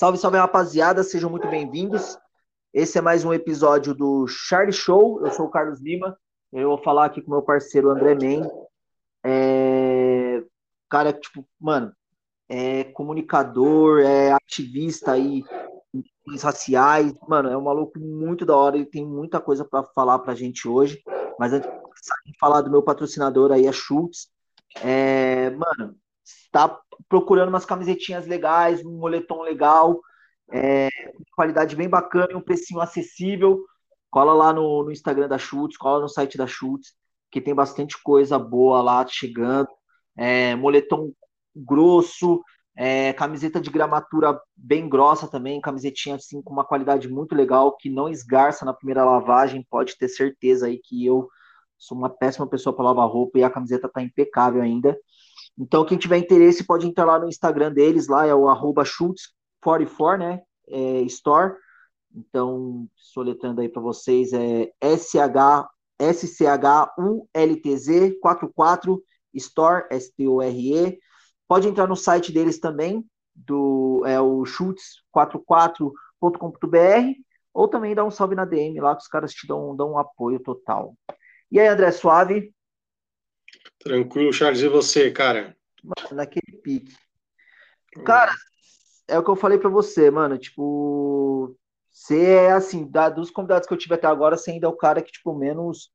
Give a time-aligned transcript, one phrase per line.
[0.00, 2.18] Salve, salve, rapaziada, sejam muito bem-vindos.
[2.72, 5.20] Esse é mais um episódio do Charlie Show.
[5.20, 6.18] Eu sou o Carlos Lima.
[6.50, 8.50] Eu vou falar aqui com meu parceiro André Men.
[9.22, 10.42] É...
[10.88, 11.92] Cara, tipo, mano,
[12.48, 15.44] é comunicador, é ativista aí
[16.40, 17.12] raciais.
[17.28, 18.76] Mano, é um maluco muito da hora.
[18.76, 20.98] Ele tem muita coisa para falar pra gente hoje.
[21.38, 21.68] Mas antes
[22.24, 24.30] de falar do meu patrocinador aí, a Schultz.
[24.82, 25.50] É...
[25.50, 25.94] Mano,
[26.50, 26.78] tá
[27.08, 30.00] procurando umas camisetinhas legais, um moletom legal,
[30.52, 30.88] é,
[31.34, 33.64] qualidade bem bacana e um precinho acessível.
[34.10, 36.94] Cola lá no, no Instagram da Schultz, cola no site da Schultz,
[37.30, 39.68] que tem bastante coisa boa lá chegando.
[40.16, 41.12] É, moletom
[41.54, 42.42] grosso,
[42.76, 47.88] é, camiseta de gramatura bem grossa também, camisetinha assim com uma qualidade muito legal, que
[47.90, 51.28] não esgarça na primeira lavagem, pode ter certeza aí que eu
[51.78, 54.98] sou uma péssima pessoa para lavar roupa e a camiseta tá impecável ainda.
[55.58, 60.18] Então, quem tiver interesse pode entrar lá no Instagram deles, lá é o arroba Schultz44,
[60.18, 60.42] né?
[60.68, 61.54] É, store.
[62.14, 65.68] Então, soletrando aí para vocês, é SH,
[66.00, 67.88] SCHULTZ
[68.20, 69.02] 44
[69.34, 70.98] Store, S-T-O-R-E.
[71.46, 73.04] Pode entrar no site deles também,
[73.34, 77.14] do é o schultz44.com.br,
[77.52, 79.98] ou também dá um salve na DM lá, que os caras te dão, dão um
[79.98, 80.94] apoio total.
[81.50, 82.52] E aí, André Suave?
[83.78, 84.60] Tranquilo, Charles.
[84.60, 85.56] E você, cara?
[86.12, 86.94] Naquele pique.
[88.04, 88.32] Cara,
[89.08, 90.38] é o que eu falei para você, mano.
[90.38, 91.56] Tipo,
[91.90, 94.76] você é assim, da, dos convidados que eu tive até agora, você ainda é o
[94.76, 95.90] cara que, tipo, menos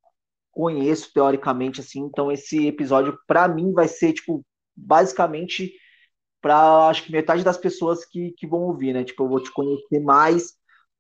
[0.52, 2.02] conheço teoricamente, assim.
[2.02, 5.74] Então, esse episódio, para mim, vai ser, tipo, basicamente
[6.42, 9.04] para acho que metade das pessoas que, que vão ouvir, né?
[9.04, 10.54] Tipo, eu vou te conhecer mais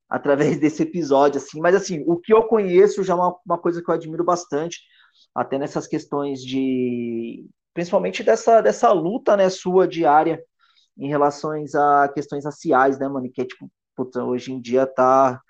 [0.09, 1.59] através desse episódio, assim.
[1.59, 4.79] Mas, assim, o que eu conheço já é uma, uma coisa que eu admiro bastante
[5.35, 10.41] até nessas questões de principalmente dessa, dessa luta né, sua diária
[10.97, 13.29] em relações a questões raciais, né, mano?
[13.29, 15.41] Que é tipo, puta, hoje em dia tá.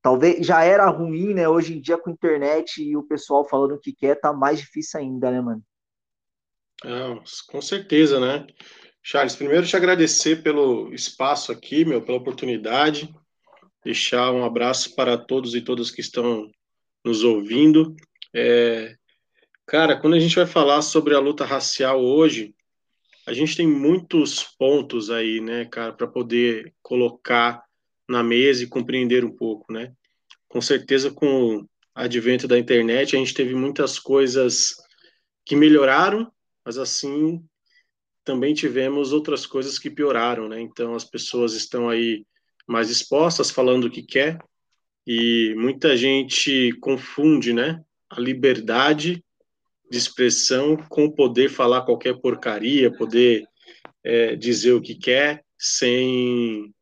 [0.00, 1.46] Talvez já era ruim, né?
[1.48, 4.58] Hoje em dia com a internet e o pessoal falando o que quer, tá mais
[4.58, 5.62] difícil ainda, né, mano?
[6.84, 8.46] É, com certeza, né?
[9.02, 13.14] Charles, primeiro te agradecer pelo espaço aqui, meu, pela oportunidade.
[13.84, 16.50] Deixar um abraço para todos e todas que estão
[17.04, 17.94] nos ouvindo.
[18.34, 18.96] É,
[19.66, 22.54] Cara, quando a gente vai falar sobre a luta racial hoje,
[23.26, 27.64] a gente tem muitos pontos aí, né, cara, para poder colocar
[28.08, 29.92] na mesa e compreender um pouco, né?
[30.46, 34.76] Com certeza, com o advento da internet, a gente teve muitas coisas
[35.44, 36.30] que melhoraram,
[36.64, 37.44] mas assim
[38.22, 40.60] também tivemos outras coisas que pioraram, né?
[40.60, 42.24] Então as pessoas estão aí
[42.68, 44.38] mais expostas, falando o que quer,
[45.04, 49.24] e muita gente confunde, né, a liberdade
[49.90, 53.46] de expressão com poder falar qualquer porcaria, poder
[54.02, 56.74] é, dizer o que quer sem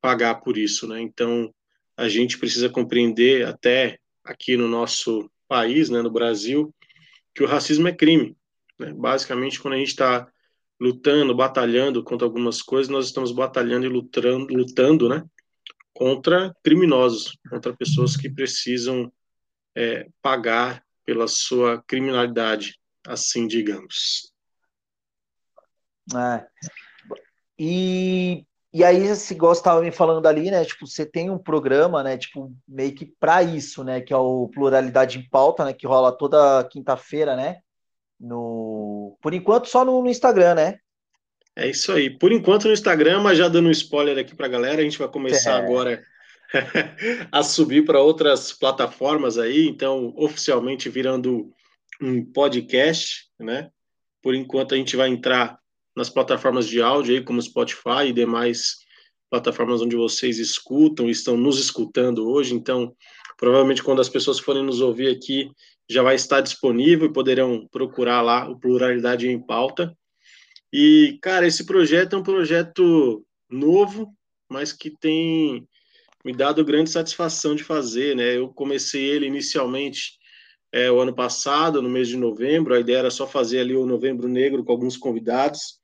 [0.00, 1.00] pagar por isso, né?
[1.00, 1.52] Então
[1.96, 6.74] a gente precisa compreender até aqui no nosso país, né, no Brasil,
[7.34, 8.36] que o racismo é crime.
[8.78, 8.92] Né?
[8.94, 10.26] Basicamente, quando a gente está
[10.80, 15.22] lutando, batalhando contra algumas coisas, nós estamos batalhando e lutando, lutando, né,
[15.92, 19.12] contra criminosos, contra pessoas que precisam
[19.74, 24.32] é, pagar pela sua criminalidade, assim digamos.
[26.14, 26.46] É.
[27.58, 30.64] E, e aí, se gostava me falando ali, né?
[30.64, 32.16] Tipo, você tem um programa, né?
[32.16, 34.00] Tipo, meio que para isso, né?
[34.00, 35.72] Que é o Pluralidade em Pauta, né?
[35.72, 37.58] Que rola toda quinta-feira, né?
[38.18, 40.78] No, por enquanto, só no, no Instagram, né?
[41.56, 42.08] É isso aí.
[42.08, 44.98] Por enquanto no Instagram, mas já dando um spoiler aqui para a galera, a gente
[44.98, 45.64] vai começar é.
[45.64, 46.00] agora
[47.30, 51.50] a subir para outras plataformas aí, então oficialmente virando
[52.00, 53.70] um podcast, né?
[54.22, 55.58] Por enquanto a gente vai entrar
[55.94, 58.78] nas plataformas de áudio aí, como Spotify e demais
[59.30, 62.94] plataformas onde vocês escutam, estão nos escutando hoje, então
[63.38, 65.50] provavelmente quando as pessoas forem nos ouvir aqui
[65.88, 69.96] já vai estar disponível e poderão procurar lá o Pluralidade em Pauta.
[70.72, 74.14] E, cara, esse projeto é um projeto novo,
[74.48, 75.66] mas que tem
[76.24, 78.36] me dado grande satisfação de fazer, né?
[78.36, 80.18] Eu comecei ele inicialmente
[80.72, 83.86] é, o ano passado, no mês de novembro, a ideia era só fazer ali o
[83.86, 85.80] Novembro Negro com alguns convidados,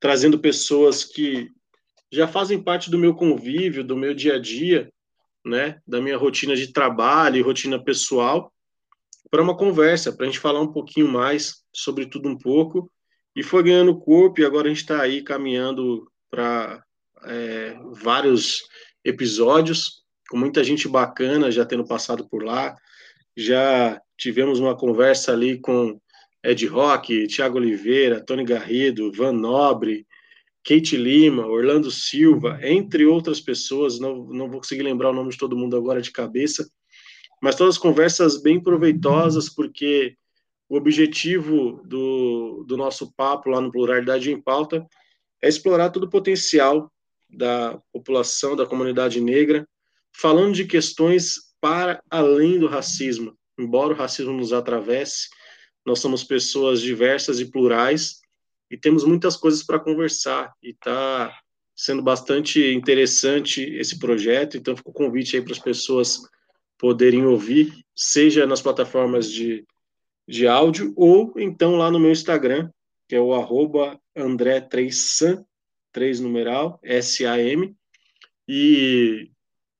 [0.00, 1.50] trazendo pessoas que
[2.10, 4.92] já fazem parte do meu convívio, do meu dia a dia,
[5.44, 5.80] né?
[5.86, 8.52] Da minha rotina de trabalho e rotina pessoal,
[9.30, 12.90] para uma conversa, para a gente falar um pouquinho mais sobre tudo um pouco.
[13.36, 16.84] E foi ganhando corpo e agora a gente está aí caminhando para
[17.24, 18.62] é, vários
[19.04, 22.76] episódios, com muita gente bacana já tendo passado por lá.
[23.36, 26.00] Já tivemos uma conversa ali com
[26.42, 30.06] Ed Rock, Tiago Oliveira, Tony Garrido, Van Nobre,
[30.64, 35.36] Kate Lima, Orlando Silva, entre outras pessoas, não, não vou conseguir lembrar o nome de
[35.36, 36.66] todo mundo agora de cabeça,
[37.40, 40.16] mas todas conversas bem proveitosas, porque
[40.68, 44.86] o objetivo do, do nosso papo lá no Pluralidade em Pauta
[45.42, 46.90] é explorar todo o potencial
[47.28, 49.66] da população, da comunidade negra,
[50.12, 53.36] falando de questões para além do racismo.
[53.58, 55.28] Embora o racismo nos atravesse,
[55.84, 58.20] nós somos pessoas diversas e plurais
[58.70, 61.36] e temos muitas coisas para conversar e está
[61.76, 64.56] sendo bastante interessante esse projeto.
[64.56, 66.22] Então, fica o convite aí para as pessoas
[66.78, 69.64] poderem ouvir, seja nas plataformas de,
[70.26, 72.70] de áudio ou então lá no meu Instagram,
[73.08, 75.44] que é o arroba André3Sam, 3
[76.20, 77.74] numeral, S-A-M,
[78.48, 79.30] e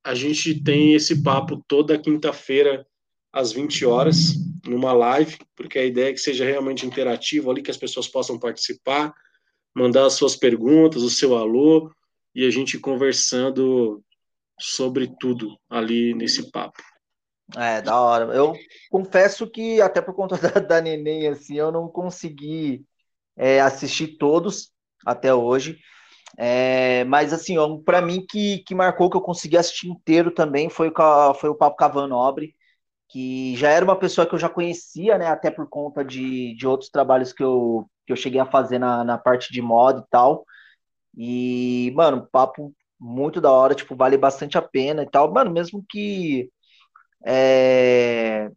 [0.03, 2.85] a gente tem esse papo toda quinta-feira
[3.31, 4.33] às 20 horas,
[4.65, 8.39] numa live, porque a ideia é que seja realmente interativo ali, que as pessoas possam
[8.39, 9.13] participar,
[9.75, 11.91] mandar as suas perguntas, o seu alô,
[12.33, 14.03] e a gente conversando
[14.59, 16.81] sobre tudo ali nesse papo.
[17.55, 18.33] É, da hora.
[18.33, 18.53] Eu
[18.89, 22.85] confesso que, até por conta da, da neném, assim, eu não consegui
[23.35, 24.71] é, assistir todos
[25.05, 25.77] até hoje.
[26.37, 30.91] É, mas, assim, para mim, que, que marcou que eu consegui assistir inteiro também foi,
[31.39, 32.53] foi o Papo Cavano Nobre
[33.09, 36.67] que já era uma pessoa que eu já conhecia, né, até por conta de, de
[36.67, 40.09] outros trabalhos que eu, que eu cheguei a fazer na, na parte de moda e
[40.09, 40.45] tal.
[41.17, 45.31] E, mano, papo muito da hora, tipo, vale bastante a pena e tal.
[45.33, 46.49] Mano, mesmo que
[47.25, 48.49] é,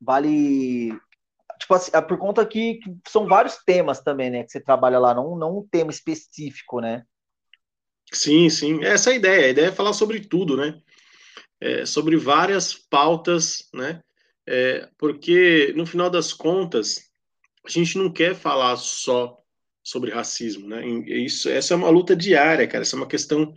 [0.00, 0.92] vale
[1.64, 4.98] tipo assim, é por conta que, que, são vários temas também, né, que você trabalha
[4.98, 7.02] lá, não, não um tema específico, né?
[8.12, 9.46] Sim, sim, essa é a ideia.
[9.46, 10.80] A ideia é falar sobre tudo, né?
[11.64, 14.02] é, sobre várias pautas, né?
[14.46, 17.00] É, porque no final das contas
[17.64, 19.38] a gente não quer falar só
[19.82, 20.86] sobre racismo, né?
[20.86, 22.82] Isso, essa é uma luta diária, cara.
[22.82, 23.54] Essa é uma questão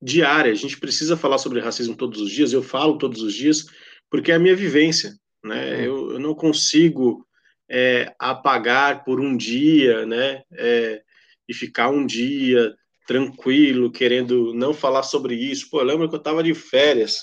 [0.00, 0.50] diária.
[0.50, 2.54] A gente precisa falar sobre racismo todos os dias.
[2.54, 3.66] Eu falo todos os dias
[4.10, 5.14] porque é a minha vivência,
[5.44, 5.76] né?
[5.76, 5.82] Uhum.
[5.82, 7.26] Eu, eu, não consigo
[7.72, 10.42] é, apagar por um dia, né?
[10.52, 11.02] É,
[11.48, 12.74] e ficar um dia
[13.06, 15.70] tranquilo, querendo não falar sobre isso.
[15.70, 17.22] Pô, eu lembro que eu estava de férias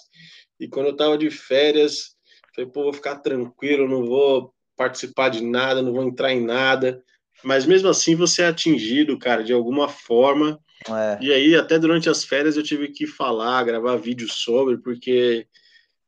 [0.60, 2.16] e quando eu estava de férias,
[2.56, 7.02] falei, pô, vou ficar tranquilo, não vou participar de nada, não vou entrar em nada.
[7.44, 10.60] Mas mesmo assim você é atingido, cara, de alguma forma.
[10.90, 11.18] É.
[11.22, 15.46] E aí, até durante as férias, eu tive que falar, gravar vídeo sobre, porque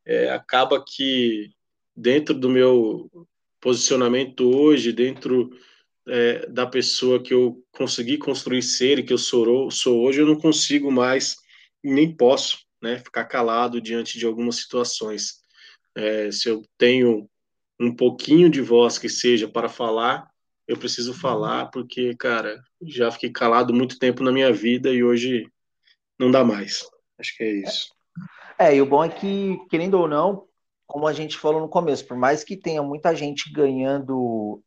[0.04, 1.50] é, acaba que
[1.96, 3.08] dentro do meu
[3.62, 5.56] posicionamento hoje, dentro
[6.06, 10.26] é, da pessoa que eu consegui construir ser e que eu sou, sou hoje, eu
[10.26, 11.36] não consigo mais,
[11.82, 15.40] nem posso né, ficar calado diante de algumas situações.
[15.94, 17.30] É, se eu tenho
[17.78, 20.28] um pouquinho de voz que seja para falar,
[20.66, 25.46] eu preciso falar, porque, cara, já fiquei calado muito tempo na minha vida e hoje
[26.18, 26.84] não dá mais.
[27.16, 27.92] Acho que é isso.
[28.58, 30.48] É, e o bom é que, querendo ou não,
[30.92, 34.62] como a gente falou no começo, por mais que tenha muita gente ganhando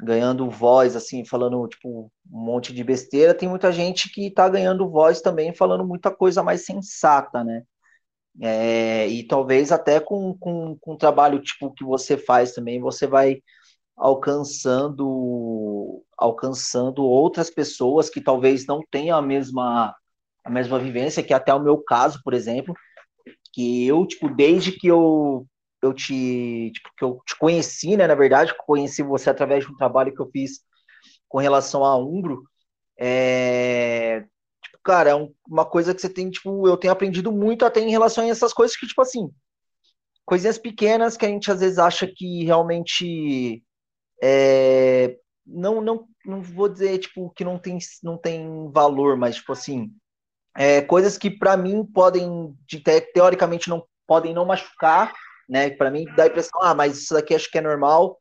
[0.00, 4.88] ganhando voz, assim, falando, tipo, um monte de besteira, tem muita gente que tá ganhando
[4.88, 7.64] voz também, falando muita coisa mais sensata, né?
[8.40, 13.06] É, e talvez até com, com, com o trabalho, tipo, que você faz também, você
[13.06, 13.42] vai
[13.96, 19.94] alcançando alcançando outras pessoas que talvez não tenham a mesma
[20.44, 22.74] a mesma vivência, que até o meu caso, por exemplo,
[23.52, 25.46] que eu, tipo, desde que eu
[25.82, 29.76] eu te, tipo, que eu te conheci, né, na verdade, conheci você através de um
[29.76, 30.60] trabalho que eu fiz
[31.28, 32.44] com relação a Umbro,
[32.96, 34.20] é,
[34.62, 37.80] tipo, cara, é um, uma coisa que você tem, tipo, eu tenho aprendido muito até
[37.80, 39.28] em relação a essas coisas que, tipo assim,
[40.24, 43.64] coisinhas pequenas que a gente às vezes acha que realmente
[44.22, 49.52] é, não, não, não vou dizer, tipo, que não tem, não tem valor, mas, tipo
[49.52, 49.92] assim,
[50.56, 52.80] é, coisas que para mim podem, de,
[53.14, 55.12] teoricamente, não podem não machucar,
[55.48, 55.70] né?
[55.70, 58.18] Para mim dá a impressão, ah, mas isso daqui acho que é normal.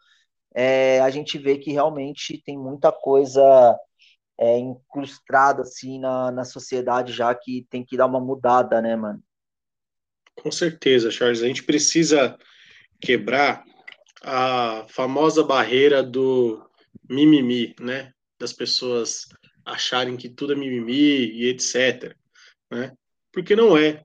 [0.54, 3.78] É, a gente vê que realmente tem muita coisa
[4.40, 9.22] é, incrustada assim na, na sociedade já que tem que dar uma mudada, né, mano?
[10.36, 11.44] Com certeza, Charles.
[11.44, 12.38] A gente precisa
[13.00, 13.64] quebrar
[14.24, 16.66] a famosa barreira do
[17.10, 18.14] mimimi, né?
[18.40, 19.28] Das pessoas
[19.66, 22.16] acharem que tudo é mimimi e etc.
[22.72, 22.94] Né?
[23.32, 24.04] Porque não é.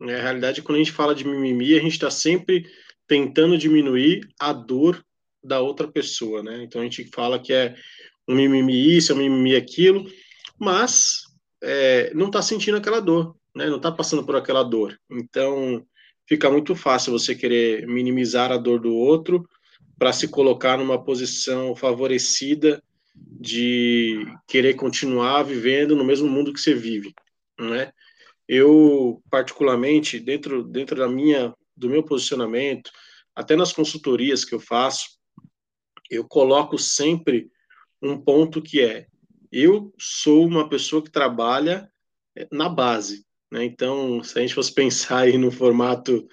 [0.00, 0.18] Né?
[0.18, 2.66] A realidade é quando a gente fala de mimimi, a gente está sempre
[3.06, 5.02] tentando diminuir a dor
[5.42, 6.62] da outra pessoa, né?
[6.62, 7.74] Então a gente fala que é
[8.28, 10.04] um mimimi isso, é um mimimi aquilo,
[10.58, 11.22] mas
[11.62, 13.66] é, não está sentindo aquela dor, né?
[13.68, 14.98] Não está passando por aquela dor.
[15.10, 15.84] Então
[16.26, 19.48] fica muito fácil você querer minimizar a dor do outro
[19.98, 22.82] para se colocar numa posição favorecida
[23.16, 27.14] de querer continuar vivendo no mesmo mundo que você vive,
[27.58, 27.90] né?
[28.48, 32.90] Eu particularmente dentro dentro da minha do meu posicionamento,
[33.34, 35.18] até nas consultorias que eu faço,
[36.10, 37.50] eu coloco sempre
[38.02, 39.06] um ponto que é
[39.52, 41.90] eu sou uma pessoa que trabalha
[42.36, 43.64] eh, na base, né?
[43.64, 46.26] Então, se a gente fosse pensar aí no formato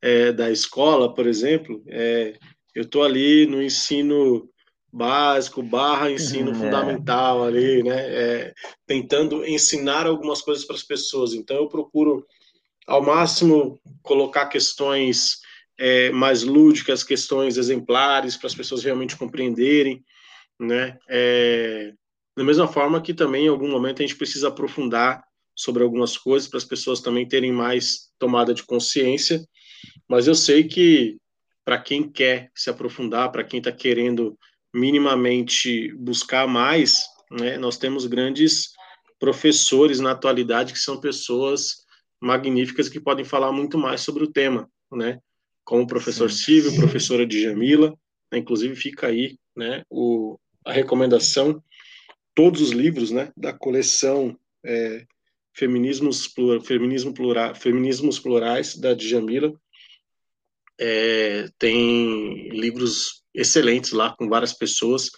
[0.00, 2.38] é, da escola, por exemplo, é,
[2.74, 4.48] eu estou ali no ensino
[4.92, 6.54] básico barra ensino é.
[6.54, 8.00] fundamental ali, né?
[8.00, 8.54] É,
[8.86, 11.32] tentando ensinar algumas coisas para as pessoas.
[11.32, 12.26] Então eu procuro
[12.86, 15.40] ao máximo colocar questões
[15.78, 20.04] é, mais lúdicas, questões exemplares para as pessoas realmente compreenderem,
[20.58, 20.98] né?
[21.08, 21.92] É,
[22.36, 25.22] da mesma forma que também em algum momento a gente precisa aprofundar
[25.54, 29.44] sobre algumas coisas para as pessoas também terem mais tomada de consciência.
[30.08, 31.18] Mas eu sei que
[31.64, 34.38] para quem quer se aprofundar, para quem está querendo
[34.74, 38.72] minimamente buscar mais, né, nós temos grandes
[39.18, 41.84] professores na atualidade que são pessoas
[42.20, 45.18] magníficas que podem falar muito mais sobre o tema, né?
[45.64, 47.94] Como o professor Silvio, professora Djamila,
[48.32, 51.62] né, inclusive fica aí, né, o, a recomendação,
[52.34, 55.06] todos os livros, né, da coleção é,
[55.52, 59.52] Feminismos, Plural, Feminismo Plural, Feminismos Plurais, da Djamila,
[60.78, 65.10] é, tem livros excelentes lá com várias pessoas,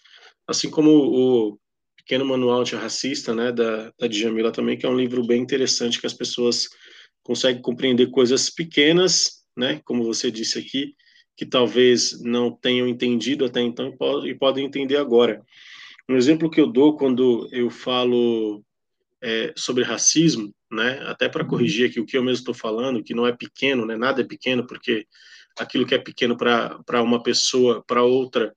[0.47, 1.59] assim como o
[1.97, 6.07] Pequeno Manual Antirracista, né, da, da Djamila também, que é um livro bem interessante que
[6.07, 6.69] as pessoas
[7.23, 10.95] conseguem compreender coisas pequenas, né, como você disse aqui,
[11.37, 15.43] que talvez não tenham entendido até então e, pod e podem entender agora.
[16.09, 18.63] Um exemplo que eu dou quando eu falo
[19.23, 23.15] é, sobre racismo, né, até para corrigir aqui o que eu mesmo estou falando, que
[23.15, 25.07] não é pequeno, né, nada é pequeno, porque
[25.59, 28.55] aquilo que é pequeno para uma pessoa, para outra,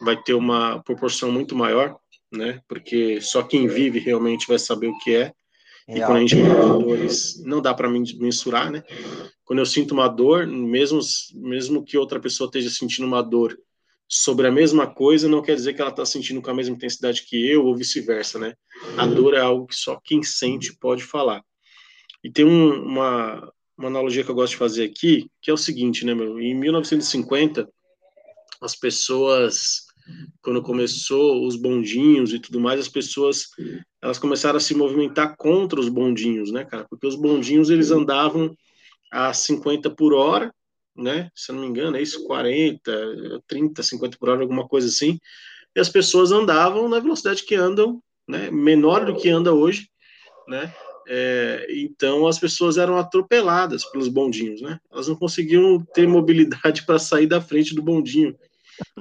[0.00, 1.96] vai ter uma proporção muito maior,
[2.30, 2.60] né?
[2.68, 5.32] Porque só quem vive realmente vai saber o que é.
[5.88, 8.82] E quando a gente tem dores, não dá para mensurar, né?
[9.44, 11.00] Quando eu sinto uma dor, mesmo,
[11.34, 13.58] mesmo que outra pessoa esteja sentindo uma dor
[14.08, 17.22] sobre a mesma coisa, não quer dizer que ela está sentindo com a mesma intensidade
[17.22, 18.54] que eu, ou vice-versa, né?
[18.96, 21.42] A dor é algo que só quem sente pode falar.
[22.22, 25.56] E tem um, uma, uma analogia que eu gosto de fazer aqui, que é o
[25.56, 26.38] seguinte, né, meu?
[26.38, 27.68] Em 1950,
[28.60, 29.86] as pessoas,
[30.40, 33.48] quando começou os bondinhos e tudo mais, as pessoas,
[34.00, 36.86] elas começaram a se movimentar contra os bondinhos, né, cara?
[36.88, 38.56] Porque os bondinhos, eles andavam
[39.10, 40.54] a 50 por hora,
[40.96, 41.28] né?
[41.34, 45.18] Se eu não me engano, é isso, 40, 30, 50 por hora, alguma coisa assim.
[45.74, 48.48] E as pessoas andavam na velocidade que andam, né?
[48.48, 49.88] Menor do que anda hoje,
[50.46, 50.72] né?
[51.08, 54.78] É, então as pessoas eram atropeladas pelos bondinhos, né?
[54.90, 58.36] Elas não conseguiam ter mobilidade para sair da frente do bondinho,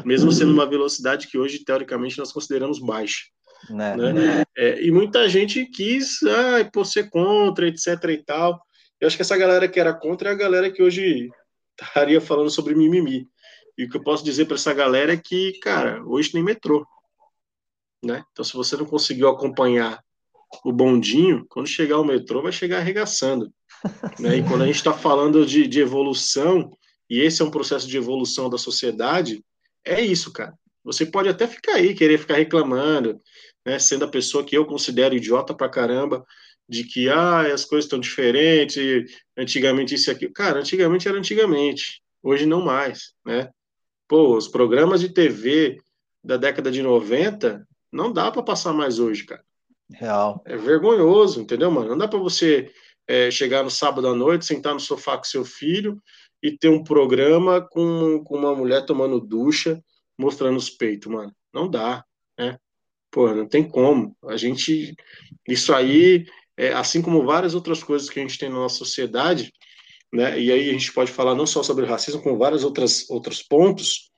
[0.03, 3.25] mesmo sendo uma velocidade que hoje teoricamente nós consideramos baixa.
[3.69, 3.95] Né?
[3.95, 4.43] né?
[4.57, 8.59] É, e muita gente quis, ah, por ser contra, etc e tal.
[8.99, 11.29] Eu acho que essa galera que era contra é a galera que hoje
[11.79, 13.27] estaria falando sobre mimimi.
[13.77, 16.85] E o que eu posso dizer para essa galera é que, cara, hoje tem metrô.
[18.03, 18.23] Né?
[18.31, 20.03] Então, se você não conseguiu acompanhar
[20.63, 23.51] o bondinho, quando chegar o metrô, vai chegar arregaçando.
[24.19, 24.37] né?
[24.37, 26.71] E quando a gente está falando de, de evolução,
[27.09, 29.43] e esse é um processo de evolução da sociedade,
[29.85, 30.53] é isso, cara.
[30.83, 33.19] Você pode até ficar aí, querer ficar reclamando,
[33.65, 36.25] né, sendo a pessoa que eu considero idiota pra caramba,
[36.67, 40.33] de que ah, as coisas estão diferentes, antigamente isso e aquilo.
[40.33, 43.49] Cara, antigamente era antigamente, hoje não mais, né?
[44.07, 45.77] Pô, os programas de TV
[46.23, 49.43] da década de 90 não dá para passar mais hoje, cara.
[49.93, 50.41] Real.
[50.45, 51.89] É vergonhoso, entendeu, mano?
[51.89, 52.71] Não dá para você
[53.07, 56.01] é, chegar no sábado à noite, sentar no sofá com seu filho
[56.41, 59.83] e ter um programa com, com uma mulher tomando ducha,
[60.17, 61.33] mostrando os peitos, mano.
[61.53, 62.03] Não dá,
[62.37, 62.57] né?
[63.11, 64.15] Pô, não tem como.
[64.25, 64.95] A gente.
[65.47, 66.25] Isso aí,
[66.57, 69.51] é, assim como várias outras coisas que a gente tem na nossa sociedade,
[70.11, 70.39] né?
[70.39, 74.09] E aí a gente pode falar não só sobre racismo, como vários outras, outros pontos,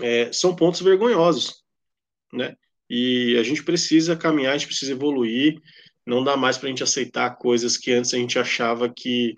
[0.00, 1.62] é, são pontos vergonhosos,
[2.32, 2.56] né?
[2.90, 5.60] E a gente precisa caminhar, a gente precisa evoluir.
[6.04, 9.36] Não dá mais para a gente aceitar coisas que antes a gente achava que,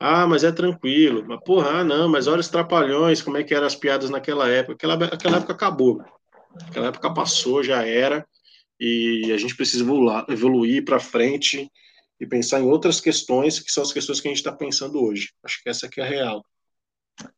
[0.00, 1.22] ah, mas é tranquilo.
[1.28, 4.48] Mas, porra, ah, não, mas olha os trapalhões, como é que eram as piadas naquela
[4.48, 4.72] época.
[4.72, 6.02] Aquela, aquela época acabou.
[6.68, 8.26] Aquela época passou, já era.
[8.80, 11.70] E a gente precisa evoluir, evoluir para frente
[12.18, 15.32] e pensar em outras questões que são as questões que a gente está pensando hoje.
[15.44, 16.42] Acho que essa aqui é a real.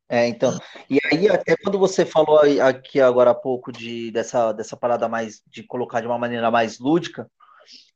[0.09, 0.59] É, então,
[0.89, 5.43] e aí até quando você falou aqui agora há pouco de dessa, dessa parada mais
[5.47, 7.31] de colocar de uma maneira mais lúdica,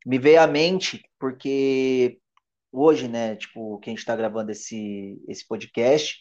[0.05, 2.19] me veio à mente porque
[2.71, 6.19] hoje, né, tipo, que a gente está gravando esse esse podcast,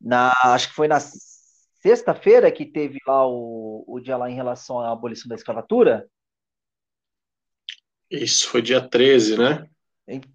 [0.00, 4.80] na acho que foi na sexta-feira que teve lá o, o dia lá em relação
[4.80, 6.06] à abolição da escravatura?
[8.10, 9.68] Isso, foi dia 13, né?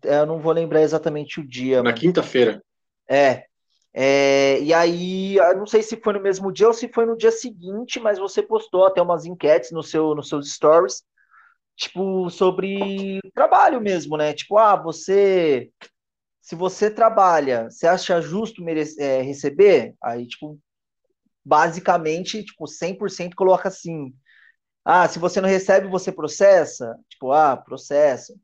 [0.04, 1.82] Eu não vou lembrar exatamente o dia.
[1.84, 2.63] Na quinta-feira.
[3.08, 3.46] É,
[3.93, 7.31] é, e aí, não sei se foi no mesmo dia ou se foi no dia
[7.31, 11.03] seguinte, mas você postou até umas enquetes no seu, nos seus stories,
[11.75, 14.34] tipo, sobre trabalho mesmo, né?
[14.34, 15.72] Tipo, ah, você.
[16.41, 19.96] Se você trabalha, você acha justo merece, é, receber?
[20.03, 20.60] Aí, tipo,
[21.46, 24.13] basicamente, tipo, 100% coloca assim.
[24.86, 26.98] Ah, se você não recebe, você processa?
[27.10, 28.36] Tipo, ah, processa.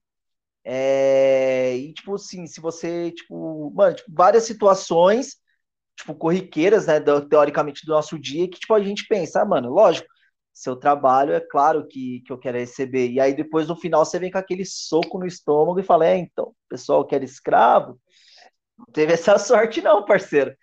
[0.66, 5.38] É, e, tipo, assim, se você, tipo, mano, tipo, várias situações,
[5.96, 9.70] tipo, corriqueiras, né, do, teoricamente do nosso dia, que, tipo, a gente pensa, ah, mano,
[9.72, 10.08] lógico,
[10.54, 13.10] seu trabalho é claro que, que eu quero receber.
[13.12, 16.18] E aí, depois, no final, você vem com aquele soco no estômago e fala, é,
[16.18, 18.00] então, o pessoal quer escravo?
[18.78, 20.56] Não teve essa sorte, não, parceiro.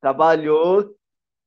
[0.00, 0.94] Trabalhou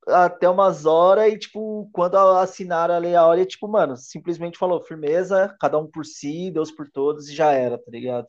[0.06, 5.54] até umas horas e, tipo, quando assinaram a Lei Áurea, tipo, mano, simplesmente falou, firmeza,
[5.60, 8.26] cada um por si, Deus por todos e já era, tá ligado?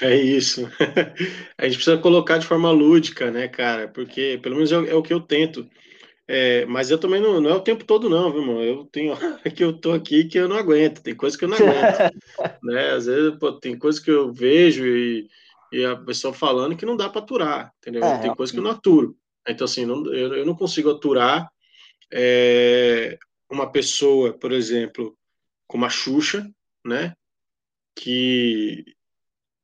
[0.00, 0.68] É isso.
[1.56, 3.88] A gente precisa colocar de forma lúdica, né, cara?
[3.88, 5.68] Porque, pelo menos, é, o é que eu tento.
[6.28, 8.62] É, mas eu também não, não é o tempo todo, não, viu, irmão?
[8.62, 11.48] Eu tenho hora que eu tô aqui que eu não aguento, tem coisa que eu
[11.48, 12.14] não aguento.
[12.62, 12.90] né?
[12.90, 15.28] Às vezes, pô, tem coisa que eu vejo e,
[15.72, 18.04] e a pessoa falando que não dá para aturar, entendeu?
[18.04, 19.16] É, tem coisa que eu não aturo.
[19.48, 21.50] Então, assim, não, eu, eu, não consigo aturar
[22.12, 23.18] é,
[23.50, 25.16] uma pessoa, por exemplo,
[25.66, 26.50] como a Xuxa,
[26.84, 27.14] né?
[27.94, 28.84] Que,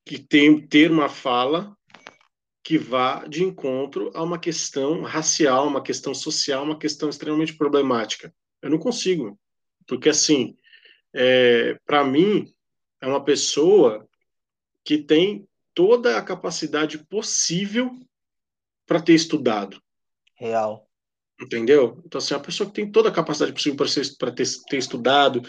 [0.05, 1.77] que tem ter uma fala
[2.62, 8.33] que vá de encontro a uma questão racial, uma questão social, uma questão extremamente problemática.
[8.62, 9.39] Eu não consigo,
[9.87, 10.57] porque assim,
[11.12, 12.53] é, para mim
[13.01, 14.09] é uma pessoa
[14.85, 17.91] que tem toda a capacidade possível
[18.93, 19.81] para ter estudado.
[20.39, 20.87] Real.
[21.41, 22.03] Entendeu?
[22.05, 23.79] Então, assim, a pessoa que tem toda a capacidade possível
[24.19, 25.41] para ter, ter estudado,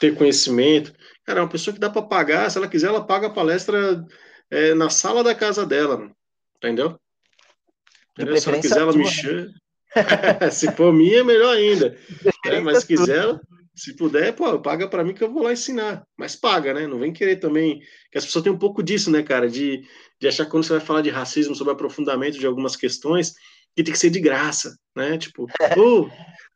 [0.00, 0.92] ter conhecimento,
[1.24, 4.04] cara, é uma pessoa que dá para pagar, se ela quiser, ela paga a palestra
[4.50, 6.10] é, na sala da casa dela,
[6.56, 6.98] entendeu?
[8.12, 8.36] entendeu?
[8.36, 9.46] Se ela quiser, ela me chama.
[10.50, 11.96] se for minha, é melhor ainda.
[12.46, 13.40] É, mas se quiser,
[13.78, 16.04] se puder, pô, paga para mim que eu vou lá ensinar.
[16.16, 16.86] Mas paga, né?
[16.86, 17.80] Não vem querer também.
[18.10, 19.48] Que as pessoas têm um pouco disso, né, cara?
[19.48, 19.82] De,
[20.20, 23.34] de achar que quando você vai falar de racismo, sobre aprofundamento de algumas questões,
[23.76, 25.16] que tem que ser de graça, né?
[25.16, 25.46] Tipo,
[25.78, 26.10] oh,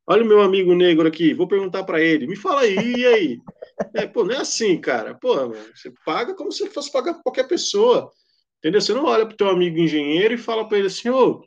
[0.07, 3.39] olha o meu amigo negro aqui, vou perguntar para ele, me fala aí, e aí?
[3.95, 5.15] É, pô, não é assim, cara.
[5.15, 8.13] Pô, você paga como se fosse pagar pra qualquer pessoa,
[8.59, 8.81] entendeu?
[8.81, 11.45] Você não olha pro teu amigo engenheiro e fala para ele assim, ô, oh,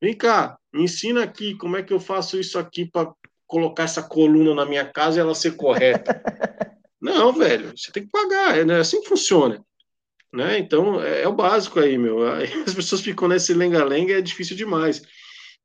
[0.00, 3.12] vem cá, me ensina aqui como é que eu faço isso aqui para
[3.52, 6.22] colocar essa coluna na minha casa e ela ser correta.
[6.98, 8.80] Não, velho, você tem que pagar, é né?
[8.80, 9.62] assim que funciona.
[10.32, 10.58] Né?
[10.58, 12.22] Então, é, é, o básico aí, meu.
[12.66, 15.02] As pessoas ficam nesse lenga-lenga, é difícil demais.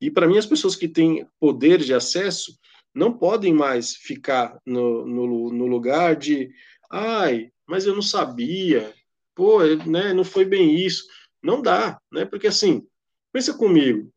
[0.01, 2.59] E para mim, as pessoas que têm poder de acesso
[2.93, 6.51] não podem mais ficar no, no, no lugar de,
[6.91, 8.93] ai, mas eu não sabia,
[9.33, 11.05] pô, né, não foi bem isso.
[11.41, 12.25] Não dá, né?
[12.25, 12.85] Porque assim,
[13.31, 14.11] pensa comigo,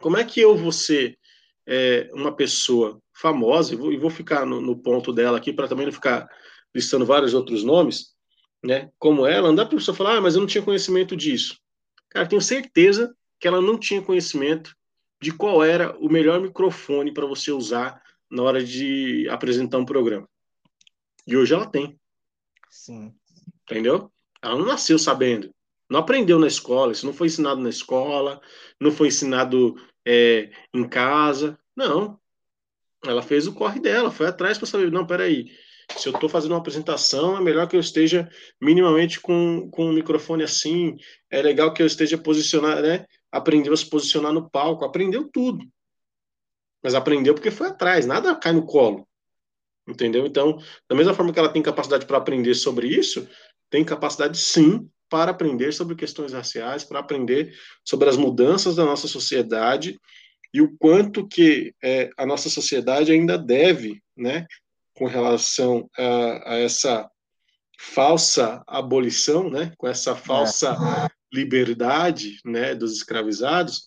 [0.00, 1.18] como é que eu vou ser
[1.66, 5.86] é, uma pessoa famosa, e vou, vou ficar no, no ponto dela aqui para também
[5.86, 6.28] não ficar
[6.74, 8.14] listando vários outros nomes,
[8.62, 11.16] né, como ela, não dá para a pessoa falar, ah, mas eu não tinha conhecimento
[11.16, 11.58] disso.
[12.10, 14.74] Cara, tenho certeza que ela não tinha conhecimento
[15.20, 20.28] de qual era o melhor microfone para você usar na hora de apresentar um programa.
[21.26, 21.98] E hoje ela tem.
[22.68, 23.14] Sim.
[23.64, 24.10] Entendeu?
[24.42, 25.54] Ela não nasceu sabendo.
[25.88, 26.92] Não aprendeu na escola.
[26.92, 28.40] Isso não foi ensinado na escola.
[28.80, 31.58] Não foi ensinado é, em casa.
[31.76, 32.18] Não.
[33.04, 34.10] Ela fez o corre dela.
[34.10, 34.90] Foi atrás para saber.
[34.90, 35.50] Não, peraí
[35.98, 39.92] se eu estou fazendo uma apresentação, é melhor que eu esteja minimamente com, com um
[39.92, 40.96] microfone assim,
[41.30, 43.06] é legal que eu esteja posicionado, né?
[43.30, 45.64] Aprendeu a se posicionar no palco, aprendeu tudo.
[46.82, 49.06] Mas aprendeu porque foi atrás, nada cai no colo.
[49.86, 50.26] Entendeu?
[50.26, 50.58] Então,
[50.88, 53.28] da mesma forma que ela tem capacidade para aprender sobre isso,
[53.68, 57.52] tem capacidade sim para aprender sobre questões raciais, para aprender
[57.84, 59.98] sobre as mudanças da nossa sociedade
[60.54, 64.46] e o quanto que é, a nossa sociedade ainda deve, né,
[64.94, 67.10] com relação a, a essa
[67.78, 71.08] falsa abolição, né, com essa falsa é.
[71.32, 73.86] liberdade, né, dos escravizados,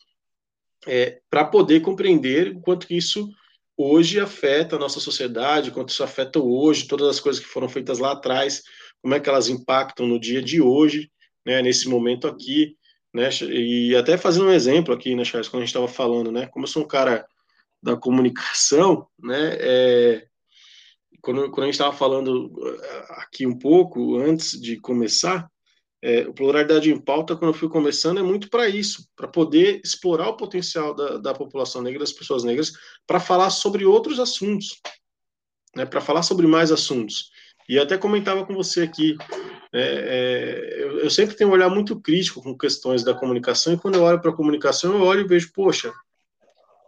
[0.86, 3.30] é, para poder compreender o quanto que isso
[3.78, 8.00] hoje afeta a nossa sociedade, quanto isso afeta hoje, todas as coisas que foram feitas
[8.00, 8.62] lá atrás,
[9.02, 11.12] como é que elas impactam no dia de hoje,
[11.46, 12.78] né, nesse momento aqui,
[13.14, 16.48] né, e até fazendo um exemplo aqui, né, Charles, quando a gente estava falando, né,
[16.48, 17.26] como eu sou um cara
[17.82, 20.28] da comunicação, né, é,
[21.24, 25.50] quando, quando a gente estava falando eh, aqui um pouco antes de começar,
[26.02, 29.80] é, o Pluralidade em Pauta, quando eu fui começando, é muito para isso, para poder
[29.86, 32.74] explorar o potencial da, da população negra, das pessoas negras,
[33.08, 34.82] para falar sobre outros assuntos,
[35.74, 37.32] né, para falar sobre mais assuntos.
[37.68, 39.18] E até comentava com você aqui,
[39.72, 43.78] é, é, eu, eu, sempre tenho um olhar muito crítico com questões da comunicação, e
[43.78, 45.92] quando eu olho para a comunicação, eu olho e vejo, poxa,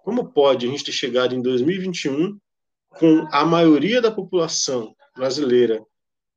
[0.04, 2.38] como pode a gente ter chegado em 2021
[2.90, 5.84] com a maioria da população brasileira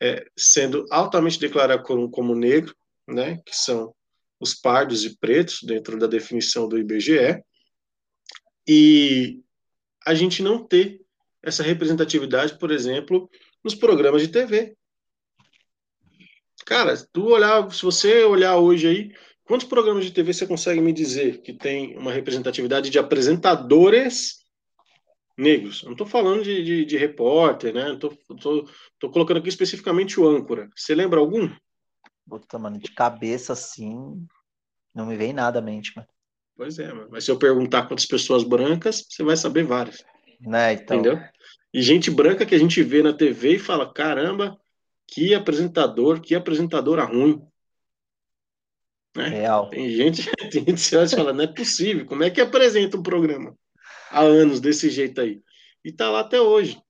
[0.00, 2.74] é, sendo altamente declarada como, como negro,
[3.06, 3.94] né, que são
[4.40, 7.42] os pardos e pretos, dentro da definição do IBGE,
[8.66, 9.40] e
[10.06, 11.00] a gente não ter
[11.42, 13.28] essa representatividade, por exemplo,
[13.62, 14.76] nos programas de TV.
[16.64, 19.12] Cara, tu olhar, se você olhar hoje aí,
[19.44, 24.44] quantos programas de TV você consegue me dizer que tem uma representatividade de apresentadores
[25.36, 25.82] negros?
[25.82, 27.92] Eu não estou falando de, de, de, repórter, né?
[27.94, 30.68] Estou colocando aqui especificamente o âncora.
[30.76, 31.50] Você lembra algum?
[32.28, 33.96] Puta, mano, de cabeça assim,
[34.94, 36.08] não me vem nada à mente, mano.
[36.54, 37.08] Pois é, mano.
[37.10, 40.04] mas se eu perguntar quantas pessoas brancas, você vai saber várias.
[40.40, 40.98] Né, então.
[40.98, 41.18] Entendeu?
[41.72, 44.58] E gente branca que a gente vê na TV e fala: caramba,
[45.06, 47.42] que apresentador, que apresentadora ruim.
[49.16, 49.28] Né?
[49.28, 49.70] Real.
[49.70, 53.56] Tem gente, tem gente que fala: não é possível, como é que apresenta um programa
[54.10, 55.42] há anos desse jeito aí?
[55.84, 56.80] E tá lá até hoje,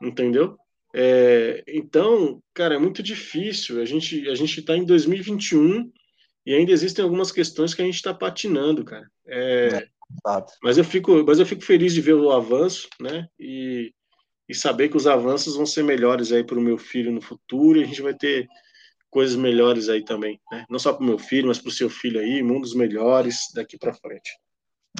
[0.00, 0.56] entendeu?
[0.94, 3.80] É, então, cara, é muito difícil.
[3.80, 5.90] A gente a gente está em 2021
[6.44, 9.08] e ainda existem algumas questões que a gente está patinando, cara.
[9.26, 9.88] É, é,
[10.62, 13.26] mas eu fico mas eu fico feliz de ver o avanço, né?
[13.38, 13.92] E
[14.52, 17.78] e saber que os avanços vão ser melhores aí para o meu filho no futuro
[17.78, 18.46] e a gente vai ter
[19.10, 20.64] coisas melhores aí também, né?
[20.68, 23.78] Não só para o meu filho, mas para o seu filho aí, mundos melhores daqui
[23.78, 24.38] para frente.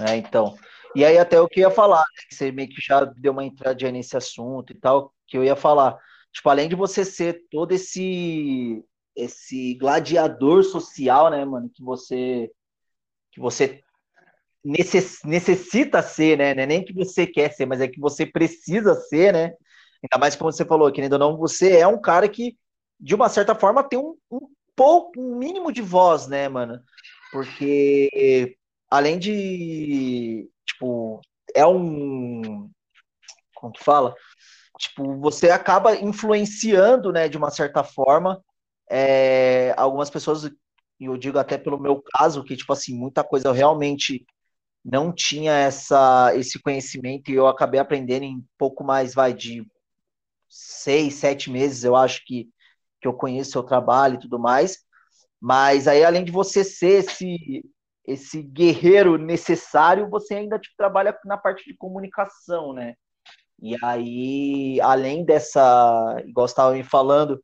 [0.01, 0.57] É, então.
[0.97, 2.23] E aí até o que eu ia falar, né?
[2.29, 5.57] que você meio que já deu uma entradinha nesse assunto e tal, que eu ia
[5.57, 5.99] falar,
[6.33, 8.83] tipo, além de você ser todo esse
[9.15, 12.51] esse gladiador social, né, mano, que você
[13.31, 13.83] que você
[14.65, 16.55] necess, necessita ser, né?
[16.55, 19.55] Não é nem que você quer ser, mas é que você precisa ser, né?
[20.03, 22.57] Ainda mais como você falou, querendo ou não, você é um cara que,
[22.99, 26.81] de uma certa forma, tem um, um pouco, um mínimo de voz, né, mano?
[27.31, 28.57] Porque
[28.91, 31.21] além de, tipo,
[31.55, 32.71] é um.
[33.55, 34.15] Como que fala?
[34.79, 38.43] Tipo, você acaba influenciando, né, de uma certa forma,
[38.91, 40.45] é, algumas pessoas,
[40.99, 44.27] e eu digo até pelo meu caso, que, tipo assim, muita coisa eu realmente
[44.85, 49.65] não tinha essa, esse conhecimento e eu acabei aprendendo em pouco mais, vai, de
[50.49, 52.49] seis, sete meses, eu acho que,
[53.01, 54.79] que eu conheço seu trabalho e tudo mais.
[55.41, 57.65] Mas aí, além de você ser esse,
[58.07, 62.95] esse guerreiro necessário, você ainda tipo, trabalha na parte de comunicação, né?
[63.61, 67.41] E aí, além dessa, igual estava me falando,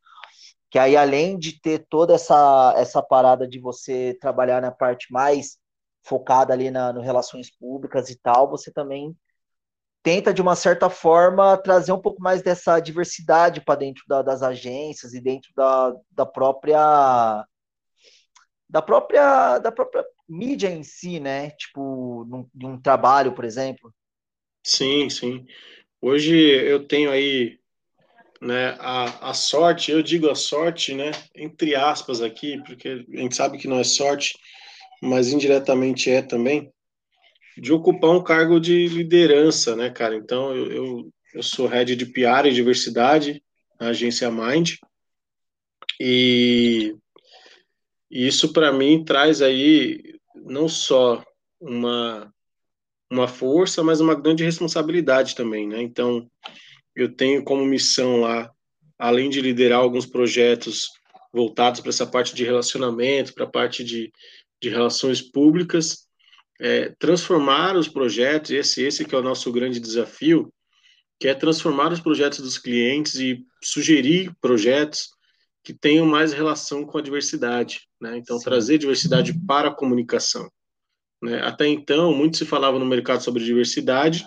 [0.70, 5.58] que aí além de ter toda essa, essa parada de você trabalhar na parte mais
[6.08, 9.16] focada ali na no relações públicas e tal, você também
[10.02, 14.42] tenta de uma certa forma trazer um pouco mais dessa diversidade para dentro da, das
[14.42, 17.44] agências e dentro da, da própria
[18.68, 21.50] da própria da própria mídia em si, né?
[21.50, 23.92] Tipo, num, de um trabalho, por exemplo.
[24.64, 25.46] Sim, sim.
[26.00, 27.58] Hoje eu tenho aí
[28.40, 33.34] né, a, a sorte, eu digo a sorte, né, entre aspas aqui, porque a gente
[33.34, 34.38] sabe que não é sorte,
[35.02, 36.72] mas indiretamente é também,
[37.56, 40.16] de ocupar um cargo de liderança, né, cara?
[40.16, 43.42] Então, eu, eu, eu sou head de PR e diversidade
[43.80, 44.74] na agência Mind,
[46.00, 46.94] e,
[48.10, 51.24] e isso para mim traz aí não só
[51.60, 52.32] uma,
[53.10, 55.82] uma força, mas uma grande responsabilidade também, né?
[55.82, 56.28] Então,
[56.94, 58.50] eu tenho como missão lá,
[58.98, 60.88] além de liderar alguns projetos
[61.32, 64.12] voltados para essa parte de relacionamento, para a parte de
[64.60, 66.06] de relações públicas,
[66.60, 70.52] é, transformar os projetos, esse, esse que é o nosso grande desafio,
[71.20, 75.10] que é transformar os projetos dos clientes e sugerir projetos
[75.64, 78.16] que tenham mais relação com a diversidade, né?
[78.16, 78.44] Então, Sim.
[78.44, 80.50] trazer diversidade para a comunicação.
[81.20, 81.40] Né?
[81.42, 84.26] Até então, muito se falava no mercado sobre diversidade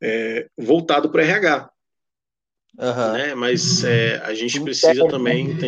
[0.00, 1.70] é, voltado para RH,
[2.78, 3.12] uhum.
[3.12, 3.34] né?
[3.34, 5.58] Mas é, a gente precisa também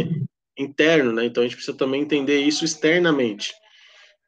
[0.63, 1.27] interno, né?
[1.27, 3.53] Então a gente precisa também entender isso externamente.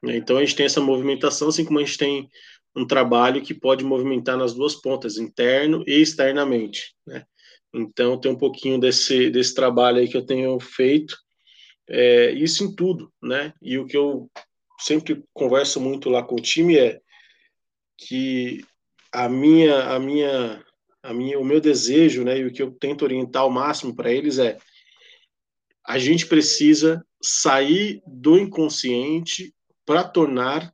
[0.02, 0.16] Né?
[0.16, 2.28] Então a gente tem essa movimentação, assim como a gente tem
[2.76, 7.24] um trabalho que pode movimentar nas duas pontas, interno e externamente, né?
[7.72, 11.16] Então tem um pouquinho desse, desse trabalho aí que eu tenho feito,
[11.88, 13.52] é, isso em tudo, né?
[13.62, 14.30] E o que eu
[14.78, 17.00] sempre converso muito lá com o time é
[17.96, 18.64] que
[19.12, 20.64] a minha, a minha,
[21.02, 22.38] a minha, o meu desejo, né?
[22.38, 24.58] E o que eu tento orientar ao máximo para eles é
[25.86, 30.72] a gente precisa sair do inconsciente para tornar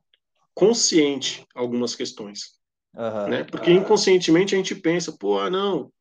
[0.53, 2.59] consciente algumas questões.
[2.95, 3.27] Uhum.
[3.29, 3.43] Né?
[3.43, 5.91] Porque inconscientemente a gente pensa, pô, ah, não,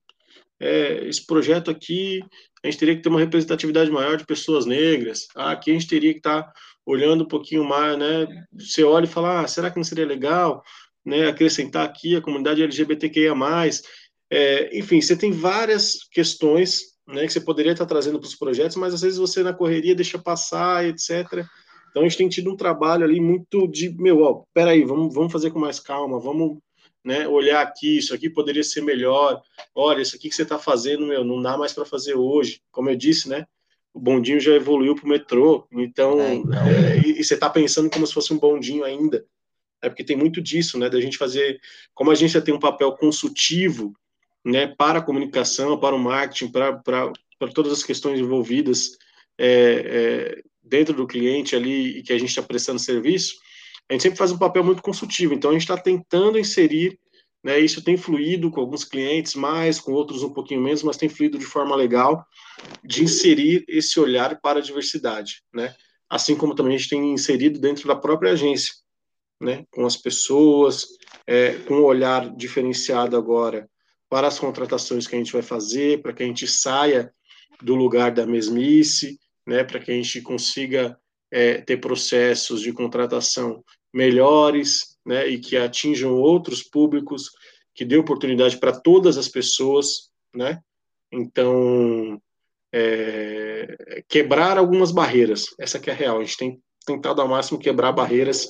[0.58, 2.20] é, esse projeto aqui,
[2.62, 5.86] a gente teria que ter uma representatividade maior de pessoas negras, ah, aqui a gente
[5.86, 6.52] teria que estar tá
[6.84, 8.26] olhando um pouquinho mais, né?
[8.52, 10.62] Você olha e fala, ah, será que não seria legal
[11.04, 13.34] né, acrescentar aqui a comunidade LGBTQIA+,
[14.32, 18.76] é, enfim, você tem várias questões né, que você poderia estar trazendo para os projetos,
[18.76, 21.44] mas às vezes você na correria deixa passar, etc.,
[21.90, 25.32] então a gente tem tido um trabalho ali muito de, meu, ó, peraí, vamos, vamos
[25.32, 26.58] fazer com mais calma, vamos
[27.04, 29.42] né, olhar aqui, isso aqui poderia ser melhor,
[29.74, 32.60] olha, isso aqui que você está fazendo, meu, não dá mais para fazer hoje.
[32.70, 33.46] Como eu disse, né,
[33.92, 36.54] o bondinho já evoluiu para o metrô, então, é, então.
[36.54, 39.24] É, e, e, você está pensando como se fosse um bondinho ainda,
[39.82, 41.58] é porque tem muito disso, né, da gente fazer,
[41.94, 43.94] como a já tem um papel consultivo,
[44.44, 48.96] né, para a comunicação, para o marketing, para, para, para todas as questões envolvidas,
[49.38, 53.34] é, é, dentro do cliente ali e que a gente está prestando serviço,
[53.88, 55.34] a gente sempre faz um papel muito consultivo.
[55.34, 56.98] Então, a gente está tentando inserir,
[57.42, 61.08] né, isso tem fluído com alguns clientes mais, com outros um pouquinho menos, mas tem
[61.08, 62.24] fluído de forma legal,
[62.84, 65.74] de inserir esse olhar para a diversidade, né?
[66.08, 68.74] Assim como também a gente tem inserido dentro da própria agência,
[69.40, 70.86] né, com as pessoas,
[71.26, 73.66] é, com um olhar diferenciado agora
[74.10, 77.14] para as contratações que a gente vai fazer, para que a gente saia
[77.62, 80.98] do lugar da mesmice, né, para que a gente consiga
[81.30, 87.30] é, ter processos de contratação melhores, né, e que atinjam outros públicos,
[87.72, 90.60] que dê oportunidade para todas as pessoas, né?
[91.12, 92.20] Então,
[92.72, 96.18] é, quebrar algumas barreiras, essa que é a real.
[96.18, 98.48] A gente tem tentado ao máximo quebrar barreiras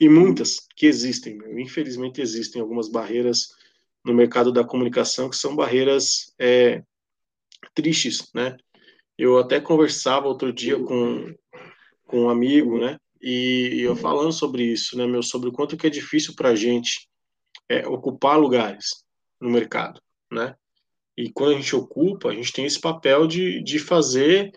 [0.00, 1.38] e muitas que existem.
[1.56, 3.48] Infelizmente existem algumas barreiras
[4.04, 6.82] no mercado da comunicação que são barreiras é,
[7.74, 8.56] tristes, né?
[9.16, 11.34] Eu até conversava outro dia com,
[12.06, 12.96] com um amigo, né?
[13.20, 16.54] E, eu falando sobre isso, né, meu, sobre o quanto que é difícil para a
[16.54, 17.08] gente
[17.68, 19.04] é, ocupar lugares
[19.40, 20.54] no mercado, né?
[21.16, 24.52] E quando a gente ocupa, a gente tem esse papel de, de fazer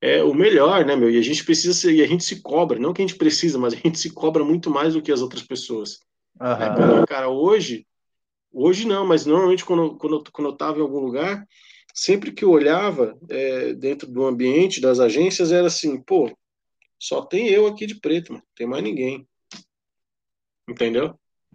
[0.00, 1.10] é, o melhor, né, meu?
[1.10, 3.58] E a gente precisa ser, e a gente se cobra, não que a gente precisa,
[3.58, 6.00] mas a gente se cobra muito mais do que as outras pessoas.
[6.40, 7.02] Uhum.
[7.02, 7.86] É, cara, hoje,
[8.56, 11.46] hoje não, mas normalmente quando, quando, quando eu estava em algum lugar,
[11.94, 16.34] sempre que eu olhava é, dentro do ambiente das agências, era assim, pô,
[16.98, 19.28] só tem eu aqui de preto, mano, tem mais ninguém.
[20.68, 21.10] Entendeu?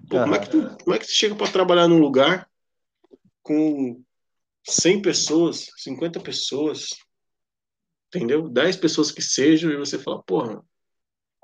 [0.07, 2.49] Pô, como, é que tu, como é que tu chega para trabalhar num lugar
[3.41, 4.01] com
[4.63, 6.89] 100 pessoas, 50 pessoas,
[8.07, 8.47] entendeu?
[8.47, 10.63] 10 pessoas que sejam, e você fala, porra,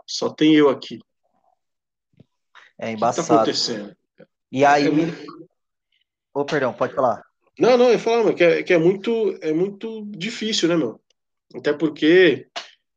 [0.05, 0.99] só tem eu aqui.
[2.79, 3.21] É embaçado.
[3.21, 3.97] O que tá acontecendo?
[4.51, 4.87] E aí.
[4.87, 4.91] É...
[6.33, 7.23] Oh, perdão, pode falar.
[7.59, 11.01] Não, não, eu falo, que, é, que é, muito, é muito difícil, né, meu?
[11.55, 12.47] Até porque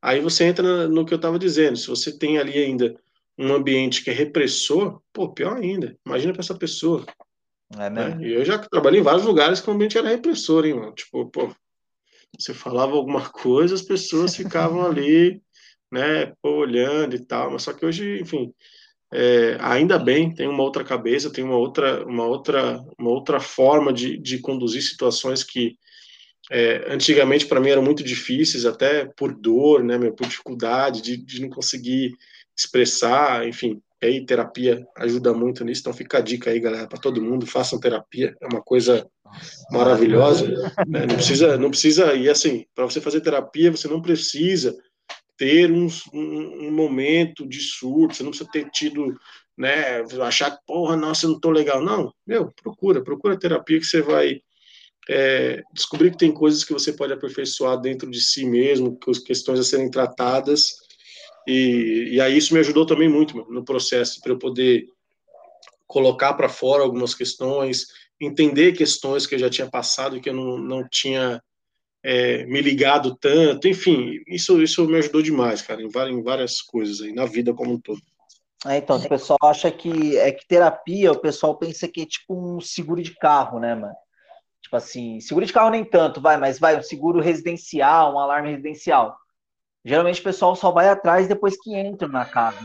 [0.02, 1.76] aí você entra no que eu estava dizendo.
[1.76, 2.94] Se você tem ali ainda
[3.38, 5.96] um ambiente que é repressor, pô, pior ainda.
[6.04, 7.06] Imagina para essa pessoa.
[7.78, 8.20] É mesmo.
[8.20, 8.28] Né?
[8.28, 10.92] Eu já trabalhei em vários lugares que o ambiente era repressor, hein, mano?
[10.92, 11.54] Tipo, pô,
[12.38, 15.42] você falava alguma coisa, as pessoas ficavam ali,
[15.90, 17.50] né, pô, olhando e tal.
[17.50, 18.52] Mas só que hoje, enfim,
[19.12, 23.92] é, ainda bem, tem uma outra cabeça, tem uma outra, uma outra, uma outra forma
[23.92, 25.76] de, de conduzir situações que
[26.50, 31.42] é, antigamente para mim eram muito difíceis, até por dor, né, por dificuldade de, de
[31.42, 32.12] não conseguir
[32.56, 33.80] expressar, enfim.
[34.02, 37.78] Aí terapia ajuda muito nisso, então fica a dica aí, galera, para todo mundo, façam
[37.78, 39.06] terapia, é uma coisa
[39.70, 40.48] maravilhosa.
[40.86, 41.06] Né?
[41.06, 44.74] Não precisa, não precisa e assim, para você fazer terapia, você não precisa
[45.40, 49.18] ter um, um, um, momento de surto, você não precisa ter tido,
[49.56, 51.82] né, achar que, porra, nossa, eu não tô legal.
[51.82, 54.42] Não, meu, procura, procura terapia que você vai
[55.08, 59.18] é, descobrir que tem coisas que você pode aperfeiçoar dentro de si mesmo, que as
[59.18, 60.74] questões a serem tratadas,
[61.48, 64.88] e, e aí isso me ajudou também muito no processo, para eu poder
[65.86, 67.86] colocar para fora algumas questões,
[68.20, 71.42] entender questões que eu já tinha passado e que eu não, não tinha
[72.02, 76.62] é, me ligado tanto, enfim, isso, isso me ajudou demais, cara, em várias, em várias
[76.62, 78.00] coisas aí, na vida como um todo.
[78.66, 82.34] É, então, o pessoal acha que é que terapia, o pessoal pensa que é tipo
[82.34, 83.94] um seguro de carro, né, mano?
[84.62, 88.50] Tipo assim, seguro de carro nem tanto, vai, mas vai, um seguro residencial, um alarme
[88.50, 89.16] residencial.
[89.84, 92.58] Geralmente o pessoal só vai atrás depois que entra na casa.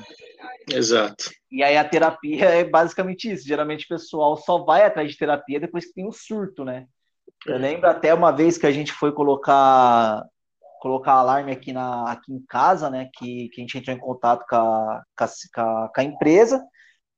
[0.70, 1.32] Exato.
[1.50, 3.48] E aí a terapia é basicamente isso.
[3.48, 6.88] Geralmente o pessoal só vai atrás de terapia depois que tem um surto, né?
[7.46, 10.24] Eu lembro até uma vez que a gente foi colocar
[10.80, 13.10] colocar alarme aqui, na, aqui em casa, né?
[13.16, 16.64] Que, que a gente entrou em contato com a, com a, com a empresa.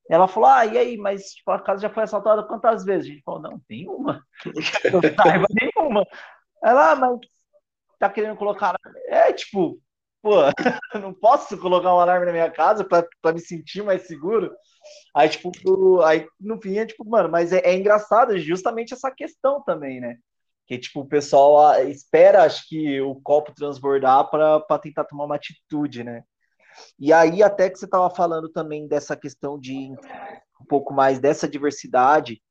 [0.09, 3.09] Ela falou: Ah, e aí, mas tipo, a casa já foi assaltada quantas vezes?
[3.09, 4.23] A gente falou: Não, nenhuma.
[4.93, 6.05] Não saiba nenhuma.
[6.63, 7.19] Ela, ah, mas
[7.99, 8.75] tá querendo colocar.
[9.07, 9.79] É, tipo,
[10.21, 10.35] pô,
[11.01, 14.51] não posso colocar um alarme na minha casa para me sentir mais seguro.
[15.15, 15.51] Aí, tipo,
[16.01, 20.17] aí no fim é tipo, mano, mas é, é engraçado justamente essa questão também, né?
[20.65, 25.35] Que, tipo, o pessoal ah, espera, acho que, o copo transbordar para tentar tomar uma
[25.35, 26.23] atitude, né?
[26.99, 29.91] E aí, até que você estava falando também dessa questão de
[30.61, 32.41] um pouco mais dessa diversidade,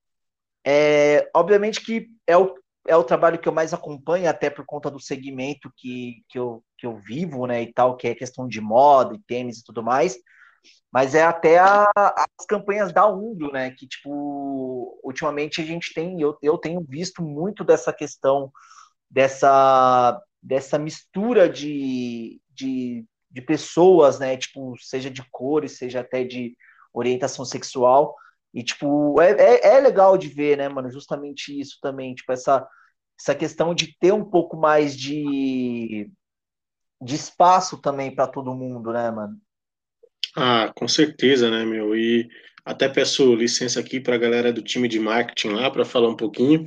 [0.66, 2.54] é, obviamente que é o,
[2.88, 6.62] é o trabalho que eu mais acompanho, até por conta do segmento que, que, eu,
[6.78, 9.82] que eu vivo, né, e tal, que é questão de moda e tênis e tudo
[9.82, 10.16] mais,
[10.92, 16.20] mas é até a, as campanhas da Undo, né, que, tipo, ultimamente a gente tem,
[16.20, 18.50] eu, eu tenho visto muito dessa questão,
[19.10, 26.56] dessa, dessa mistura de, de, de pessoas, né, tipo, seja de cores, seja até de
[26.92, 28.14] orientação sexual,
[28.56, 30.90] e, tipo, é, é, é, legal de ver, né, mano?
[30.90, 32.66] Justamente isso também, tipo, essa,
[33.20, 36.10] essa questão de ter um pouco mais de,
[37.02, 39.36] de espaço também para todo mundo, né, mano?
[40.34, 41.94] Ah, com certeza, né, meu?
[41.94, 42.26] E
[42.64, 46.16] até peço licença aqui para a galera do time de marketing lá para falar um
[46.16, 46.66] pouquinho.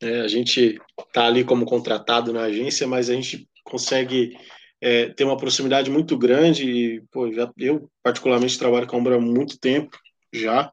[0.00, 0.76] É, a gente
[1.12, 4.36] tá ali como contratado na agência, mas a gente consegue
[4.80, 6.68] é, ter uma proximidade muito grande.
[6.68, 9.96] E, pô, já, eu, particularmente, trabalho com a Umbra há muito tempo
[10.32, 10.72] já.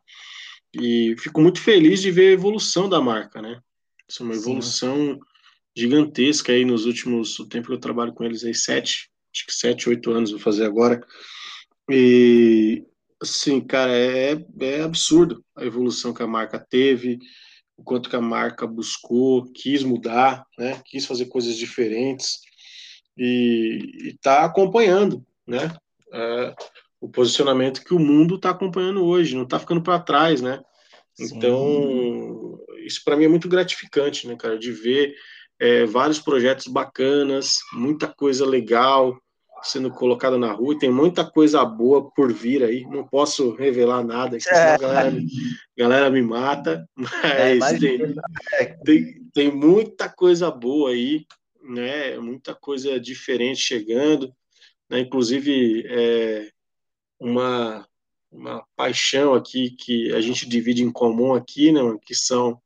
[0.74, 3.60] E fico muito feliz de ver a evolução da marca, né?
[4.08, 5.20] Isso é uma evolução Sim.
[5.76, 9.54] gigantesca aí nos últimos, o tempo que eu trabalho com eles aí, sete, acho que
[9.54, 11.02] sete, oito anos vou fazer agora.
[11.90, 12.84] E,
[13.22, 17.20] assim, cara, é, é absurdo a evolução que a marca teve,
[17.76, 20.82] o quanto que a marca buscou, quis mudar, né?
[20.86, 22.40] Quis fazer coisas diferentes
[23.18, 25.76] e está acompanhando, né?
[26.12, 26.56] É,
[27.00, 30.62] o posicionamento que o mundo está acompanhando hoje, não está ficando para trás, né?
[31.14, 31.36] Sim.
[31.36, 35.14] Então, isso para mim é muito gratificante, né, cara, de ver
[35.60, 39.20] é, vários projetos bacanas, muita coisa legal
[39.62, 42.86] sendo colocada na rua, e tem muita coisa boa por vir aí.
[42.86, 46.88] Não posso revelar nada, porque senão a galera, me, a galera me mata,
[47.24, 48.16] é, mas é, tem,
[48.84, 51.26] tem, tem muita coisa boa aí,
[51.62, 52.18] né?
[52.20, 54.34] Muita coisa diferente chegando,
[54.90, 55.00] né?
[55.00, 56.50] Inclusive, é,
[57.20, 57.88] uma,
[58.32, 62.62] uma paixão aqui que a gente divide em comum aqui, né, que são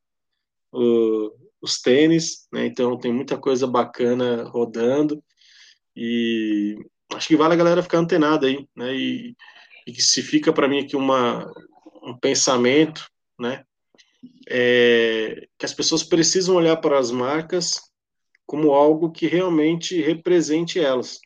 [0.74, 5.24] uh, os tênis, né, então tem muita coisa bacana rodando
[5.96, 6.76] e
[7.14, 9.36] acho que vale a galera ficar antenada aí, né, e,
[9.88, 11.52] e se fica para mim aqui uma,
[12.04, 13.64] um pensamento, né,
[14.50, 17.82] é, que as pessoas precisam olhar para as marcas
[18.46, 21.20] como algo que realmente represente elas.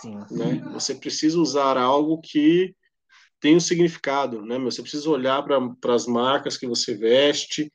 [0.00, 0.18] Sim.
[0.30, 0.62] Né?
[0.72, 2.74] Você precisa usar algo que
[3.40, 4.58] tem um significado, né?
[4.58, 7.72] Você precisa olhar para as marcas que você veste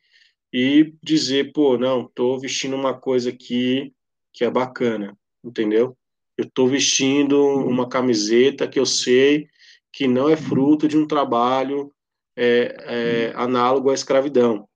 [0.54, 3.93] e dizer, pô, não, estou vestindo uma coisa aqui
[4.32, 5.97] que é bacana, entendeu?
[6.38, 9.47] Eu estou vestindo uma camiseta que eu sei
[9.91, 11.91] que não é fruto de um trabalho
[12.36, 14.67] é, é, análogo à escravidão.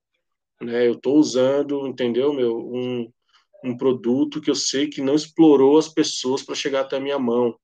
[0.62, 0.88] Né?
[0.88, 3.12] Eu estou usando, entendeu, meu, um,
[3.63, 7.19] um produto que eu sei que não explorou as pessoas para chegar até a minha
[7.19, 7.56] mão,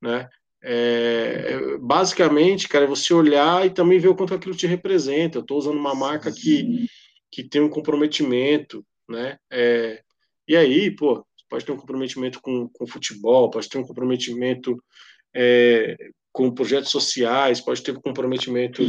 [0.00, 0.28] né?
[0.66, 5.38] É, basicamente, cara, é você olhar e também ver o quanto aquilo te representa.
[5.38, 6.86] Eu estou usando uma marca que,
[7.30, 9.36] que tem um comprometimento, né?
[9.50, 10.02] É,
[10.48, 14.82] e aí, pô, pode ter um comprometimento com, com futebol, pode ter um comprometimento
[15.34, 15.96] é,
[16.32, 18.82] com projetos sociais, pode ter um comprometimento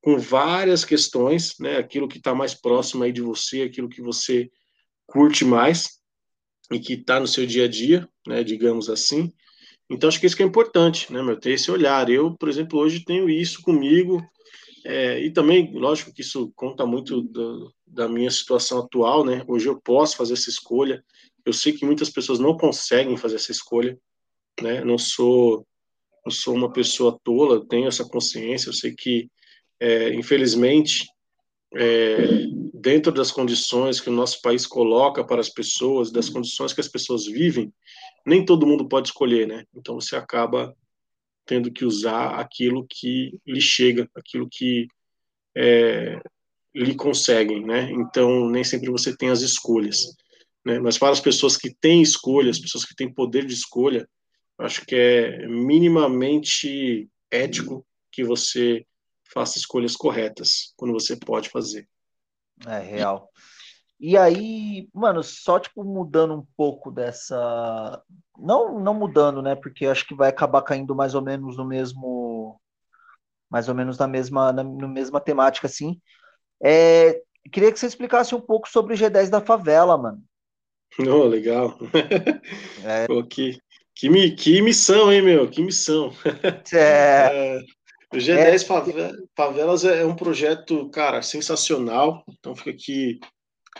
[0.00, 1.76] com várias questões, né?
[1.76, 4.50] Aquilo que está mais próximo aí de você, aquilo que você
[5.08, 5.98] curte mais
[6.70, 9.32] e que está no seu dia a dia, né, digamos assim.
[9.90, 12.08] Então acho que isso que é importante, né, meu, ter esse olhar.
[12.08, 14.22] Eu, por exemplo, hoje tenho isso comigo
[14.84, 19.44] é, e também, lógico que isso conta muito do, da minha situação atual, né?
[19.46, 21.04] Hoje eu posso fazer essa escolha.
[21.44, 23.98] Eu sei que muitas pessoas não conseguem fazer essa escolha,
[24.62, 24.82] né?
[24.84, 25.66] Não sou,
[26.24, 28.68] não sou uma pessoa tola, tenho essa consciência.
[28.68, 29.28] Eu sei que,
[29.80, 31.06] é, infelizmente,
[31.74, 32.16] é,
[32.74, 36.88] dentro das condições que o nosso país coloca para as pessoas, das condições que as
[36.88, 37.72] pessoas vivem,
[38.24, 39.64] nem todo mundo pode escolher, né?
[39.74, 40.74] Então você acaba
[41.44, 44.86] tendo que usar aquilo que lhe chega, aquilo que
[45.56, 46.20] é,
[46.74, 47.90] lhe conseguem, né?
[47.92, 50.14] Então nem sempre você tem as escolhas,
[50.64, 50.78] né?
[50.78, 54.08] Mas para as pessoas que têm escolha, as pessoas que têm poder de escolha,
[54.58, 58.84] acho que é minimamente ético que você
[59.32, 61.88] faça escolhas corretas quando você pode fazer.
[62.66, 63.30] É real.
[64.00, 68.00] E aí, mano, só tipo mudando um pouco dessa.
[68.38, 69.56] Não, não mudando, né?
[69.56, 72.60] Porque acho que vai acabar caindo mais ou menos no mesmo.
[73.50, 76.00] Mais ou menos na mesma, na, na mesma temática, assim.
[76.62, 77.20] É,
[77.50, 80.22] queria que você explicasse um pouco sobre o G10 da favela, mano.
[80.98, 81.76] Oh, legal.
[82.84, 83.06] É.
[83.06, 83.58] Pô, que,
[83.94, 85.50] Que, que missão, hein, meu?
[85.50, 86.12] Que missão.
[86.72, 87.60] É.
[88.12, 89.12] o G10 é.
[89.36, 92.24] Favelas é um projeto, cara, sensacional.
[92.28, 93.20] Então fica aqui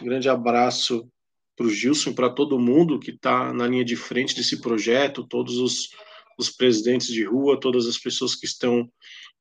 [0.01, 1.09] um grande abraço
[1.57, 5.57] para o Gilson, para todo mundo que está na linha de frente desse projeto, todos
[5.59, 5.91] os,
[6.39, 8.89] os presidentes de rua, todas as pessoas que estão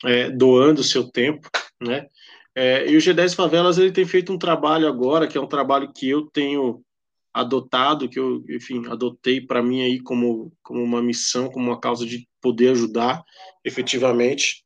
[0.03, 1.47] é, doando seu tempo,
[1.81, 2.07] né?
[2.55, 5.93] É, e o G10 Favelas ele tem feito um trabalho agora, que é um trabalho
[5.93, 6.81] que eu tenho
[7.31, 12.03] adotado, que eu, enfim, adotei para mim aí como, como uma missão, como uma causa
[12.03, 13.23] de poder ajudar
[13.63, 14.63] efetivamente,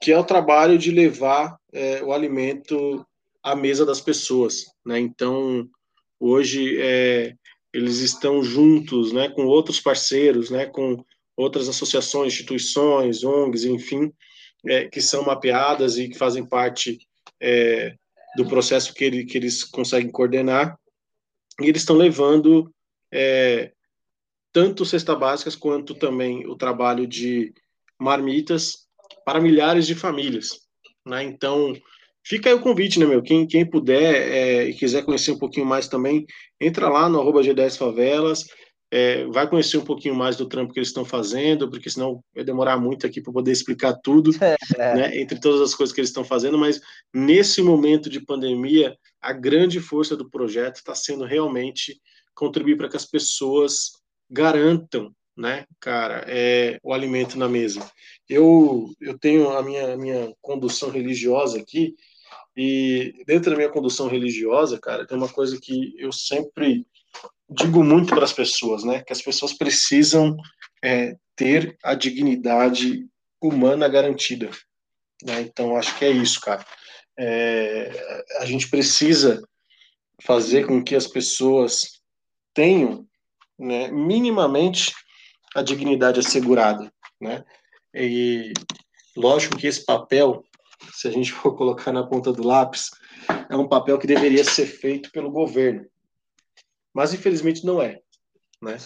[0.00, 3.06] que é o trabalho de levar é, o alimento
[3.42, 4.98] à mesa das pessoas, né?
[4.98, 5.68] Então,
[6.18, 7.34] hoje é,
[7.72, 11.04] eles estão juntos, né, com outros parceiros, né, com
[11.36, 14.12] outras associações, instituições, ONGs, enfim,
[14.66, 16.98] é, que são mapeadas e que fazem parte
[17.40, 17.94] é,
[18.36, 20.78] do processo que, ele, que eles conseguem coordenar,
[21.60, 22.72] e eles estão levando
[23.12, 23.72] é,
[24.52, 27.52] tanto cesta básicas quanto também o trabalho de
[27.98, 28.88] marmitas
[29.30, 30.58] para milhares de famílias.
[31.06, 31.22] Né?
[31.22, 31.72] Então,
[32.26, 33.22] fica aí o convite, né, meu?
[33.22, 36.26] Quem, quem puder é, e quiser conhecer um pouquinho mais também,
[36.60, 38.44] entra lá no arroba G10 Favelas,
[38.90, 42.42] é, vai conhecer um pouquinho mais do trampo que eles estão fazendo, porque senão vai
[42.42, 44.56] demorar muito aqui para poder explicar tudo, é.
[44.96, 46.80] né, entre todas as coisas que eles estão fazendo, mas
[47.14, 52.00] nesse momento de pandemia, a grande força do projeto está sendo realmente
[52.34, 53.92] contribuir para que as pessoas
[54.28, 57.80] garantam, né, cara, é, o alimento na mesa.
[58.28, 61.94] Eu, eu tenho a minha, minha condução religiosa aqui,
[62.56, 66.86] e dentro da minha condução religiosa, cara, tem uma coisa que eu sempre
[67.48, 69.02] digo muito para as pessoas, né?
[69.02, 70.36] Que as pessoas precisam
[70.84, 73.06] é, ter a dignidade
[73.40, 74.50] humana garantida.
[75.24, 75.40] Né?
[75.42, 76.64] Então, acho que é isso, cara.
[77.18, 79.42] É, a gente precisa
[80.22, 82.00] fazer com que as pessoas
[82.52, 83.06] tenham,
[83.58, 84.92] né, minimamente,
[85.54, 87.44] a dignidade assegurada, né?
[87.94, 88.52] E
[89.16, 90.44] lógico que esse papel,
[90.92, 92.90] se a gente for colocar na ponta do lápis,
[93.48, 95.86] é um papel que deveria ser feito pelo governo,
[96.94, 98.00] mas infelizmente não é.
[98.62, 98.78] Né?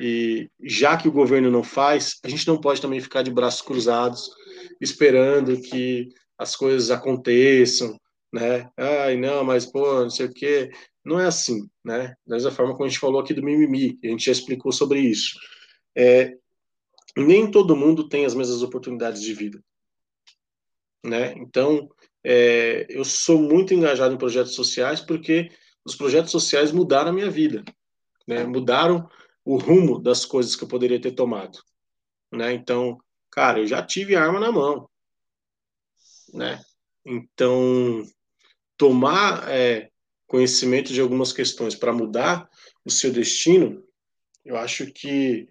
[0.00, 3.60] E já que o governo não faz, a gente não pode também ficar de braços
[3.60, 4.30] cruzados
[4.80, 6.08] esperando que
[6.38, 7.98] as coisas aconteçam,
[8.32, 8.70] né?
[8.76, 10.70] Ai, não, mas pô, não sei o quê.
[11.04, 12.14] Não é assim, né?
[12.26, 15.00] Da mesma forma como a gente falou aqui do mimimi, a gente já explicou sobre
[15.00, 15.38] isso.
[15.96, 16.36] É,
[17.16, 19.62] nem todo mundo tem as mesmas oportunidades de vida,
[21.04, 21.32] né?
[21.36, 21.88] Então,
[22.22, 25.50] é, eu sou muito engajado em projetos sociais porque
[25.84, 27.64] os projetos sociais mudaram a minha vida,
[28.26, 28.44] né?
[28.44, 29.08] Mudaram
[29.44, 31.58] o rumo das coisas que eu poderia ter tomado,
[32.32, 32.52] né?
[32.52, 32.98] Então,
[33.30, 34.88] cara, eu já tive arma na mão,
[36.32, 36.62] né?
[37.04, 38.04] Então,
[38.76, 39.90] tomar é,
[40.26, 42.48] conhecimento de algumas questões para mudar
[42.84, 43.82] o seu destino,
[44.44, 45.48] eu acho que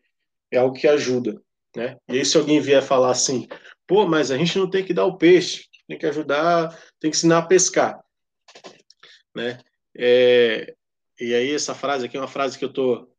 [0.51, 1.41] é algo que ajuda,
[1.75, 1.97] né?
[2.07, 3.47] E aí se alguém vier falar assim,
[3.85, 6.69] pô, mas a gente não tem que dar o peixe, tem que ajudar,
[6.99, 7.99] tem que ensinar a pescar,
[9.35, 9.59] né?
[9.97, 10.73] É,
[11.19, 13.11] e aí essa frase aqui é uma frase que eu estou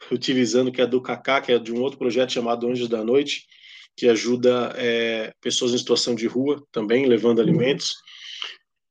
[0.10, 3.46] utilizando, que é do Kaká, que é de um outro projeto chamado Anjos da Noite,
[3.96, 7.44] que ajuda é, pessoas em situação de rua também, levando uhum.
[7.44, 7.96] alimentos.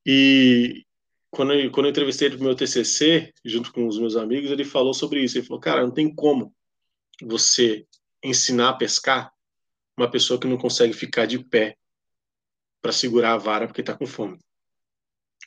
[0.06, 0.84] E
[1.32, 4.52] quando eu, quando eu entrevistei ele para o meu TCC, junto com os meus amigos,
[4.52, 5.38] ele falou sobre isso.
[5.38, 6.54] Ele falou, cara, não tem como
[7.26, 7.86] você
[8.24, 9.32] ensinar a pescar
[9.98, 11.78] uma pessoa que não consegue ficar de pé
[12.82, 14.40] para segurar a vara porque está com fome.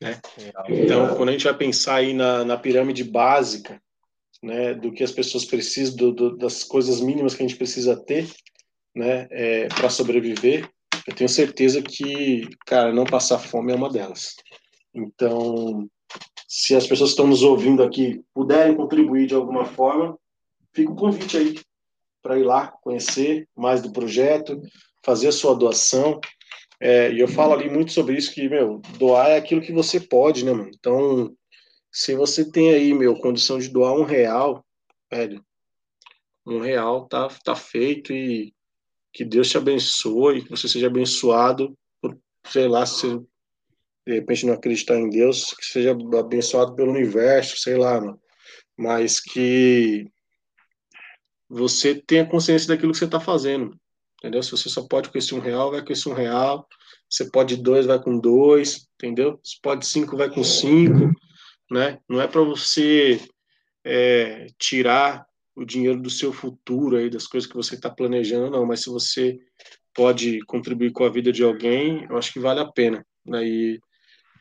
[0.01, 0.21] Né?
[0.69, 3.81] Então, quando a gente vai pensar aí na, na pirâmide básica,
[4.43, 7.97] né, do que as pessoas precisam, do, do, das coisas mínimas que a gente precisa
[7.97, 8.31] ter,
[8.95, 10.69] né, é, para sobreviver,
[11.07, 14.35] eu tenho certeza que, cara, não passar fome é uma delas.
[14.93, 15.89] Então,
[16.47, 20.17] se as pessoas que estão nos ouvindo aqui puderem contribuir de alguma forma,
[20.75, 21.61] fica o convite aí
[22.23, 24.61] para ir lá conhecer mais do projeto,
[25.05, 26.21] fazer a sua doação.
[26.81, 30.01] É, e eu falo ali muito sobre isso, que, meu, doar é aquilo que você
[30.01, 30.71] pode, né, mano?
[30.75, 31.35] Então,
[31.93, 34.65] se você tem aí, meu, condição de doar um real,
[35.11, 35.45] velho,
[36.47, 38.53] um real tá, tá feito e
[39.13, 43.07] que Deus te abençoe, que você seja abençoado por, sei lá, se
[44.07, 48.21] de repente não acreditar em Deus, que seja abençoado pelo universo, sei lá, mano.
[48.77, 50.11] Mas que
[51.55, 53.79] você tenha consciência daquilo que você está fazendo.
[54.19, 54.43] Entendeu?
[54.43, 56.67] Se você só pode esse um real, vai esse um real.
[57.09, 59.39] Você pode dois, vai com dois, entendeu?
[59.45, 61.13] Se pode cinco, vai com cinco,
[61.71, 61.99] né?
[62.09, 63.21] Não é para você
[63.85, 65.25] é, tirar
[65.55, 68.67] o dinheiro do seu futuro aí, das coisas que você está planejando, não.
[68.67, 69.39] Mas se você
[69.95, 73.07] pode contribuir com a vida de alguém, eu acho que vale a pena.
[73.25, 73.45] Né?
[73.45, 73.81] E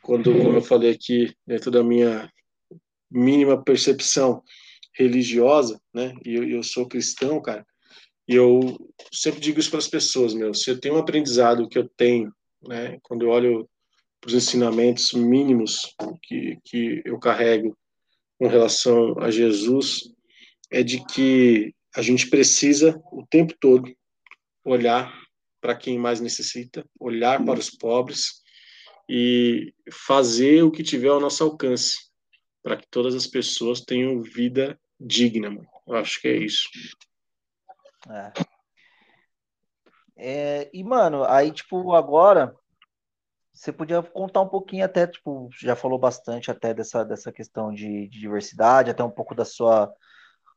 [0.01, 2.27] quando, como eu falei aqui, dentro da minha
[3.11, 4.41] mínima percepção
[4.93, 6.13] religiosa, né?
[6.25, 7.65] E eu, eu sou cristão, cara
[8.27, 8.77] E eu
[9.11, 12.33] sempre digo isso para as pessoas, meu, se eu tenho um aprendizado que eu tenho,
[12.67, 13.69] né, quando eu olho
[14.21, 17.77] para os ensinamentos mínimos que, que eu carrego
[18.39, 20.09] com relação a Jesus,
[20.71, 23.93] é de que a gente precisa o tempo todo
[24.65, 25.13] olhar
[25.59, 28.41] para quem mais necessita, olhar para os pobres
[29.09, 31.97] e fazer o que tiver ao nosso alcance
[32.63, 35.49] para que todas as pessoas tenham vida digna.
[35.49, 35.67] Mano.
[35.87, 36.69] Eu acho que é isso.
[38.09, 38.33] É.
[40.15, 42.55] É, e, mano, aí, tipo, agora
[43.53, 48.07] você podia contar um pouquinho até, tipo, já falou bastante até dessa, dessa questão de,
[48.07, 49.93] de diversidade, até um pouco da sua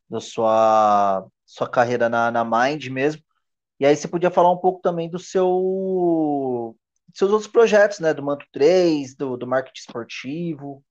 [0.08, 3.22] da sua sua carreira na, na Mind mesmo.
[3.80, 6.76] E aí você podia falar um pouco também do seu
[7.14, 8.14] seus outros projetos, né?
[8.14, 10.82] Do Manto 3, do, do marketing esportivo.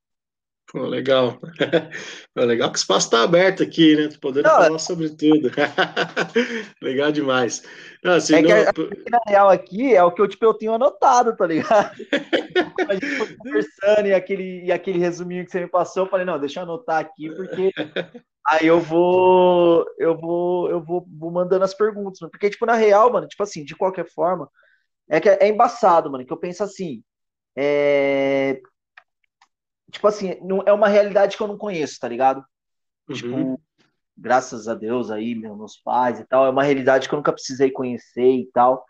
[0.72, 1.40] Pô, legal.
[2.36, 4.10] Legal que o espaço está aberto aqui, né?
[4.20, 5.52] Podendo não, falar sobre tudo.
[6.82, 7.64] legal demais.
[8.04, 8.74] Não, assim, é não...
[8.74, 11.96] que na real aqui é o que eu, tipo, eu tenho anotado, tá ligado?
[12.90, 16.26] a gente foi conversando e aquele, e aquele resuminho que você me passou, eu falei,
[16.26, 17.72] não, deixa eu anotar aqui, porque
[18.46, 23.12] aí eu vou, eu vou, eu vou, vou mandando as perguntas, porque, tipo, na real,
[23.12, 24.50] mano, tipo assim, de qualquer forma,
[25.08, 27.04] é que é embaçado, mano, que eu penso assim,
[27.56, 28.60] é,
[29.96, 32.44] tipo assim, não, é uma realidade que eu não conheço, tá ligado?
[33.10, 33.16] Uhum.
[33.16, 33.62] Tipo,
[34.18, 37.72] graças a Deus aí, meus pais e tal, é uma realidade que eu nunca precisei
[37.72, 38.86] conhecer e tal.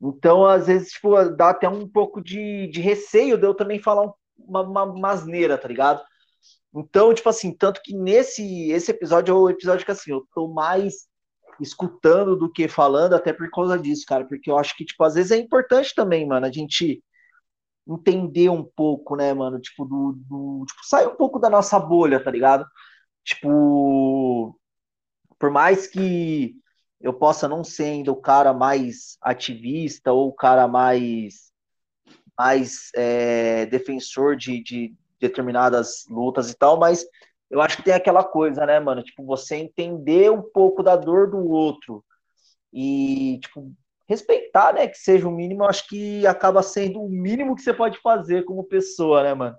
[0.00, 4.12] Então, às vezes, tipo, dá até um pouco de, de receio de eu também falar
[4.36, 6.02] uma, uma, uma asneira, tá ligado?
[6.74, 10.48] Então, tipo assim, tanto que nesse esse episódio é o episódio que assim, eu tô
[10.48, 11.06] mais
[11.60, 15.14] escutando do que falando, até por causa disso, cara, porque eu acho que, tipo, às
[15.14, 17.02] vezes é importante também, mano, a gente
[17.86, 19.60] entender um pouco, né, mano?
[19.60, 22.66] Tipo, do, do tipo, sair um pouco da nossa bolha, tá ligado?
[23.24, 24.58] Tipo,
[25.38, 26.54] por mais que
[27.00, 31.52] eu possa não ser o cara mais ativista ou o cara mais,
[32.38, 37.04] mais é, defensor de, de determinadas lutas e tal, mas
[37.50, 39.02] eu acho que tem aquela coisa, né, mano?
[39.02, 42.04] Tipo, você entender um pouco da dor do outro
[42.72, 43.72] e, tipo,
[44.14, 44.88] respeitar, né?
[44.88, 48.64] Que seja o mínimo, acho que acaba sendo o mínimo que você pode fazer como
[48.64, 49.56] pessoa, né, mano?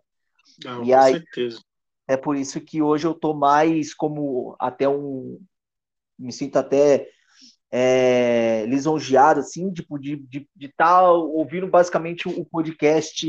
[0.64, 1.60] Não, e com aí, certeza.
[2.08, 5.40] É por isso que hoje eu tô mais como até um.
[6.18, 7.08] Me sinto até
[7.72, 13.20] é, lisonjeado, assim, tipo, de estar de, de tá ouvindo basicamente o podcast,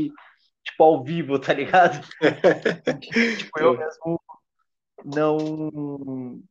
[0.63, 1.99] tipo, ao vivo, tá ligado?
[3.37, 4.21] tipo, eu mesmo
[5.03, 6.41] não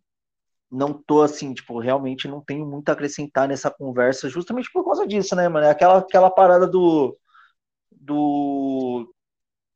[0.71, 5.07] não tô assim, tipo, realmente não tenho muito a acrescentar nessa conversa, justamente por causa
[5.07, 5.67] disso, né, mano?
[5.67, 7.17] É aquela, aquela parada do,
[7.91, 9.13] do,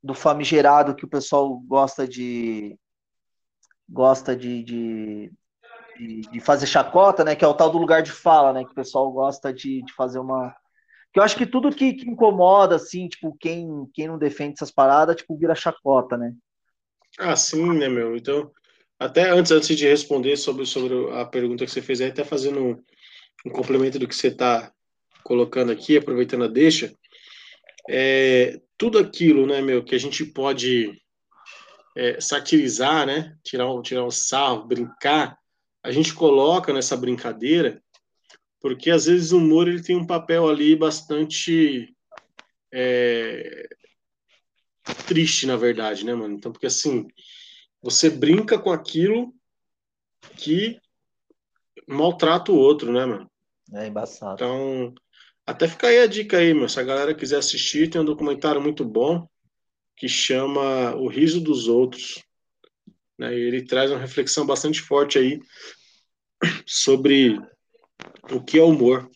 [0.03, 2.77] do famigerado que o pessoal gosta de
[3.87, 5.31] gosta de, de,
[5.97, 7.35] de, de, fazer chacota, né?
[7.35, 8.63] Que é o tal do lugar de fala, né?
[8.63, 10.55] Que o pessoal gosta de, de fazer uma.
[11.11, 14.71] Que eu acho que tudo que, que incomoda, assim, tipo, quem, quem não defende essas
[14.71, 16.33] paradas, tipo, vira chacota, né?
[17.19, 18.15] Ah, sim, né, meu?
[18.15, 18.49] Então,
[19.01, 22.83] até antes, antes de responder sobre, sobre a pergunta que você fez, até fazendo um,
[23.47, 24.71] um complemento do que você está
[25.23, 26.93] colocando aqui, aproveitando a deixa,
[27.89, 31.01] é, tudo aquilo, né, meu, que a gente pode
[31.97, 35.35] é, satirizar, né, tirar um, tirar um sarro, brincar,
[35.81, 37.81] a gente coloca nessa brincadeira,
[38.59, 41.91] porque às vezes o humor ele tem um papel ali bastante
[42.71, 43.67] é,
[45.07, 46.35] triste, na verdade, né, mano?
[46.35, 47.07] Então, porque assim,
[47.81, 49.33] você brinca com aquilo
[50.37, 50.79] que
[51.87, 53.29] maltrata o outro, né, mano?
[53.73, 54.35] É embaçado.
[54.35, 54.93] Então,
[55.45, 56.69] até fica aí a dica aí, meu.
[56.69, 59.27] Se a galera quiser assistir, tem um documentário muito bom
[59.95, 62.23] que chama O Riso dos Outros.
[63.17, 63.33] Né?
[63.33, 65.39] E ele traz uma reflexão bastante forte aí
[66.65, 67.39] sobre
[68.31, 69.09] o que é humor.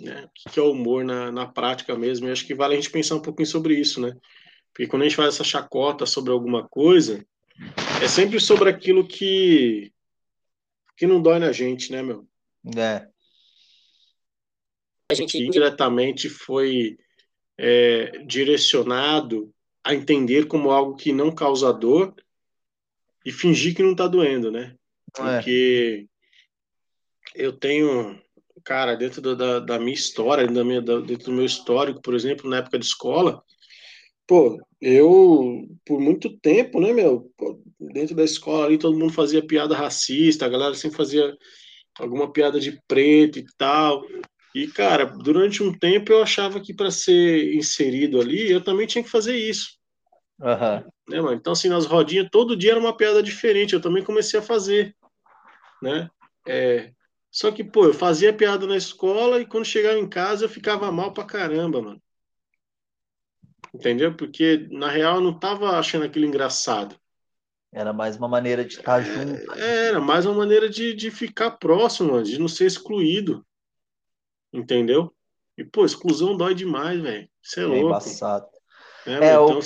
[0.00, 0.24] Né?
[0.24, 2.28] O que é humor na, na prática mesmo.
[2.28, 4.12] E acho que vale a gente pensar um pouquinho sobre isso, né?
[4.72, 7.24] Porque quando a gente faz essa chacota sobre alguma coisa,
[8.02, 9.92] é sempre sobre aquilo que
[10.96, 12.26] que não dói na gente, né, meu?
[12.76, 13.08] É.
[15.10, 16.98] A gente indiretamente foi
[17.58, 19.52] é, direcionado
[19.84, 22.14] a entender como algo que não causa dor
[23.24, 24.76] e fingir que não tá doendo, né?
[25.16, 25.20] É.
[25.20, 26.08] Porque
[27.36, 27.44] é.
[27.44, 28.20] eu tenho,
[28.64, 32.48] cara, dentro da, da minha história, da minha, da, dentro do meu histórico, por exemplo,
[32.48, 33.42] na época de escola,
[34.26, 37.30] Pô, eu, por muito tempo, né, meu,
[37.78, 41.36] dentro da escola ali todo mundo fazia piada racista, a galera sempre fazia
[41.98, 44.02] alguma piada de preto e tal.
[44.54, 49.02] E, cara, durante um tempo eu achava que para ser inserido ali, eu também tinha
[49.02, 49.78] que fazer isso.
[50.40, 50.90] Uhum.
[51.08, 51.34] Né, mano?
[51.34, 54.94] Então, assim, nas rodinhas, todo dia era uma piada diferente, eu também comecei a fazer,
[55.80, 56.08] né?
[56.46, 56.92] É,
[57.30, 60.90] Só que, pô, eu fazia piada na escola e quando chegava em casa eu ficava
[60.92, 62.02] mal pra caramba, mano.
[63.74, 64.14] Entendeu?
[64.14, 66.96] Porque, na real, eu não tava achando aquilo engraçado.
[67.72, 69.52] Era mais uma maneira de estar junto.
[69.54, 73.46] É, era mais uma maneira de, de ficar próximo, de não ser excluído.
[74.52, 75.14] Entendeu?
[75.56, 77.28] E, pô, exclusão dói demais, velho.
[77.42, 77.86] Isso é, é louco.
[77.86, 78.46] Embaçado.
[79.06, 79.60] É, é então,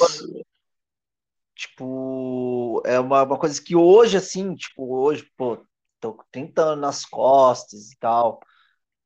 [1.54, 5.59] tipo, é uma, uma coisa que hoje, assim, tipo, hoje, pô,
[5.98, 8.40] tô com 30 anos nas costas e tal.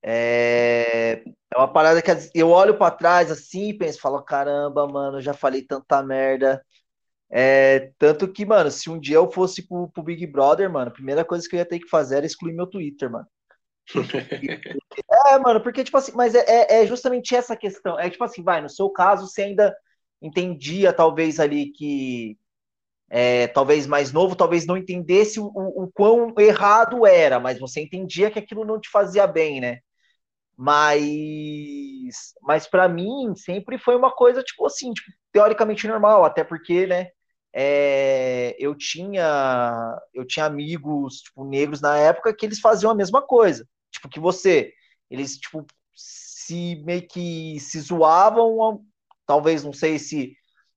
[0.02, 1.22] É,
[1.52, 5.34] é uma parada que eu olho para trás assim e penso, falo, caramba, mano, já
[5.34, 6.64] falei tanta merda.
[7.30, 10.94] É, tanto que, mano, se um dia eu fosse pro, pro, Big Brother, mano, a
[10.94, 13.26] primeira coisa que eu ia ter que fazer era excluir meu Twitter, mano.
[15.28, 17.98] é, mano, porque, tipo assim, mas é, é, é, justamente essa questão.
[17.98, 19.76] É tipo assim, vai, no seu caso, você ainda
[20.20, 22.36] entendia, talvez, ali que
[23.10, 27.80] é, talvez mais novo, talvez não entendesse o, o, o, quão errado era, mas você
[27.80, 29.80] entendia que aquilo não te fazia bem, né?
[30.62, 36.86] Mas, mas para mim sempre foi uma coisa tipo assim, tipo, teoricamente normal, até porque,
[36.86, 37.08] né?
[37.52, 43.22] É, eu tinha eu tinha amigos tipo negros na época que eles faziam a mesma
[43.22, 44.72] coisa, tipo que você,
[45.10, 48.84] eles tipo se meio que se zoavam,
[49.26, 50.34] talvez não sei se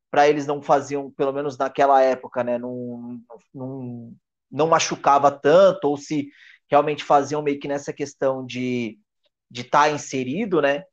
[0.10, 3.20] para eles não faziam, pelo menos naquela época, né, não,
[3.54, 4.16] não,
[4.52, 6.30] não machucava tanto, ou se
[6.70, 8.98] realmente faziam meio que nessa questão de
[9.54, 10.84] de estar tá inserido, né?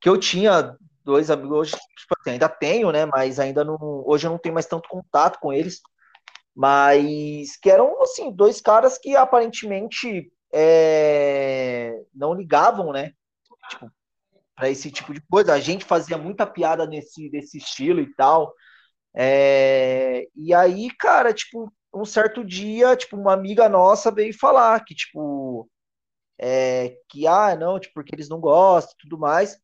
[0.00, 3.04] que eu tinha dois amigos, hoje, tipo assim, ainda tenho, né?
[3.06, 3.76] Mas ainda não.
[4.06, 5.80] Hoje eu não tenho mais tanto contato com eles.
[6.54, 13.12] Mas que eram, assim, dois caras que aparentemente é, não ligavam, né?
[13.70, 13.90] Tipo,
[14.56, 15.54] para esse tipo de coisa.
[15.54, 18.54] A gente fazia muita piada nesse, desse estilo e tal.
[19.14, 24.94] É, e aí, cara, tipo, um certo dia, tipo, uma amiga nossa veio falar que,
[24.94, 25.68] tipo,
[26.38, 29.58] é, que, ah, não, tipo, porque eles não gostam e tudo mais.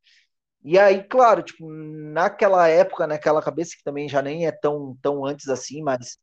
[0.64, 5.24] E aí, claro, tipo, naquela época, naquela cabeça que também já nem é tão, tão
[5.24, 6.18] antes assim, mas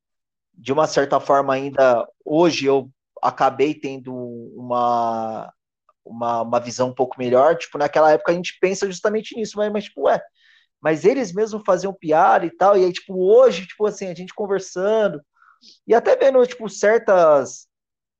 [0.53, 4.13] de uma certa forma ainda hoje eu acabei tendo
[4.55, 5.51] uma,
[6.07, 7.57] uma, uma visão um pouco melhor.
[7.57, 10.21] Tipo, naquela época a gente pensa justamente nisso, mas, mas tipo, é,
[10.81, 14.33] mas eles mesmos faziam piada e tal, e aí, tipo, hoje, tipo assim, a gente
[14.33, 15.21] conversando,
[15.87, 17.67] e até vendo, tipo, certas,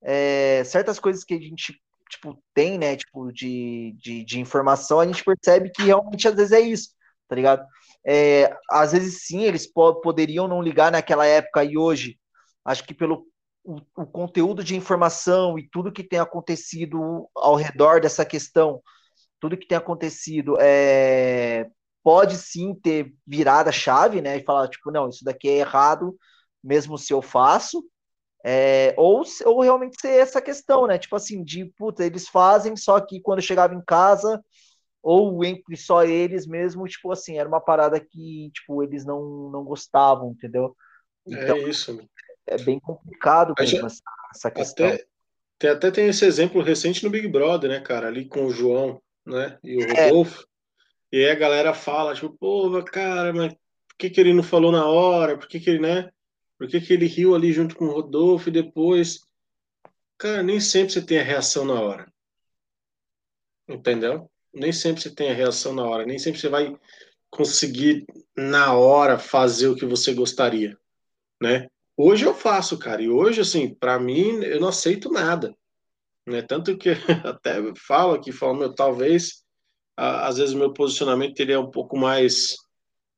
[0.02, 1.80] é, certas coisas que a gente
[2.10, 6.52] tipo, tem, né, tipo, de, de, de, informação, a gente percebe que realmente às vezes
[6.54, 6.90] é isso,
[7.28, 7.66] tá ligado?
[8.06, 12.18] É, às vezes sim, eles po poderiam não ligar naquela época e hoje,
[12.64, 13.26] acho que pelo
[13.68, 18.82] o, o, conteúdo de informação e tudo que tem acontecido ao redor dessa questão,
[19.42, 21.70] tudo que tem acontecido, é,
[22.02, 26.18] pode sim ter virado a chave, né, e falar, tipo, não, isso daqui é errado,
[26.64, 27.84] mesmo se eu faço,
[28.46, 30.98] é, ou, ou realmente ser essa questão, né?
[30.98, 34.42] Tipo assim, de puta, eles fazem, só que quando chegava em casa,
[35.04, 39.66] ou entre só eles mesmo, tipo assim, era uma parada que, tipo, eles não, não
[39.66, 40.76] gostavam, entendeu?
[41.28, 42.00] É então, é isso.
[42.48, 44.02] É bem complicado mesmo essa,
[44.34, 44.88] essa, questão.
[44.88, 45.06] Até,
[45.60, 48.08] tem, até tem esse exemplo recente no Big Brother, né, cara?
[48.08, 49.60] Ali com o João, né?
[49.64, 50.06] E o é.
[50.06, 50.44] Rodolfo.
[50.44, 51.18] É.
[51.18, 54.72] E aí a galera fala, tipo, pô, cara, mas por que, que ele não falou
[54.72, 55.38] na hora?
[55.38, 56.10] Por que, que ele, né?
[56.58, 59.22] Por que, que ele riu ali junto com o Rodolfo e depois.
[60.18, 62.12] Cara, nem sempre você tem a reação na hora.
[63.68, 64.32] Entendeu?
[64.54, 66.06] Nem sempre você tem a reação na hora.
[66.06, 66.76] Nem sempre você vai
[67.30, 70.78] conseguir, na hora, fazer o que você gostaria.
[71.42, 71.70] Né?
[71.98, 73.02] Hoje eu faço, cara.
[73.02, 75.56] E hoje, assim, para mim, eu não aceito nada.
[76.28, 76.44] Né?
[76.44, 76.90] Tanto que
[77.26, 79.44] até falo aqui, falo, meu, talvez,
[79.96, 82.56] às vezes, meu posicionamento teria um pouco mais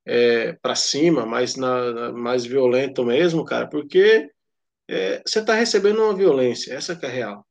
[0.05, 4.30] é, para cima, mais, na, mais violento mesmo, cara, porque
[4.88, 7.45] é, você está recebendo uma violência, essa que é real.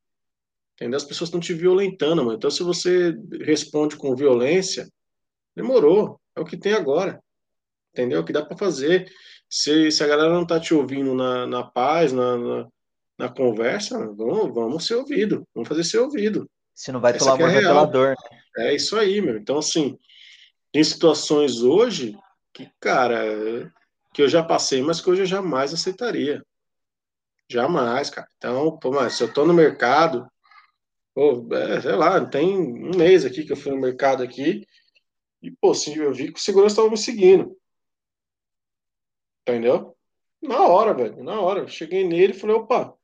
[0.75, 0.97] Entendeu?
[0.97, 2.37] As pessoas estão te violentando, mano.
[2.37, 3.13] Então, se você
[3.43, 4.89] responde com violência,
[5.55, 6.21] demorou.
[6.37, 7.21] É o que tem agora.
[7.93, 8.21] Entendeu?
[8.21, 9.11] O que dá para fazer.
[9.49, 12.69] Se, se a galera não tá te ouvindo na, na paz, na, na,
[13.19, 15.47] na conversa, vamos, vamos ser ouvido.
[15.55, 16.49] Vamos fazer ser ouvido.
[16.75, 18.15] Se não vai pelo amor, é vai pela dor.
[18.57, 18.69] Né?
[18.69, 19.37] É isso aí, meu.
[19.37, 19.99] Então, assim,
[20.73, 22.17] em situações hoje,
[22.53, 23.73] que, cara,
[24.13, 26.45] que eu já passei, mas que hoje eu jamais aceitaria.
[27.51, 28.29] Jamais, cara.
[28.37, 30.29] Então, pô, mas se eu tô no mercado,
[31.15, 34.67] pô, é, sei lá, tem um mês aqui que eu fui no mercado aqui,
[35.43, 37.57] e, pô, assim, eu vi que o segurança estava me seguindo.
[39.49, 39.97] Entendeu?
[40.43, 41.67] Na hora, velho, na hora.
[41.67, 42.95] Cheguei nele e falei, opa,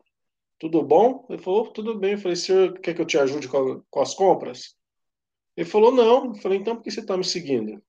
[0.58, 1.26] tudo bom?
[1.28, 2.12] Ele falou, tudo bem.
[2.12, 4.76] Eu falei, senhor, quer que eu te ajude com, com as compras?
[5.56, 6.26] Ele falou, não.
[6.26, 7.82] Eu falei, então por que você está me seguindo?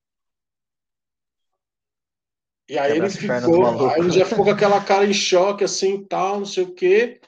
[2.67, 6.39] E aí ele ficou, aí ele já ficou com aquela cara em choque, assim, tal,
[6.39, 7.21] não sei o quê.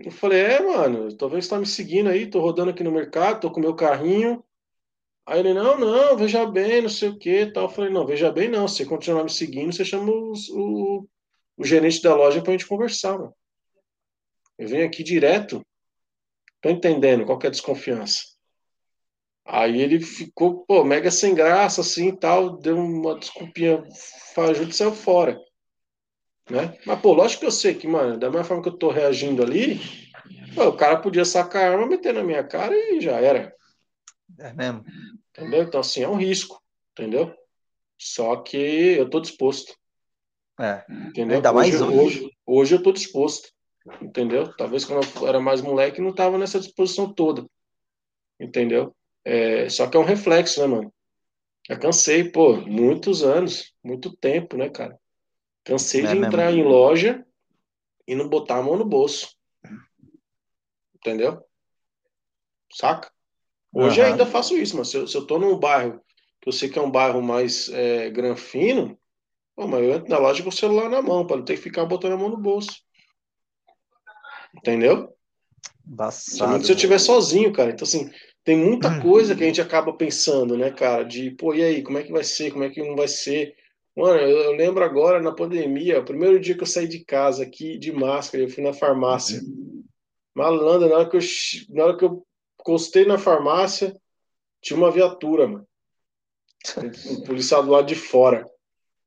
[0.00, 3.40] Eu falei, é, mano, talvez você tá me seguindo aí, tô rodando aqui no mercado,
[3.40, 4.44] tô com meu carrinho.
[5.26, 7.64] Aí ele, não, não, veja bem, não sei o que, tal.
[7.64, 8.68] Eu falei, não, veja bem, não.
[8.68, 11.08] Se você continuar me seguindo, você chama os, o,
[11.56, 13.34] o gerente da loja pra gente conversar, mano.
[14.58, 15.64] Eu venho aqui direto.
[16.60, 18.22] Tô entendendo qual é a desconfiança.
[19.46, 23.82] Aí ele ficou, pô, mega sem graça, assim tal, deu uma desculpinha
[24.34, 25.38] fajuta e saiu fora.
[26.50, 26.76] Né?
[26.86, 29.42] Mas, pô, lógico que eu sei que, mano, da mesma forma que eu tô reagindo
[29.42, 29.80] ali,
[30.54, 33.54] pô, o cara podia sacar a arma, meter na minha cara e já era.
[34.38, 34.84] É mesmo.
[35.30, 35.62] Entendeu?
[35.62, 36.62] Então, assim, é um risco,
[36.92, 37.34] entendeu?
[37.98, 39.74] Só que eu tô disposto.
[40.60, 40.84] É.
[41.08, 41.36] Entendeu?
[41.36, 41.98] Ainda hoje, mais hoje.
[41.98, 42.36] hoje.
[42.46, 43.52] Hoje eu tô disposto.
[44.00, 44.54] Entendeu?
[44.56, 47.46] Talvez quando eu era mais moleque não tava nessa disposição toda.
[48.40, 48.94] Entendeu?
[49.24, 50.92] É, só que é um reflexo, né, mano?
[51.68, 54.98] Já cansei, pô, muitos anos, muito tempo, né, cara?
[55.64, 56.26] Cansei é de mesmo.
[56.26, 57.24] entrar em loja
[58.06, 59.34] e não botar a mão no bolso.
[60.94, 61.42] Entendeu?
[62.70, 63.13] Saca?
[63.74, 64.06] Hoje uhum.
[64.06, 66.00] ainda faço isso, mas se eu, se eu tô num bairro
[66.40, 68.98] que eu sei que é um bairro mais é, granfino,
[69.56, 71.62] pô, mas eu entro na loja com o celular na mão, para não ter que
[71.62, 72.82] ficar botando a mão no bolso.
[74.54, 75.08] Entendeu?
[76.36, 77.70] Somente se eu estiver sozinho, cara.
[77.70, 78.10] Então, assim,
[78.44, 79.00] tem muita hum.
[79.00, 81.02] coisa que a gente acaba pensando, né, cara?
[81.02, 82.52] De, pô, e aí, como é que vai ser?
[82.52, 83.54] Como é que não vai ser?
[83.96, 87.78] Mano, eu, lembro agora na pandemia, o primeiro dia que eu saí de casa aqui
[87.78, 89.40] de máscara, eu fui na farmácia.
[90.34, 91.20] Malandro, na hora que eu,
[91.70, 92.26] na hora que eu
[92.64, 93.94] encostei na farmácia,
[94.62, 95.68] tinha uma viatura, mano.
[97.06, 98.50] Um, policial do lado de fora.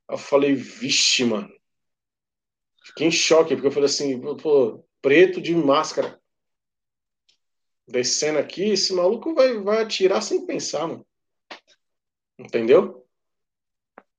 [0.07, 1.51] Eu falei, vixe, mano.
[2.85, 6.21] Fiquei em choque, porque eu falei assim, pô, preto de máscara
[7.87, 11.05] descendo aqui, esse maluco vai, vai atirar sem pensar, mano.
[12.37, 13.07] Entendeu?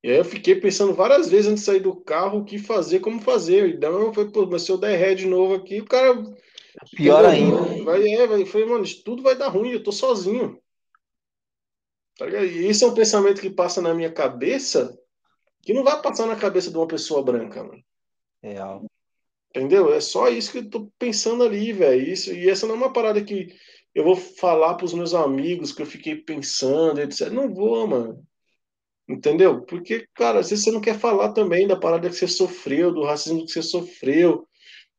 [0.03, 3.01] E aí eu fiquei pensando várias vezes antes de sair do carro o que fazer,
[3.01, 3.69] como fazer.
[3.69, 6.15] E daí eu falei, pô, mas se eu der ré de novo aqui, o cara.
[6.95, 7.85] Pior ainda.
[7.85, 8.45] Vai, é, vai.
[8.45, 10.61] Falei, mano, isso tudo vai dar ruim, eu tô sozinho.
[12.17, 14.99] Tá e isso é um pensamento que passa na minha cabeça
[15.63, 17.83] que não vai passar na cabeça de uma pessoa branca, mano.
[18.43, 18.85] Real.
[19.51, 19.93] Entendeu?
[19.93, 22.03] É só isso que eu tô pensando ali, velho.
[22.03, 23.49] Isso e essa não é uma parada que
[23.95, 27.31] eu vou falar para os meus amigos que eu fiquei pensando, etc.
[27.31, 28.27] Não vou, mano.
[29.07, 29.63] Entendeu?
[29.63, 33.05] Porque, cara, às vezes você não quer falar também da parada que você sofreu, do
[33.05, 34.48] racismo que você sofreu.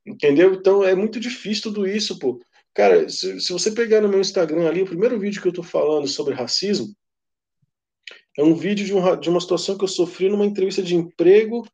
[0.09, 0.53] Entendeu?
[0.53, 2.41] Então é muito difícil tudo isso, pô.
[2.73, 5.61] Cara, se, se você pegar no meu Instagram ali, o primeiro vídeo que eu tô
[5.61, 6.95] falando sobre racismo
[8.37, 11.67] é um vídeo de, um, de uma situação que eu sofri numa entrevista de emprego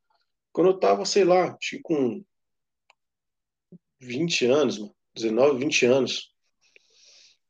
[0.52, 2.22] quando eu tava, sei lá, acho que com
[4.00, 6.34] 20 anos, 19, 20 anos.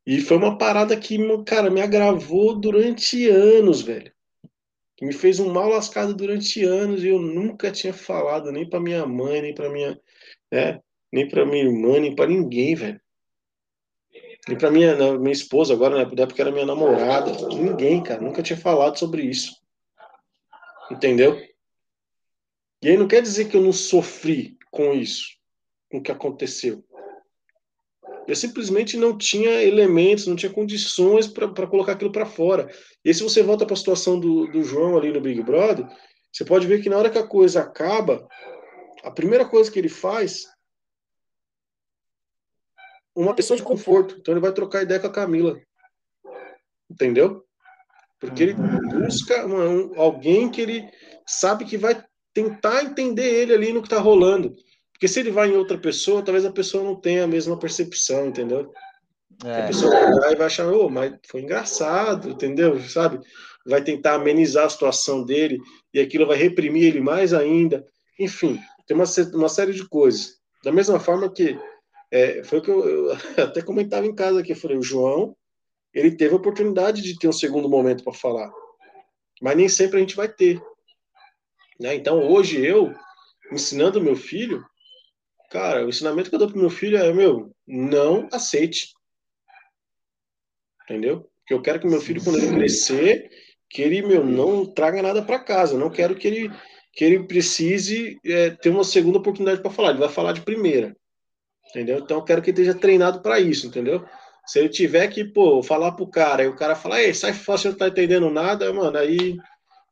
[0.06, 4.12] E foi uma parada que, cara, me agravou durante anos, velho.
[4.96, 8.80] Que me fez um mal lascado durante anos e eu nunca tinha falado nem para
[8.80, 10.00] minha mãe, nem para minha,
[10.50, 10.80] né,
[11.12, 13.00] nem para minha irmã, nem para ninguém, velho.
[14.48, 18.56] Nem para minha, minha esposa agora, né, porque era minha namorada, ninguém, cara, nunca tinha
[18.56, 19.56] falado sobre isso.
[20.90, 21.36] Entendeu?
[22.82, 25.36] E aí não quer dizer que eu não sofri com isso
[25.90, 26.84] com o que aconteceu.
[28.26, 32.68] Eu simplesmente não tinha elementos, não tinha condições para colocar aquilo para fora.
[33.04, 35.86] E aí, se você volta para a situação do, do João ali no Big Brother,
[36.32, 38.26] você pode ver que na hora que a coisa acaba,
[39.06, 40.48] a primeira coisa que ele faz
[43.14, 44.16] uma pessoa de conforto.
[44.18, 45.56] Então ele vai trocar ideia com a Camila.
[46.90, 47.44] Entendeu?
[48.18, 50.90] Porque ele busca uma, um, alguém que ele
[51.24, 52.04] sabe que vai
[52.34, 54.56] tentar entender ele ali no que está rolando.
[54.92, 58.26] Porque se ele vai em outra pessoa, talvez a pessoa não tenha a mesma percepção,
[58.26, 58.72] entendeu?
[59.44, 59.62] É.
[59.62, 62.80] A pessoa vai e vai achar, oh, mas foi engraçado, entendeu?
[62.80, 63.20] Sabe?
[63.64, 65.60] Vai tentar amenizar a situação dele
[65.94, 67.86] e aquilo vai reprimir ele mais ainda.
[68.18, 70.38] Enfim, tem uma, uma série de coisas.
[70.62, 71.58] Da mesma forma que
[72.10, 73.12] é, foi o que eu, eu,
[73.42, 75.36] até comentava em casa aqui, eu falei, o João,
[75.92, 78.52] ele teve a oportunidade de ter um segundo momento para falar,
[79.40, 80.60] mas nem sempre a gente vai ter.
[81.80, 81.94] Né?
[81.94, 82.94] Então, hoje eu,
[83.52, 84.64] ensinando meu filho,
[85.50, 88.94] Cara, o ensinamento que eu dou pro meu filho é, meu, não aceite.
[90.84, 91.30] Entendeu?
[91.38, 93.30] Porque eu quero que meu filho, quando ele crescer,
[93.70, 95.74] que ele, meu, não traga nada para casa.
[95.74, 96.50] Eu não quero que ele,
[96.96, 99.90] que ele precise é, ter uma segunda oportunidade para falar.
[99.90, 100.96] Ele vai falar de primeira.
[101.68, 101.98] Entendeu?
[101.98, 104.02] Então eu quero que ele esteja treinado para isso, entendeu?
[104.46, 107.58] Se ele tiver que, pô, falar pro cara, e o cara falar, ei, sai fora,
[107.58, 109.36] você não tá entendendo nada, mano, aí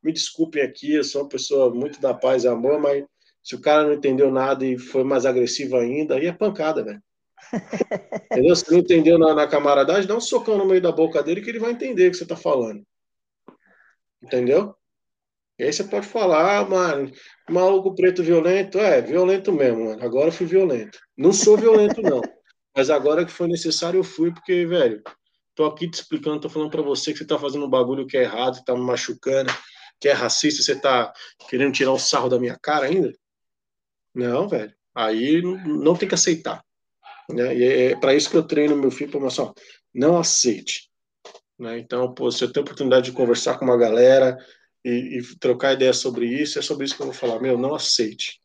[0.03, 3.05] me desculpem aqui, eu sou uma pessoa muito da paz e amor, mas
[3.43, 7.03] se o cara não entendeu nada e foi mais agressivo ainda, aí é pancada, velho.
[8.33, 8.57] Entendeu?
[8.57, 11.51] Se não entendeu na, na camaradagem, dá um socão no meio da boca dele que
[11.51, 12.83] ele vai entender o que você tá falando.
[14.23, 14.75] Entendeu?
[15.59, 17.11] E aí você pode falar, ah, mano,
[17.49, 18.79] maluco preto violento.
[18.79, 20.05] É, violento mesmo, mano.
[20.05, 20.99] Agora eu fui violento.
[21.17, 22.21] Não sou violento, não.
[22.77, 25.01] Mas agora que foi necessário, eu fui, porque, velho,
[25.55, 28.17] tô aqui te explicando, tô falando para você que você tá fazendo um bagulho que
[28.17, 29.53] é errado, que tá me machucando,
[30.01, 31.13] que é racista, você tá
[31.49, 33.13] querendo tirar o sarro da minha cara ainda?
[34.13, 34.75] Não, velho.
[34.95, 36.65] Aí não tem que aceitar.
[37.31, 37.57] Né?
[37.57, 39.53] E é para isso que eu treino meu filho para mostrar,
[39.95, 40.91] não aceite.
[41.59, 41.79] Né?
[41.79, 44.37] Então, pô, se eu tenho oportunidade de conversar com uma galera
[44.85, 47.41] e, e trocar ideia sobre isso, é sobre isso que eu vou falar.
[47.41, 48.41] Meu, não aceite.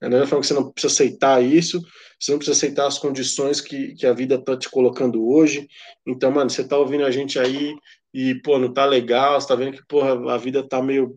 [0.00, 1.80] Eu não falando que você não precisa aceitar isso,
[2.18, 5.68] você não precisa aceitar as condições que, que a vida está te colocando hoje.
[6.04, 7.72] Então, mano, você tá ouvindo a gente aí
[8.12, 11.16] e, pô, não tá legal, você tá vendo que, porra, a vida tá meio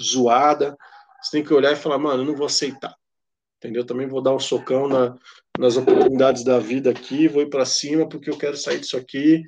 [0.00, 0.76] zoada.
[1.20, 2.94] Você tem que olhar e falar, mano, eu não vou aceitar.
[3.58, 3.84] Entendeu?
[3.84, 5.16] Também vou dar um socão na,
[5.58, 9.42] nas oportunidades da vida aqui, vou ir para cima porque eu quero sair disso aqui,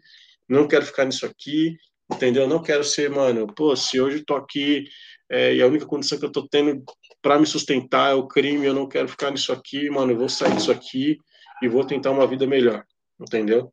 [0.49, 1.77] não quero ficar nisso aqui,
[2.11, 2.49] entendeu?
[2.49, 4.85] Não quero ser, mano, pô, se hoje eu tô aqui
[5.31, 6.83] é, e a única condição que eu tô tendo
[7.21, 10.29] para me sustentar é o crime, eu não quero ficar nisso aqui, mano, eu vou
[10.29, 11.19] sair disso aqui
[11.63, 12.85] e vou tentar uma vida melhor,
[13.21, 13.73] entendeu?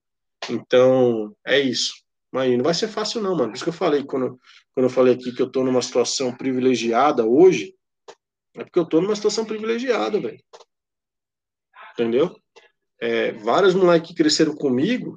[0.49, 1.93] Então, é isso.
[2.31, 3.49] Mas não vai ser fácil não, mano.
[3.49, 4.39] Por isso que eu falei, quando,
[4.73, 7.75] quando eu falei aqui que eu tô numa situação privilegiada hoje,
[8.55, 10.39] é porque eu tô numa situação privilegiada, velho.
[11.93, 12.36] Entendeu?
[12.99, 15.13] É, vários moleques que cresceram comigo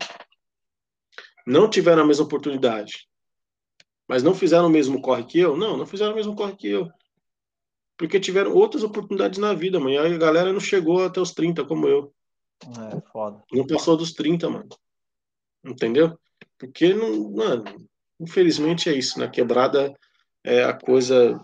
[1.46, 3.08] não tiveram a mesma oportunidade.
[4.08, 5.56] Mas não fizeram o mesmo corre que eu?
[5.56, 6.90] Não, não fizeram o mesmo corre que eu.
[7.96, 9.92] Porque tiveram outras oportunidades na vida, mano.
[9.92, 12.12] E a galera não chegou até os 30 como eu.
[12.62, 13.42] É, foda.
[13.52, 14.68] Não passou dos 30, mano.
[15.64, 16.18] Entendeu?
[16.58, 17.64] Porque, não, mano,
[18.20, 19.18] infelizmente é isso.
[19.18, 19.32] Na né?
[19.32, 19.94] quebrada,
[20.44, 21.40] é, a coisa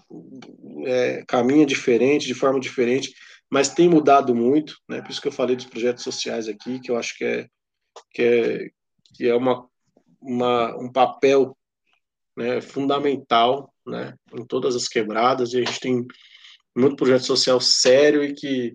[0.84, 3.14] é, caminha diferente, de forma diferente,
[3.50, 5.02] mas tem mudado muito, né?
[5.02, 7.48] Por isso que eu falei dos projetos sociais aqui, que eu acho que é,
[8.10, 8.70] que é,
[9.14, 9.68] que é uma,
[10.22, 11.56] uma, um papel
[12.36, 16.06] né, fundamental né, em todas as quebradas, e a gente tem
[16.76, 18.74] muito projeto social sério e que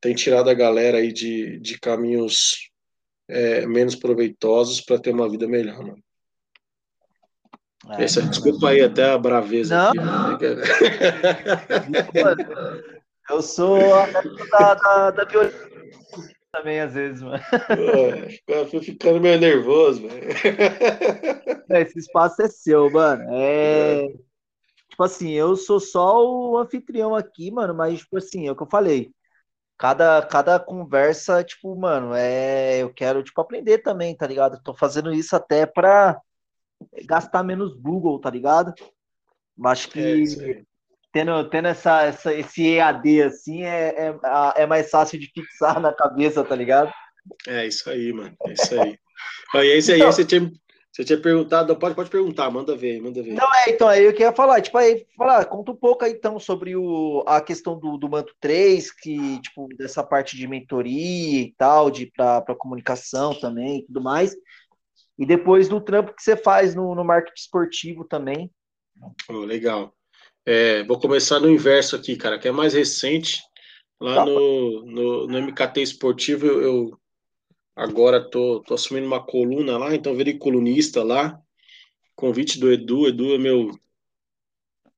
[0.00, 2.68] tem tirado a galera aí de, de caminhos
[3.28, 6.02] é, menos proveitosos para ter uma vida melhor, mano.
[7.90, 9.92] É, Essa, desculpa aí até a braveza.
[9.94, 10.34] Não.
[10.34, 10.64] Aqui, né?
[13.28, 13.76] Eu sou
[14.52, 15.24] da, da, da
[16.56, 17.42] também, às vezes, mano.
[18.46, 20.28] Eu fui ficando meio nervoso, velho.
[21.68, 23.24] Esse espaço é seu, mano.
[23.30, 24.08] É...
[24.88, 28.62] Tipo assim, eu sou só o anfitrião aqui, mano, mas, tipo assim, é o que
[28.62, 29.10] eu falei.
[29.76, 32.78] Cada, cada conversa, tipo, mano, é...
[32.78, 34.62] eu quero, tipo, aprender também, tá ligado?
[34.62, 36.18] tô fazendo isso até pra
[37.04, 38.72] gastar menos Google, tá ligado?
[39.64, 40.62] Acho que é
[41.16, 45.90] tendo, tendo essa, essa, esse EAD assim é, é, é mais fácil de fixar na
[45.90, 46.92] cabeça, tá ligado?
[47.48, 48.36] É isso aí, mano.
[48.46, 48.98] É isso aí.
[49.54, 50.52] Aí, esse aí, então, você tinha,
[50.92, 53.32] você tinha perguntado, pode, pode perguntar, manda ver, manda ver.
[53.32, 56.38] Não, é, então, aí eu queria falar, tipo, aí, falar, conta um pouco aí, então,
[56.38, 61.54] sobre o, a questão do, do Manto 3, que, tipo, dessa parte de mentoria e
[61.56, 64.36] tal, de para comunicação também e tudo mais.
[65.18, 68.52] E depois do trampo que você faz no, no marketing esportivo também.
[69.30, 69.94] Oh, legal.
[70.48, 73.42] É, vou começar no inverso aqui, cara, que é mais recente.
[74.00, 74.24] Lá tá.
[74.24, 77.00] no, no, no, MKT Esportivo, eu, eu
[77.74, 81.36] agora tô, tô, assumindo uma coluna lá, então virei colunista lá.
[82.14, 83.70] Convite do Edu, Edu é meu,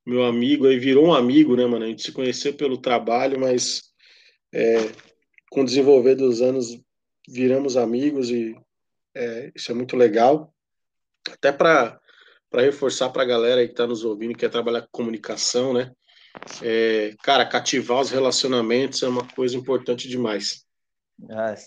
[0.05, 1.85] meu amigo, aí virou um amigo, né, mano?
[1.85, 3.85] A gente se conheceu pelo trabalho, mas
[4.53, 4.77] é,
[5.51, 6.79] com o desenvolver dos anos
[7.27, 8.55] viramos amigos e
[9.15, 10.53] é, isso é muito legal.
[11.31, 11.99] Até para
[12.53, 15.93] reforçar para a galera que está nos ouvindo, que quer trabalhar com comunicação, né?
[16.63, 20.65] É, cara, cativar os relacionamentos é uma coisa importante demais.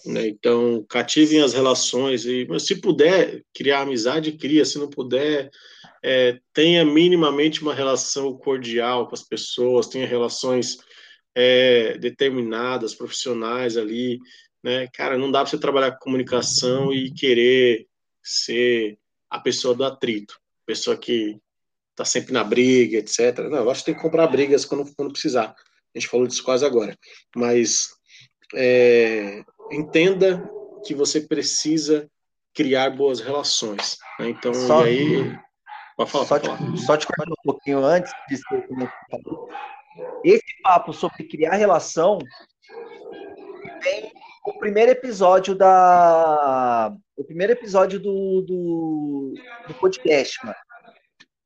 [0.06, 0.28] Né?
[0.28, 4.64] Então, cativem as relações e, se puder criar amizade, cria.
[4.64, 5.50] Se não puder,
[6.04, 10.78] é, tenha minimamente uma relação cordial com as pessoas, tenha relações
[11.36, 14.20] é, determinadas, profissionais ali,
[14.64, 14.88] né?
[14.94, 17.88] Cara, não dá para você trabalhar com comunicação e querer
[18.24, 18.98] ser
[19.30, 20.40] a pessoa do atrito,
[20.72, 21.38] pessoa que
[21.96, 23.40] tá sempre na briga, etc.
[23.50, 25.54] Não, eu acho que tem que comprar brigas quando, quando precisar.
[25.94, 26.98] A gente falou disso quase agora.
[27.36, 27.90] Mas
[28.56, 30.50] é, entenda
[30.86, 32.10] que você precisa
[32.54, 33.98] criar boas relações.
[34.18, 34.30] Né?
[34.30, 35.40] Então, só, e aí.
[35.98, 36.72] Pode falar, só, pode falar.
[36.72, 38.40] Te, só te cortando um pouquinho antes de
[40.24, 42.18] esse papo sobre criar relação
[43.84, 44.10] vem
[44.46, 46.94] o primeiro episódio da.
[47.22, 49.34] O primeiro episódio do, do,
[49.68, 50.58] do podcast, mano.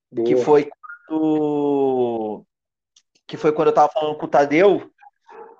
[0.10, 0.26] Boa.
[0.26, 0.70] Que foi
[1.08, 2.46] quando.
[3.28, 4.90] Que foi quando eu tava falando com o Tadeu.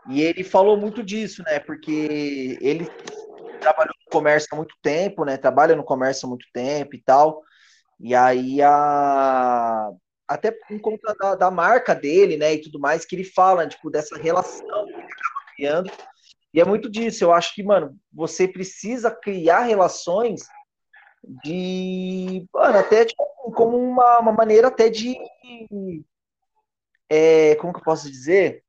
[0.10, 1.60] E ele falou muito disso, né?
[1.60, 2.88] Porque ele
[3.60, 5.36] trabalhou no comércio há muito tempo, né?
[5.36, 7.44] Trabalha no comércio há muito tempo e tal.
[8.00, 9.92] E aí a
[10.28, 13.92] até por conta da, da, marca dele, né, e tudo mais, que ele fala, tipo,
[13.92, 15.92] dessa relação que ele acaba criando.
[16.56, 17.22] E é muito disso.
[17.22, 20.42] Eu acho que, mano, você precisa criar relações
[21.44, 25.18] de, mano, até tipo, como uma, uma maneira até de,
[27.10, 28.64] é, como que eu posso dizer?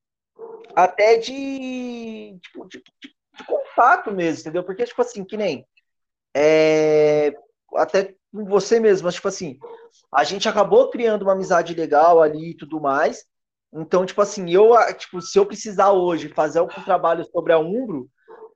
[0.75, 4.65] Até de, tipo, de, de, de contato mesmo, entendeu?
[4.65, 5.65] Porque, tipo assim, que nem,
[6.37, 7.37] é,
[7.77, 9.61] até com você mesmo, mas, tipo assim,
[10.13, 13.25] a gente acabou criando uma amizade legal ali e tudo mais.
[13.73, 18.09] Então, tipo assim, eu, tipo, se eu precisar hoje fazer algum trabalho sobre a Umbro,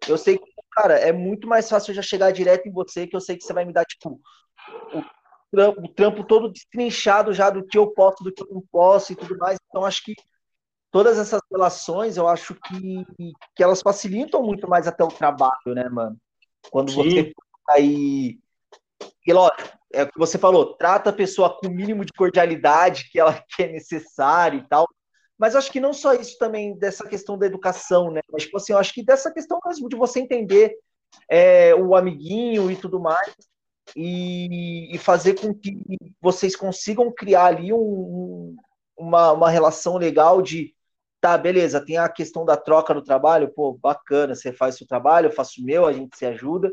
[0.09, 3.15] eu sei que, cara, é muito mais fácil eu já chegar direto em você, que
[3.15, 4.21] eu sei que você vai me dar, tipo,
[4.95, 5.03] o
[5.51, 9.13] trampo, o trampo todo destrinchado já do que eu posso, do que eu não posso
[9.13, 9.59] e tudo mais.
[9.69, 10.15] Então, acho que
[10.91, 13.05] todas essas relações, eu acho que,
[13.55, 16.17] que elas facilitam muito mais até o trabalho, né, mano?
[16.71, 16.97] Quando Sim.
[16.97, 17.33] você
[17.69, 18.39] aí.
[19.27, 23.11] E lógico, é o que você falou, trata a pessoa com o mínimo de cordialidade
[23.11, 24.87] que ela que é necessário e tal.
[25.41, 28.21] Mas acho que não só isso também dessa questão da educação, né?
[28.31, 30.77] Mas tipo assim, eu acho que dessa questão mesmo de você entender
[31.31, 33.33] é, o amiguinho e tudo mais,
[33.97, 35.83] e, e, fazer com que
[36.21, 38.55] vocês consigam criar ali um,
[38.97, 40.75] uma, uma relação legal de
[41.23, 44.87] tá, beleza, tem a questão da troca do trabalho, pô, bacana, você faz o seu
[44.87, 46.71] trabalho, eu faço o meu, a gente se ajuda,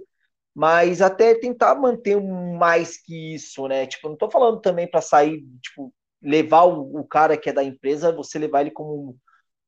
[0.53, 3.87] mas até tentar manter mais que isso, né?
[3.87, 7.63] Tipo, não tô falando também para sair, tipo, levar o, o, cara que é da
[7.63, 9.17] empresa, você levar ele como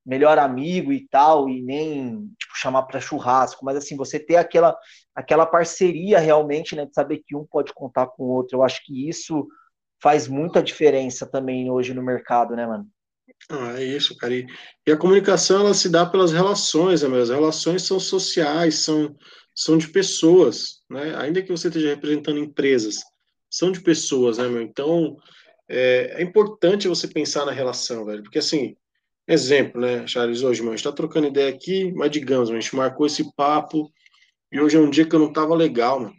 [0.06, 4.76] melhor amigo e tal, e nem tipo, chamar para churrasco, mas assim, você ter aquela,
[5.14, 6.86] aquela parceria realmente, né?
[6.86, 8.58] De saber que um pode contar com o outro.
[8.58, 9.48] Eu acho que isso
[10.02, 12.88] faz muita diferença também hoje no mercado, né, mano?
[13.50, 14.34] Ah, é isso, cara.
[14.34, 14.48] E,
[14.88, 17.22] e a comunicação ela se dá pelas relações, né?
[17.22, 19.16] As relações são sociais, são
[19.60, 21.14] são de pessoas, né?
[21.18, 23.04] Ainda que você esteja representando empresas,
[23.50, 24.62] são de pessoas, né, meu?
[24.62, 25.18] Então,
[25.70, 28.76] é, é importante você pensar na relação, velho, porque assim,
[29.28, 32.76] exemplo, né, Charles, hoje, mano, a gente tá trocando ideia aqui, mas digamos, a gente
[32.76, 33.92] marcou esse papo
[34.52, 36.16] e hoje é um dia que eu não tava legal, mano,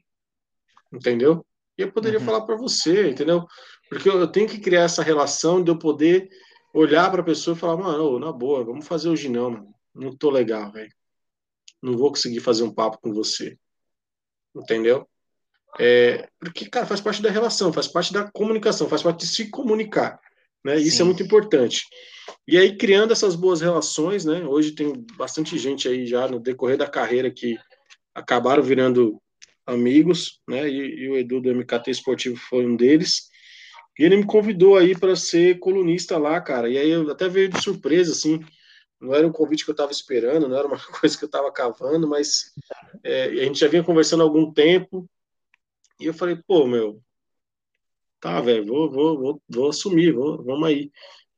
[0.92, 1.44] entendeu?
[1.76, 2.24] E eu poderia uhum.
[2.24, 3.46] falar para você, entendeu?
[3.88, 6.28] Porque eu, eu tenho que criar essa relação de eu poder
[6.72, 9.74] olhar para a pessoa e falar, mano, na boa, vamos fazer hoje não, mano.
[9.92, 10.92] Não tô legal, velho
[11.82, 13.58] não vou conseguir fazer um papo com você.
[14.54, 15.08] Entendeu?
[15.78, 19.50] É, porque, cara, faz parte da relação, faz parte da comunicação, faz parte de se
[19.50, 20.20] comunicar.
[20.64, 20.78] Né?
[20.78, 21.84] Isso é muito importante.
[22.46, 24.44] E aí, criando essas boas relações, né?
[24.44, 27.58] Hoje tem bastante gente aí já no decorrer da carreira que
[28.14, 29.20] acabaram virando
[29.66, 30.68] amigos, né?
[30.68, 33.30] E, e o Edu do MKT Esportivo foi um deles.
[33.98, 36.68] E ele me convidou aí para ser colunista lá, cara.
[36.68, 38.40] E aí eu até veio de surpresa, assim
[39.00, 41.50] não era um convite que eu estava esperando, não era uma coisa que eu estava
[41.50, 42.52] cavando, mas
[43.02, 45.08] é, a gente já vinha conversando há algum tempo,
[46.00, 47.02] e eu falei, pô, meu,
[48.20, 50.90] tá, velho, vou, vou, vou, vou assumir, vou, vamos aí.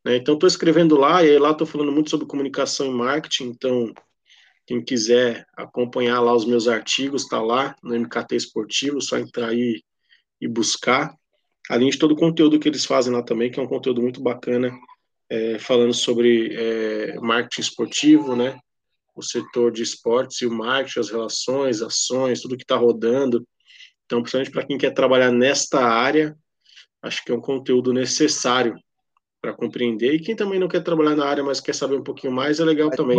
[0.05, 0.17] Né?
[0.17, 3.93] Então, estou escrevendo lá, e aí lá estou falando muito sobre comunicação e marketing, então,
[4.67, 9.83] quem quiser acompanhar lá os meus artigos, está lá no MKT Esportivo, só entrar aí
[10.41, 11.15] e buscar,
[11.69, 14.21] além de todo o conteúdo que eles fazem lá também, que é um conteúdo muito
[14.21, 14.73] bacana,
[15.29, 18.59] é, falando sobre é, marketing esportivo, né?
[19.15, 23.47] O setor de esportes e o marketing, as relações, ações, tudo que está rodando.
[24.07, 26.37] Então, principalmente para quem quer trabalhar nesta área,
[27.03, 28.75] acho que é um conteúdo necessário
[29.41, 30.15] para compreender.
[30.15, 32.65] E quem também não quer trabalhar na área, mas quer saber um pouquinho mais, é
[32.65, 33.19] legal também.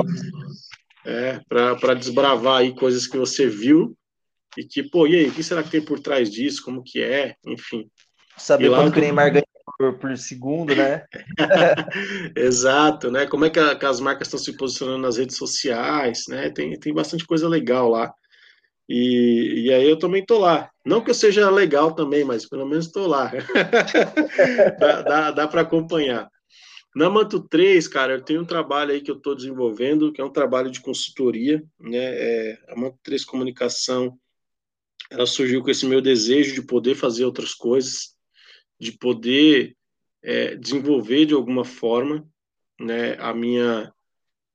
[1.05, 3.93] É, para desbravar aí coisas que você viu
[4.57, 6.63] e que, pô, e aí, o que será que tem por trás disso?
[6.63, 7.35] Como que é?
[7.45, 7.89] Enfim.
[8.37, 9.43] Saber quanto que o Neymar ganha
[9.77, 11.05] por, por segundo, né?
[12.35, 13.25] Exato, né?
[13.25, 16.49] Como é que, a, que, as marcas estão se posicionando nas redes sociais, né?
[16.49, 18.13] Tem, tem bastante coisa legal lá.
[18.87, 20.69] E, e aí eu também tô lá.
[20.85, 23.31] Não que eu seja legal também, mas pelo menos estou lá.
[24.79, 26.29] dá dá, dá para acompanhar.
[26.95, 30.23] Na Manto 3, cara, eu tenho um trabalho aí que eu estou desenvolvendo, que é
[30.23, 31.97] um trabalho de consultoria, né?
[31.97, 34.17] É, a Manto 3 Comunicação,
[35.09, 38.15] ela surgiu com esse meu desejo de poder fazer outras coisas,
[38.79, 39.75] de poder
[40.21, 42.27] é, desenvolver de alguma forma
[42.79, 43.91] né, a minha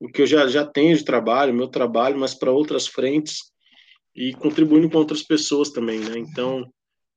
[0.00, 3.50] o que eu já, já tenho de trabalho, meu trabalho, mas para outras frentes
[4.18, 6.18] e contribuindo com outras pessoas também, né?
[6.18, 6.68] Então,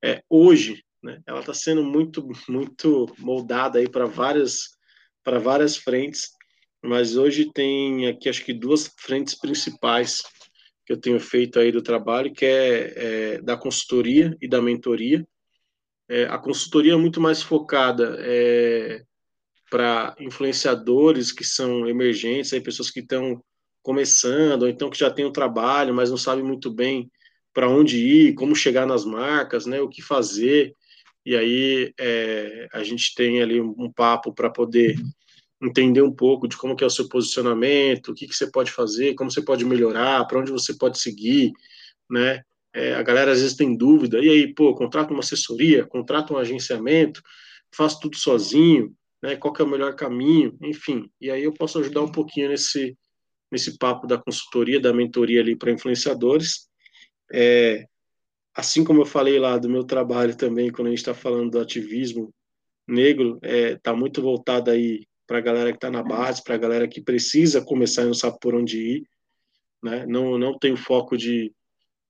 [0.03, 4.77] é, hoje, né, ela está sendo muito muito moldada aí para várias
[5.23, 6.29] para várias frentes,
[6.83, 10.21] mas hoje tem aqui acho que duas frentes principais
[10.85, 12.93] que eu tenho feito aí do trabalho, que é,
[13.35, 15.25] é da consultoria e da mentoria,
[16.07, 19.03] é, a consultoria é muito mais focada é,
[19.71, 23.43] para influenciadores que são emergentes, aí pessoas que estão
[23.81, 27.09] começando, ou então que já têm um trabalho, mas não sabem muito bem
[27.53, 30.73] para onde ir, como chegar nas marcas, né, o que fazer.
[31.25, 34.95] E aí é, a gente tem ali um papo para poder
[35.61, 38.71] entender um pouco de como que é o seu posicionamento, o que, que você pode
[38.71, 41.51] fazer, como você pode melhorar, para onde você pode seguir,
[42.09, 42.41] né?
[42.73, 46.37] É, a galera às vezes tem dúvida, e aí, pô, contrata uma assessoria, contrata um
[46.37, 47.21] agenciamento,
[47.75, 49.35] faço tudo sozinho, né?
[49.35, 51.09] Qual que é o melhor caminho, enfim.
[51.19, 52.97] E aí eu posso ajudar um pouquinho nesse,
[53.51, 56.69] nesse papo da consultoria, da mentoria ali para influenciadores.
[57.33, 57.85] É,
[58.55, 61.59] assim como eu falei lá do meu trabalho também, quando a gente está falando do
[61.59, 62.33] ativismo
[62.87, 66.55] negro, está é, tá muito voltado aí para a galera que está na base, para
[66.55, 69.07] a galera que precisa começar e não sabe por onde ir.
[69.81, 70.05] Né?
[70.05, 71.53] Não, não tem foco de,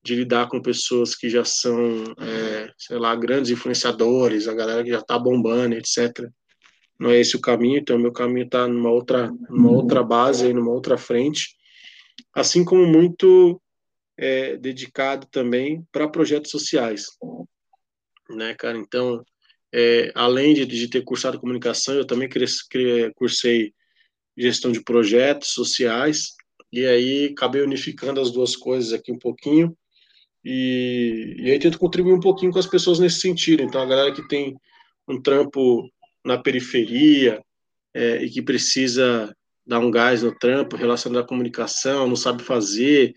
[0.04, 4.89] de lidar com pessoas que já são, é, sei lá, grandes influenciadores, a galera que
[4.89, 6.30] já está bombando, etc.
[7.02, 10.70] Não é esse o caminho, então meu caminho está numa outra, numa outra base, numa
[10.70, 11.58] outra frente,
[12.32, 13.60] assim como muito
[14.16, 17.08] é, dedicado também para projetos sociais,
[18.30, 18.78] né, cara?
[18.78, 19.26] Então,
[19.74, 22.30] é, além de, de, ter cursado comunicação, eu também
[23.16, 23.74] cursei
[24.38, 26.36] gestão de projetos sociais,
[26.72, 29.76] e aí acabei unificando as duas coisas aqui um pouquinho,
[30.45, 33.64] e, e aí tento contribuir um pouquinho com as pessoas nesse sentido.
[33.64, 34.56] Então, a galera que tem
[35.08, 35.89] um trampo
[36.24, 37.42] na periferia
[37.94, 43.14] é, e que precisa dar um gás no trampo relacionado à comunicação, não sabe fazer,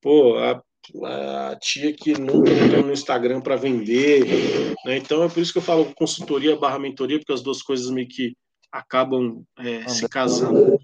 [0.00, 0.60] pô, a
[1.04, 4.98] a tia que nunca entrou no Instagram para vender, né?
[4.98, 8.08] Então é por isso que eu falo consultoria barra mentoria, porque as duas coisas meio
[8.08, 8.36] que
[8.70, 10.78] acabam é, se casando.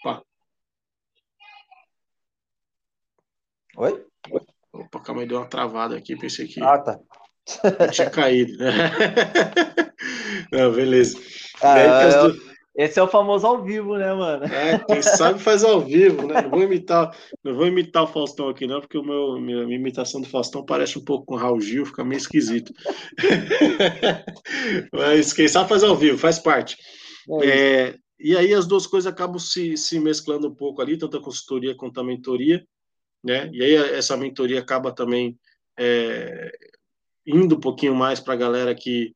[0.00, 0.22] Opa.
[3.76, 4.06] Oi?
[4.72, 6.98] Opa, calma aí, deu uma travada aqui, pensei que ah, tá.
[7.92, 8.58] Tinha caído.
[10.52, 11.18] Não, beleza.
[11.62, 12.40] Ah, aí,
[12.76, 14.44] esse é o famoso ao vivo, né, mano?
[14.46, 16.42] É, quem sabe faz ao vivo, né?
[16.42, 19.78] Não vou imitar, não vou imitar o Faustão aqui, não, porque o meu, minha, minha
[19.78, 22.72] imitação do Faustão parece um pouco com o Raul Gil, fica meio esquisito.
[24.92, 26.76] Mas quem sabe faz ao vivo, faz parte.
[27.42, 31.16] É, é, e aí as duas coisas acabam se, se mesclando um pouco ali, tanto
[31.16, 32.66] a consultoria quanto a mentoria,
[33.22, 33.48] né?
[33.52, 35.38] E aí essa mentoria acaba também
[35.78, 36.50] é,
[37.26, 39.14] indo um pouquinho mais para a galera que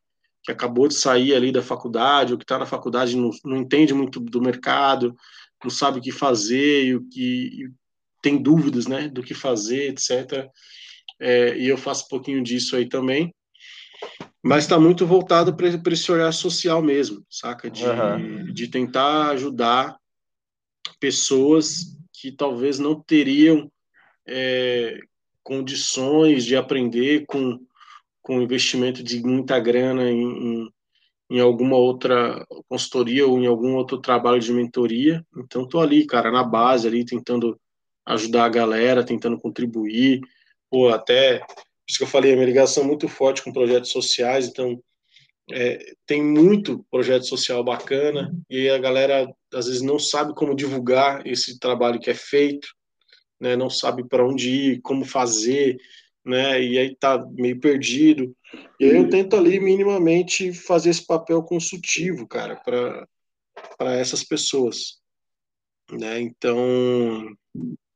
[0.49, 3.93] que acabou de sair ali da faculdade, ou que está na faculdade não, não entende
[3.93, 5.15] muito do mercado,
[5.63, 7.71] não sabe o que fazer, e o que e
[8.23, 10.49] tem dúvidas, né, do que fazer, etc.
[11.21, 13.35] É, e eu faço um pouquinho disso aí também,
[14.43, 17.71] mas está muito voltado para esse olhar social mesmo, saca?
[17.71, 18.53] De, uhum.
[18.53, 19.99] de tentar ajudar
[20.99, 23.71] pessoas que talvez não teriam
[24.27, 24.99] é,
[25.43, 27.59] condições de aprender com
[28.29, 30.71] com investimento de muita grana em, em,
[31.31, 35.25] em, alguma outra consultoria ou em algum outro trabalho de mentoria.
[35.35, 37.59] Então, estou ali, cara, na base, ali, tentando
[38.05, 40.21] ajudar a galera, tentando contribuir,
[40.71, 41.47] ou até, por
[41.89, 44.79] isso que eu falei, a minha ligação é muito forte com projetos sociais, então,
[45.51, 51.27] é, tem muito projeto social bacana, e a galera, às vezes, não sabe como divulgar
[51.27, 52.69] esse trabalho que é feito,
[53.41, 55.79] né, não sabe para onde ir, como fazer,
[56.29, 56.63] né?
[56.63, 58.37] E aí tá meio perdido.
[58.79, 65.01] E aí eu tento ali minimamente fazer esse papel consultivo, cara, para essas pessoas,
[65.91, 66.21] né?
[66.21, 67.35] Então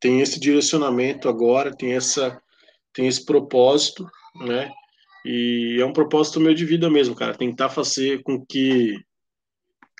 [0.00, 2.40] tem esse direcionamento agora, tem essa
[2.92, 4.06] tem esse propósito,
[4.36, 4.70] né?
[5.24, 8.94] E é um propósito meu de vida mesmo, cara, tentar fazer com que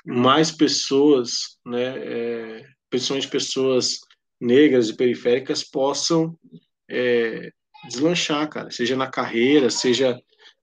[0.05, 4.01] mais pessoas, né, é, principalmente pessoas
[4.41, 6.37] negras e periféricas possam
[6.91, 7.53] é,
[7.89, 10.19] deslanchar, cara, seja na carreira, seja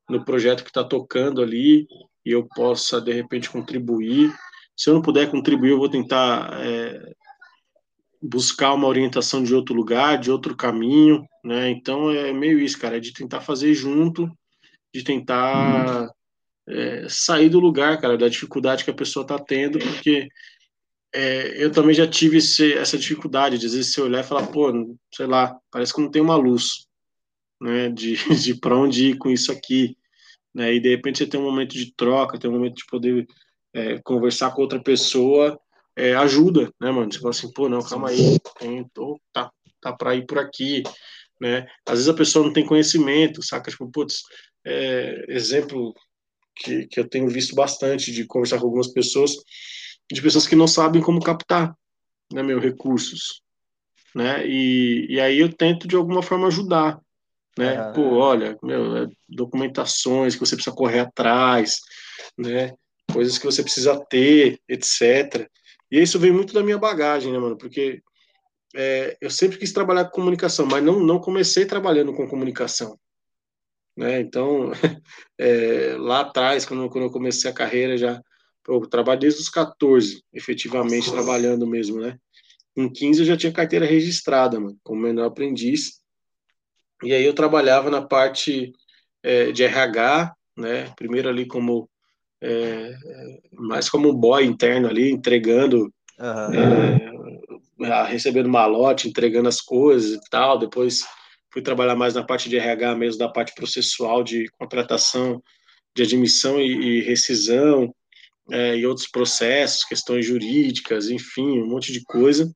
[0.10, 1.88] no projeto que está tocando ali,
[2.26, 4.34] e eu possa, de repente, contribuir.
[4.76, 7.14] Se eu não puder contribuir, eu vou tentar é,
[8.22, 11.70] buscar uma orientação de outro lugar, de outro caminho, né?
[11.70, 14.30] Então é meio isso, cara, é de tentar fazer junto,
[14.94, 16.10] de tentar
[16.68, 20.28] é, sair do lugar, cara, da dificuldade que a pessoa está tendo, porque
[21.14, 24.48] é, eu também já tive esse, essa dificuldade de às vezes você olhar e falar,
[24.48, 24.72] pô,
[25.14, 26.89] sei lá, parece que não tem uma luz
[27.60, 29.98] né, de, de para onde ir com isso aqui,
[30.54, 33.28] né, e de repente você tem um momento de troca, tem um momento de poder
[33.74, 35.60] é, conversar com outra pessoa,
[35.96, 39.94] é, ajuda, né, mano, você fala assim, pô, não, calma aí, tem, tô, tá, tá
[39.94, 40.84] para ir por aqui,
[41.40, 44.22] né, às vezes a pessoa não tem conhecimento, saca, tipo, putz,
[44.66, 45.94] é, exemplo
[46.56, 49.36] que, que eu tenho visto bastante de conversar com algumas pessoas,
[50.12, 51.76] de pessoas que não sabem como captar,
[52.32, 53.42] né, meus recursos,
[54.16, 57.00] né, e, e aí eu tento de alguma forma ajudar,
[57.58, 57.88] né?
[57.88, 57.94] Uhum.
[57.94, 61.78] Pô, olha, meu, é documentações que você precisa correr atrás,
[62.38, 62.74] né?
[63.12, 65.50] Coisas que você precisa ter, etc.
[65.92, 67.58] E isso vem muito da minha bagagem, né, mano?
[67.58, 68.02] Porque
[68.76, 72.98] é, eu sempre quis trabalhar com comunicação, mas não, não comecei trabalhando com comunicação.
[73.98, 74.22] Né?
[74.22, 74.72] Então,
[75.38, 78.22] é, lá atrás, quando, quando eu comecei a carreira, já
[78.68, 82.18] eu trabalho desde os 14, efetivamente trabalhando mesmo, né?
[82.76, 86.00] Com 15 eu já tinha carteira registrada, mano, como menor aprendiz.
[87.04, 88.74] E aí eu trabalhava na parte
[89.24, 90.92] é, de RH, né?
[90.96, 91.90] Primeiro ali como
[92.42, 92.96] é,
[93.54, 97.86] mais como um boy interno ali, entregando, uhum.
[97.86, 100.58] é, recebendo malote, entregando as coisas e tal.
[100.58, 101.06] Depois
[101.52, 105.42] fui trabalhar mais na parte de RH mesmo, da parte processual de contratação,
[105.96, 107.94] de admissão e, e rescisão,
[108.52, 112.52] é, e outros processos, questões jurídicas, enfim, um monte de coisa.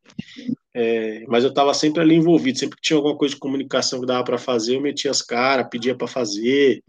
[0.76, 4.08] É, mas eu estava sempre ali envolvido, sempre que tinha alguma coisa de comunicação que
[4.08, 6.84] dava para fazer, eu metia as caras, pedia para fazer,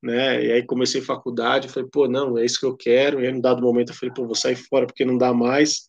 [0.00, 0.44] né?
[0.44, 3.20] E aí comecei faculdade, falei, pô, não, é isso que eu quero.
[3.20, 5.88] E aí, num dado momento, eu falei, pô, vou sair fora porque não dá mais,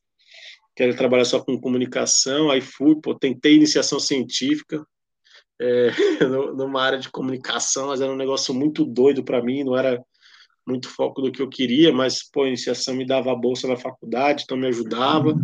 [0.75, 2.49] quero trabalhar só com comunicação.
[2.49, 4.85] Aí fui, pô, tentei iniciação científica,
[5.61, 5.91] é,
[6.55, 10.03] numa área de comunicação, mas era um negócio muito doido para mim, não era
[10.67, 13.77] muito foco do que eu queria, mas, pô, a iniciação me dava a bolsa na
[13.77, 15.35] faculdade, então me ajudava.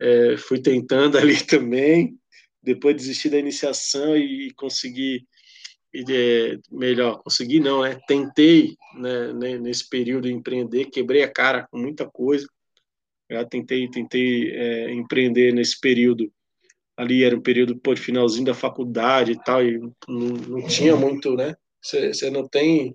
[0.00, 2.18] É, fui tentando ali também,
[2.62, 5.26] depois desisti da iniciação e consegui,
[5.94, 12.08] é, melhor, consegui não, é, tentei né, nesse período empreender, quebrei a cara com muita
[12.08, 12.46] coisa,
[13.30, 16.32] já tentei, tentei é, empreender nesse período,
[16.96, 21.34] ali era um período, pô, finalzinho da faculdade e tal, e não, não tinha muito,
[21.34, 22.94] né, você não tem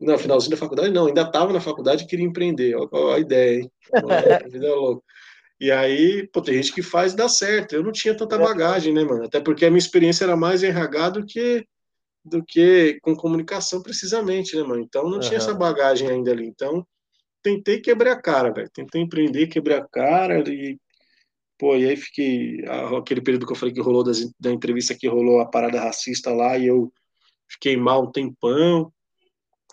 [0.00, 2.74] não, finalzinho da faculdade, não, ainda estava na faculdade e queria empreender.
[2.74, 3.70] Olha a ideia, hein?
[3.92, 5.04] A vida é louca.
[5.60, 7.74] E aí, pô, tem gente que faz e dá certo.
[7.74, 9.24] Eu não tinha tanta bagagem, né, mano?
[9.24, 11.66] Até porque a minha experiência era mais RH do que,
[12.24, 14.82] do que com comunicação, precisamente, né, mano?
[14.82, 15.20] Então não uhum.
[15.20, 16.46] tinha essa bagagem ainda ali.
[16.46, 16.84] Então,
[17.42, 18.70] tentei quebrar a cara, velho.
[18.70, 20.78] Tentei empreender, quebrar a cara e.
[21.56, 22.64] Pô, e aí fiquei.
[22.98, 26.32] Aquele período que eu falei que rolou das, da entrevista que rolou a parada racista
[26.32, 26.92] lá e eu
[27.48, 28.92] fiquei mal um tempão.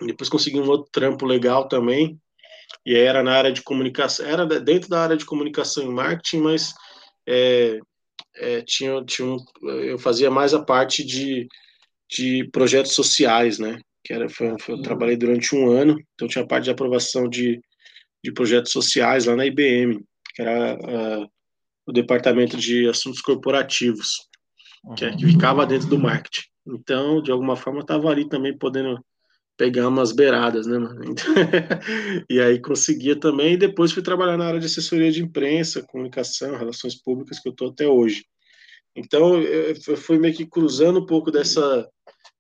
[0.02, 2.20] Depois consegui um outro trampo legal também,
[2.86, 6.74] e era na área de comunicação, era dentro da área de comunicação e marketing, mas
[7.28, 7.80] é,
[8.36, 11.48] é, tinha, tinha eu fazia mais a parte de,
[12.10, 13.80] de projetos sociais, né?
[14.04, 17.30] Que era, foi, foi, eu trabalhei durante um ano, então tinha a parte de aprovação
[17.30, 17.62] de,
[18.24, 20.04] de projetos sociais lá na IBM,
[20.34, 20.78] que era
[21.86, 24.28] o departamento de assuntos corporativos,
[24.96, 26.48] que, é, que ficava dentro do marketing.
[26.68, 29.00] Então, de alguma forma, eu estava ali também podendo
[29.62, 31.14] pegar umas beiradas, né, mano?
[32.28, 36.58] e aí conseguia também, e depois fui trabalhar na área de assessoria de imprensa, comunicação,
[36.58, 38.26] relações públicas, que eu tô até hoje.
[38.96, 41.88] Então, eu fui meio que cruzando um pouco dessa,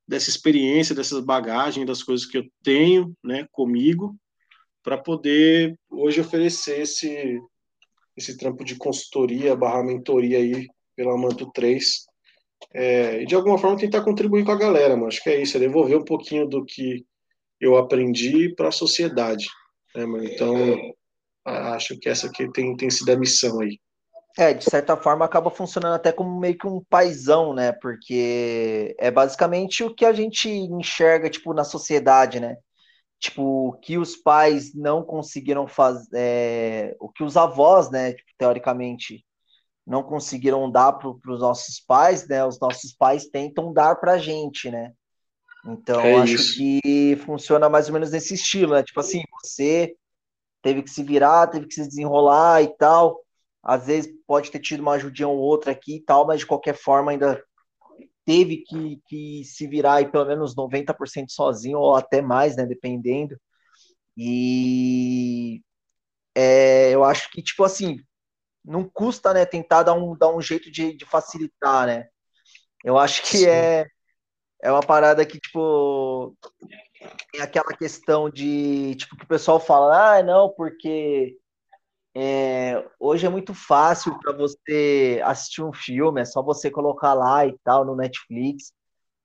[0.08, 4.16] dessa experiência, dessas bagagens, das coisas que eu tenho, né, comigo,
[4.82, 7.40] para poder hoje oferecer esse,
[8.18, 10.66] esse trampo de consultoria barra mentoria aí
[10.96, 12.04] pela Manto 3,
[12.74, 15.08] é, e de alguma forma tentar contribuir com a galera, mano.
[15.08, 17.06] Acho que é isso, é devolver um pouquinho do que
[17.62, 19.48] eu aprendi para a sociedade.
[19.96, 20.56] Né, então,
[21.46, 23.80] acho que essa aqui tem, tem sido a missão aí.
[24.38, 27.74] É, de certa forma acaba funcionando até como meio que um paizão, né?
[27.74, 32.56] Porque é basicamente o que a gente enxerga, tipo, na sociedade, né?
[33.20, 38.32] Tipo, o que os pais não conseguiram fazer, é, o que os avós, né, tipo,
[38.38, 39.24] teoricamente,
[39.86, 42.46] não conseguiram dar para os nossos pais, né?
[42.46, 44.94] Os nossos pais tentam dar para a gente, né?
[45.66, 46.58] Então, é acho isso.
[46.58, 48.84] que funciona mais ou menos nesse estilo, né?
[48.84, 49.96] Tipo assim, você
[50.62, 53.22] teve que se virar, teve que se desenrolar e tal.
[53.64, 56.76] Às vezes pode ter tido uma ajudinha ou outra aqui e tal, mas de qualquer
[56.76, 57.44] forma ainda
[58.26, 62.66] teve que, que se virar aí pelo menos 90% sozinho, ou até mais, né?
[62.66, 63.40] Dependendo.
[64.18, 65.62] E
[66.36, 67.98] é, eu acho que, tipo assim,
[68.64, 72.08] não custa, né, tentar dar um, dar um jeito de, de facilitar, né?
[72.84, 73.86] Eu acho que é
[74.62, 76.36] é uma parada que, tipo,
[77.32, 81.38] tem aquela questão de, tipo, que o pessoal fala, ah, não, porque
[82.16, 87.46] é, hoje é muito fácil para você assistir um filme, é só você colocar lá
[87.46, 88.74] e tal no Netflix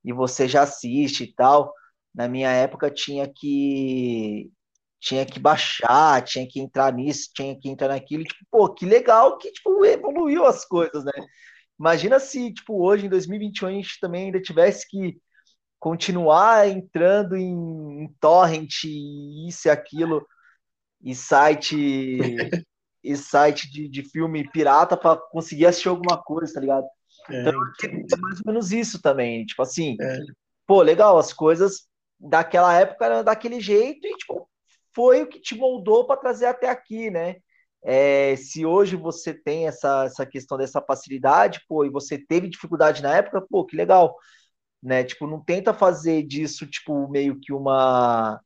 [0.05, 1.73] e você já assiste e tal.
[2.15, 4.51] Na minha época tinha que
[5.01, 8.87] tinha que baixar, tinha que entrar nisso, tinha que entrar naquilo, e, tipo, pô, que
[8.87, 11.13] legal que tipo evoluiu as coisas, né?
[11.79, 15.19] Imagina se, tipo, hoje em 2021 a gente também ainda tivesse que
[15.87, 18.83] continuar entrando em, em torrent,
[19.47, 20.27] isso e aquilo,
[21.01, 21.77] e site
[23.05, 26.85] e site de, de filme pirata para conseguir assistir alguma coisa, tá ligado?
[27.31, 29.47] É, então, é mais ou menos isso também.
[29.47, 30.19] Tipo assim, é.
[30.67, 31.87] pô, legal, as coisas
[32.19, 34.51] daquela época eram daquele jeito e, tipo,
[34.93, 37.37] foi o que te moldou para trazer até aqui, né?
[37.85, 43.05] É, se hoje você tem essa, essa questão dessa facilidade, pô, e você teve dificuldade
[43.05, 44.17] na época, pô, que legal,
[44.87, 45.03] né?
[45.03, 48.41] Tipo, não tenta fazer disso, tipo, meio que uma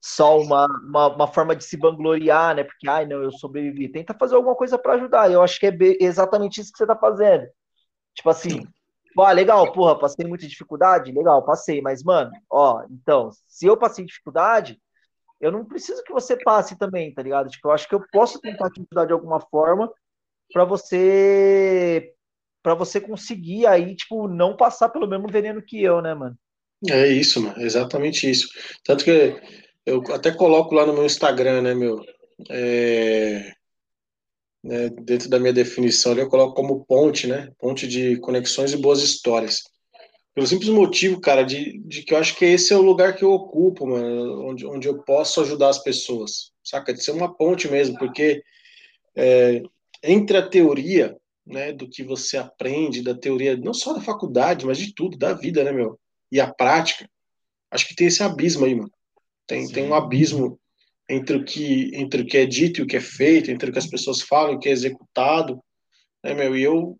[0.00, 2.64] só uma, uma, uma, forma de se vangloriar, né?
[2.64, 3.88] Porque, ai, não, eu sobrevivi.
[3.90, 5.30] Tenta fazer alguma coisa para ajudar.
[5.30, 7.46] Eu acho que é exatamente isso que você tá fazendo.
[8.14, 8.60] Tipo assim,
[9.04, 11.12] tipo, ah, legal, porra, passei muita dificuldade?
[11.12, 11.82] Legal, passei.
[11.82, 14.80] Mas, mano, ó, então, se eu passei dificuldade,
[15.40, 17.50] eu não preciso que você passe também, tá ligado?
[17.50, 19.92] Tipo, eu acho que eu posso tentar te ajudar de alguma forma
[20.52, 22.14] para você
[22.68, 26.36] para você conseguir aí, tipo, não passar pelo mesmo veneno que eu, né, mano?
[26.88, 28.48] É isso, mano, exatamente isso.
[28.84, 29.36] Tanto que
[29.84, 32.00] eu até coloco lá no meu Instagram, né, meu?
[32.50, 33.52] É,
[34.62, 37.50] né, dentro da minha definição, eu coloco como ponte, né?
[37.58, 39.62] Ponte de conexões e boas histórias.
[40.34, 43.24] Pelo simples motivo, cara, de, de que eu acho que esse é o lugar que
[43.24, 46.92] eu ocupo, mano, onde, onde eu posso ajudar as pessoas, saca?
[46.92, 48.42] De ser uma ponte mesmo, porque
[49.16, 49.62] é,
[50.02, 51.16] entre a teoria,
[51.48, 55.32] né, do que você aprende, da teoria, não só da faculdade, mas de tudo, da
[55.32, 55.98] vida, né, meu?
[56.30, 57.08] E a prática,
[57.70, 58.92] acho que tem esse abismo aí, mano.
[59.46, 60.60] Tem, tem um abismo
[61.08, 63.72] entre o, que, entre o que é dito e o que é feito, entre o
[63.72, 65.58] que as pessoas falam e o que é executado.
[66.22, 66.54] Né, meu?
[66.54, 66.98] E eu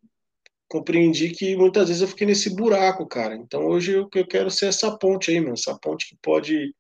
[0.67, 3.37] compreendi que muitas vezes eu fiquei nesse buraco, cara.
[3.37, 5.53] Então hoje eu, eu quero ser essa ponte aí, mano.
[5.53, 6.75] Essa ponte que pode,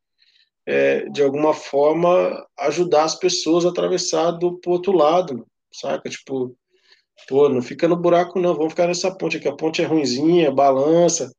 [0.66, 6.08] é, de alguma forma, ajudar as pessoas a atravessar do pro outro lado, saca?
[6.08, 6.56] Tipo,
[7.26, 9.48] pô, não fica no buraco não, vamos ficar nessa ponte aqui.
[9.48, 11.32] A ponte é ruinzinha, balança,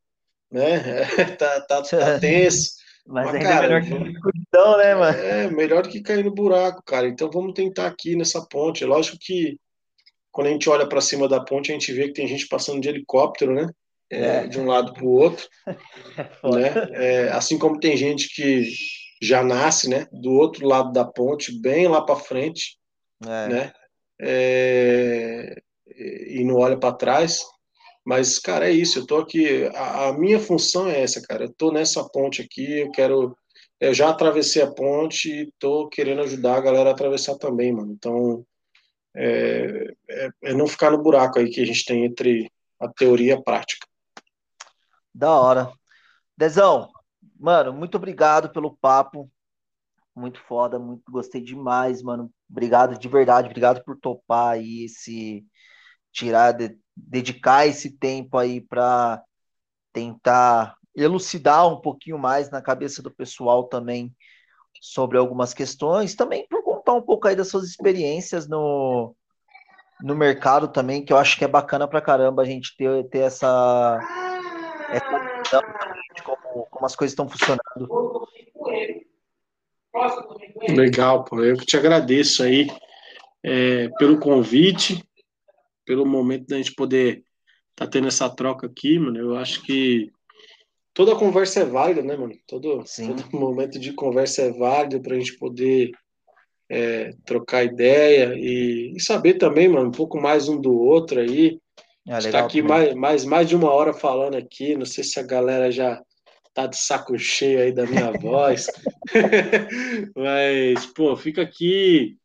[0.52, 1.06] né?
[1.38, 2.80] tá, tá, tá tenso.
[3.08, 5.18] Mas, Mas ainda cara, é melhor que escuridão, né, mano?
[5.18, 7.08] É, melhor do que cair no buraco, cara.
[7.08, 8.86] Então vamos tentar aqui nessa ponte.
[8.86, 9.58] Lógico que
[10.32, 12.80] quando a gente olha para cima da ponte, a gente vê que tem gente passando
[12.80, 13.68] de helicóptero, né?
[14.12, 14.48] É, é.
[14.48, 15.48] De um lado para o outro.
[16.44, 16.70] É né?
[16.94, 18.64] É, assim como tem gente que
[19.22, 20.08] já nasce, né?
[20.12, 22.78] Do outro lado da ponte, bem lá para frente,
[23.24, 23.48] é.
[23.48, 23.74] né?
[26.00, 27.44] E não olha para trás.
[28.06, 29.00] Mas, cara, é isso.
[29.00, 29.66] Eu tô aqui.
[29.76, 31.46] A, a, minha função é essa, cara.
[31.46, 32.80] Eu tô nessa ponte aqui.
[32.80, 33.38] Eu quero.
[33.80, 37.94] Eu já atravessei a ponte e tô querendo ajudar a galera a atravessar também, mano.
[37.94, 38.46] Então,
[39.16, 43.34] é, é, é não ficar no buraco aí que a gente tem entre a teoria
[43.34, 43.88] e a prática.
[45.14, 45.72] Da hora.
[46.38, 46.90] Dezão,
[47.38, 49.30] mano, muito obrigado pelo papo.
[50.16, 52.32] Muito foda, muito gostei demais, mano.
[52.50, 55.46] Obrigado de verdade, obrigado por topar aí esse
[56.12, 59.22] tirar de, dedicar esse tempo aí para
[59.94, 64.14] tentar elucidar um pouquinho mais na cabeça do pessoal também
[64.82, 69.16] sobre algumas questões, também por contar um pouco aí das suas experiências no,
[70.02, 73.20] no mercado também, que eu acho que é bacana pra caramba a gente ter, ter
[73.20, 74.00] essa,
[74.90, 75.62] essa visão
[76.16, 78.28] de como, como as coisas estão funcionando.
[80.70, 81.44] Legal, pô.
[81.44, 82.68] Eu te agradeço aí
[83.44, 85.04] é, pelo convite
[85.90, 87.24] pelo momento da gente poder
[87.76, 89.18] tá tendo essa troca aqui, mano.
[89.18, 90.12] Eu acho que
[90.94, 92.36] toda conversa é válida, né, mano?
[92.46, 95.90] Todo, todo momento de conversa é válido para a gente poder
[96.70, 101.60] é, trocar ideia e, e, saber também, mano, um pouco mais um do outro aí.
[102.08, 104.76] É, está aqui mais, mais, mais de uma hora falando aqui.
[104.76, 106.00] Não sei se a galera já
[106.54, 108.68] tá de saco cheio aí da minha voz.
[110.16, 112.19] Mas, pô, fica aqui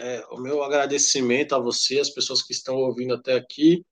[0.00, 3.84] é, o meu agradecimento a você, as pessoas que estão ouvindo até aqui.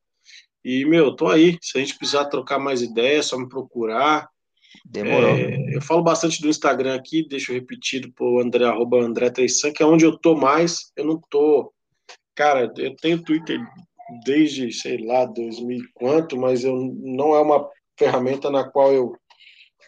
[0.65, 1.59] E, meu, tô aí.
[1.63, 4.29] Se a gente precisar trocar mais ideias, é só me procurar.
[4.85, 5.31] Demorou.
[5.31, 9.83] É, eu falo bastante do Instagram aqui, deixo repetido pro André, arroba André Treissan, que
[9.83, 10.91] é onde eu tô mais.
[10.97, 11.73] Eu não tô.
[12.35, 13.61] Cara, eu tenho Twitter
[14.25, 17.69] desde, sei lá, 2000 quanto, mas eu não é uma
[17.99, 19.17] ferramenta na qual eu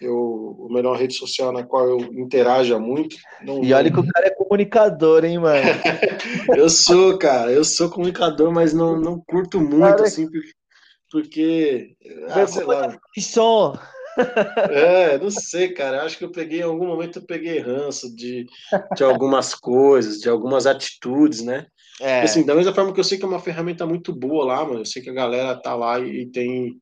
[0.01, 3.17] eu, a melhor rede social na qual eu interaja muito.
[3.43, 5.61] Não, e olha que o cara é comunicador, hein, mano?
[6.57, 10.29] eu sou, cara, eu sou comunicador, mas não, não curto muito, cara, assim,
[11.11, 11.95] porque.
[12.29, 12.97] Ah, sei lá.
[13.19, 13.79] Som.
[14.71, 16.03] É, não sei, cara.
[16.03, 18.47] Acho que eu peguei, em algum momento eu peguei ranço de,
[18.97, 21.67] de algumas coisas, de algumas atitudes, né?
[22.01, 22.23] É.
[22.23, 24.81] Assim, da mesma forma que eu sei que é uma ferramenta muito boa lá, mano.
[24.81, 26.81] Eu sei que a galera tá lá e, e tem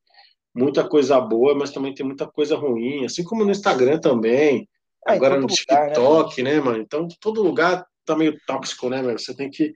[0.59, 4.68] muita coisa boa, mas também tem muita coisa ruim, assim como no Instagram também,
[5.06, 6.78] é, agora no TikTok, lugar, né, né, mano?
[6.82, 9.18] Então, todo lugar tá meio tóxico, né, mano?
[9.18, 9.72] Você tem que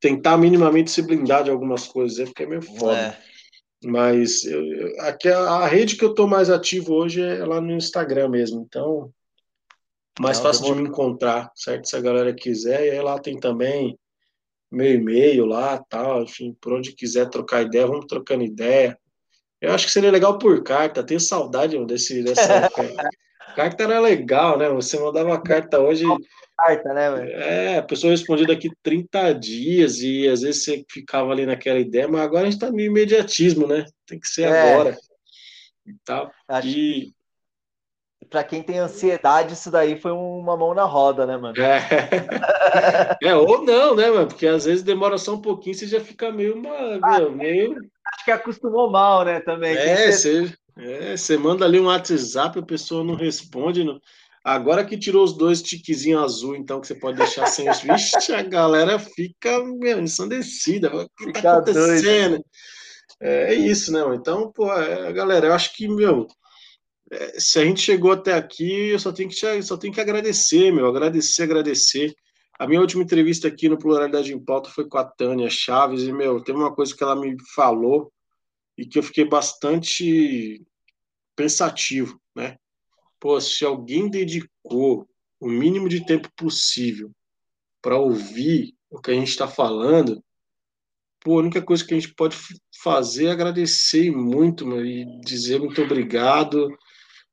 [0.00, 2.96] tentar minimamente se blindar de algumas coisas, é porque é meio foda.
[2.96, 3.16] É.
[3.84, 7.60] Mas eu, eu, aqui a, a, rede que eu tô mais ativo hoje é lá
[7.60, 9.12] no Instagram mesmo, então
[10.18, 11.88] mais Não, fácil de me encontrar, certo?
[11.88, 13.98] Se a galera quiser, e aí lá tem também
[14.70, 18.98] meu e-mail lá, tal, enfim, por onde quiser trocar ideia, vamos trocando ideia.
[19.64, 21.02] Eu acho que seria legal por carta.
[21.02, 23.08] Tenho saudade desse, dessa época.
[23.56, 24.68] carta era legal, né?
[24.68, 26.04] Você mandava carta hoje.
[26.56, 27.32] Carta, né, velho?
[27.32, 32.06] É, a pessoa respondia daqui 30 dias e às vezes você ficava ali naquela ideia,
[32.06, 33.86] mas agora a gente tá no imediatismo, né?
[34.06, 34.74] Tem que ser é.
[34.74, 34.96] agora.
[35.86, 36.30] E tal.
[36.46, 37.14] Acho e.
[38.30, 41.54] Pra quem tem ansiedade, isso daí foi uma mão na roda, né, mano?
[41.60, 41.78] É,
[43.22, 44.26] é ou não, né, mano?
[44.26, 47.76] Porque às vezes demora só um pouquinho, você já fica meio, uma, ah, meio...
[48.14, 49.76] Acho que acostumou mal, né, também.
[49.76, 53.84] É, você, é, manda ali um WhatsApp, a pessoa não responde.
[53.84, 54.00] Não...
[54.44, 57.80] Agora que tirou os dois tiquezinhos azul, então, que você pode deixar sem os.
[57.82, 60.94] Vixe, a galera fica meu, ensandecida.
[60.94, 62.32] O que tá fica tá acontecendo?
[62.32, 62.44] Doido.
[63.20, 64.00] É, isso, né?
[64.14, 66.26] Então, pô, é, galera, eu acho que, meu,
[67.10, 70.72] é, se a gente chegou até aqui, eu só tenho que, só tenho que agradecer,
[70.72, 72.14] meu, agradecer, agradecer.
[72.58, 76.12] A minha última entrevista aqui no Pluralidade em Pauta foi com a Tânia Chaves, e,
[76.12, 78.12] meu, teve uma coisa que ela me falou
[78.78, 80.64] e que eu fiquei bastante
[81.34, 82.56] pensativo, né?
[83.18, 85.08] Pô, se alguém dedicou
[85.40, 87.10] o mínimo de tempo possível
[87.82, 90.22] para ouvir o que a gente está falando,
[91.20, 92.36] pô, a única coisa que a gente pode
[92.82, 96.68] fazer é agradecer muito meu, e dizer muito obrigado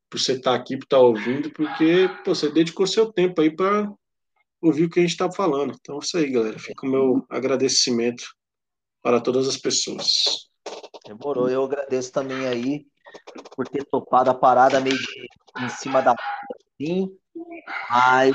[0.10, 3.40] por você estar tá aqui, por estar tá ouvindo, porque pô, você dedicou seu tempo
[3.40, 3.88] aí para
[4.62, 5.76] ouvir o que a gente está falando.
[5.80, 6.60] Então é isso aí, galera.
[6.60, 8.24] Fica o meu agradecimento
[9.02, 10.50] para todas as pessoas.
[11.06, 11.50] Demorou.
[11.50, 12.86] Eu agradeço também aí
[13.56, 14.98] por ter topado a parada meio
[15.60, 16.16] em cima da
[16.82, 17.18] assim.
[17.90, 18.32] Mas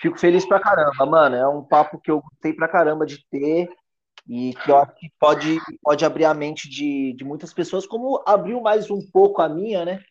[0.00, 1.36] fico feliz pra caramba, mano.
[1.36, 3.68] É um papo que eu gostei pra caramba de ter
[4.28, 8.22] e que eu acho que pode, pode abrir a mente de, de muitas pessoas, como
[8.26, 10.02] abriu mais um pouco a minha, né?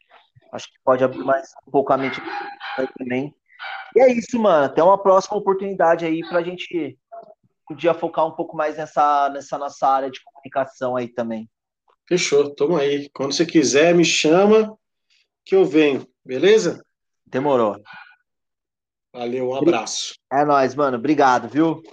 [0.52, 2.20] Acho que pode abrir mais um pouco a mente
[2.98, 3.34] também.
[4.02, 4.66] E é isso, mano.
[4.66, 6.98] Até uma próxima oportunidade aí pra gente
[7.68, 11.48] podia focar um pouco mais nessa, nessa nossa área de comunicação aí também.
[12.08, 13.10] Fechou, toma aí.
[13.14, 14.76] Quando você quiser, me chama
[15.46, 16.84] que eu venho, beleza?
[17.28, 17.80] Demorou.
[19.14, 20.16] Valeu, um abraço.
[20.34, 20.98] É nóis, mano.
[20.98, 21.84] Obrigado, viu?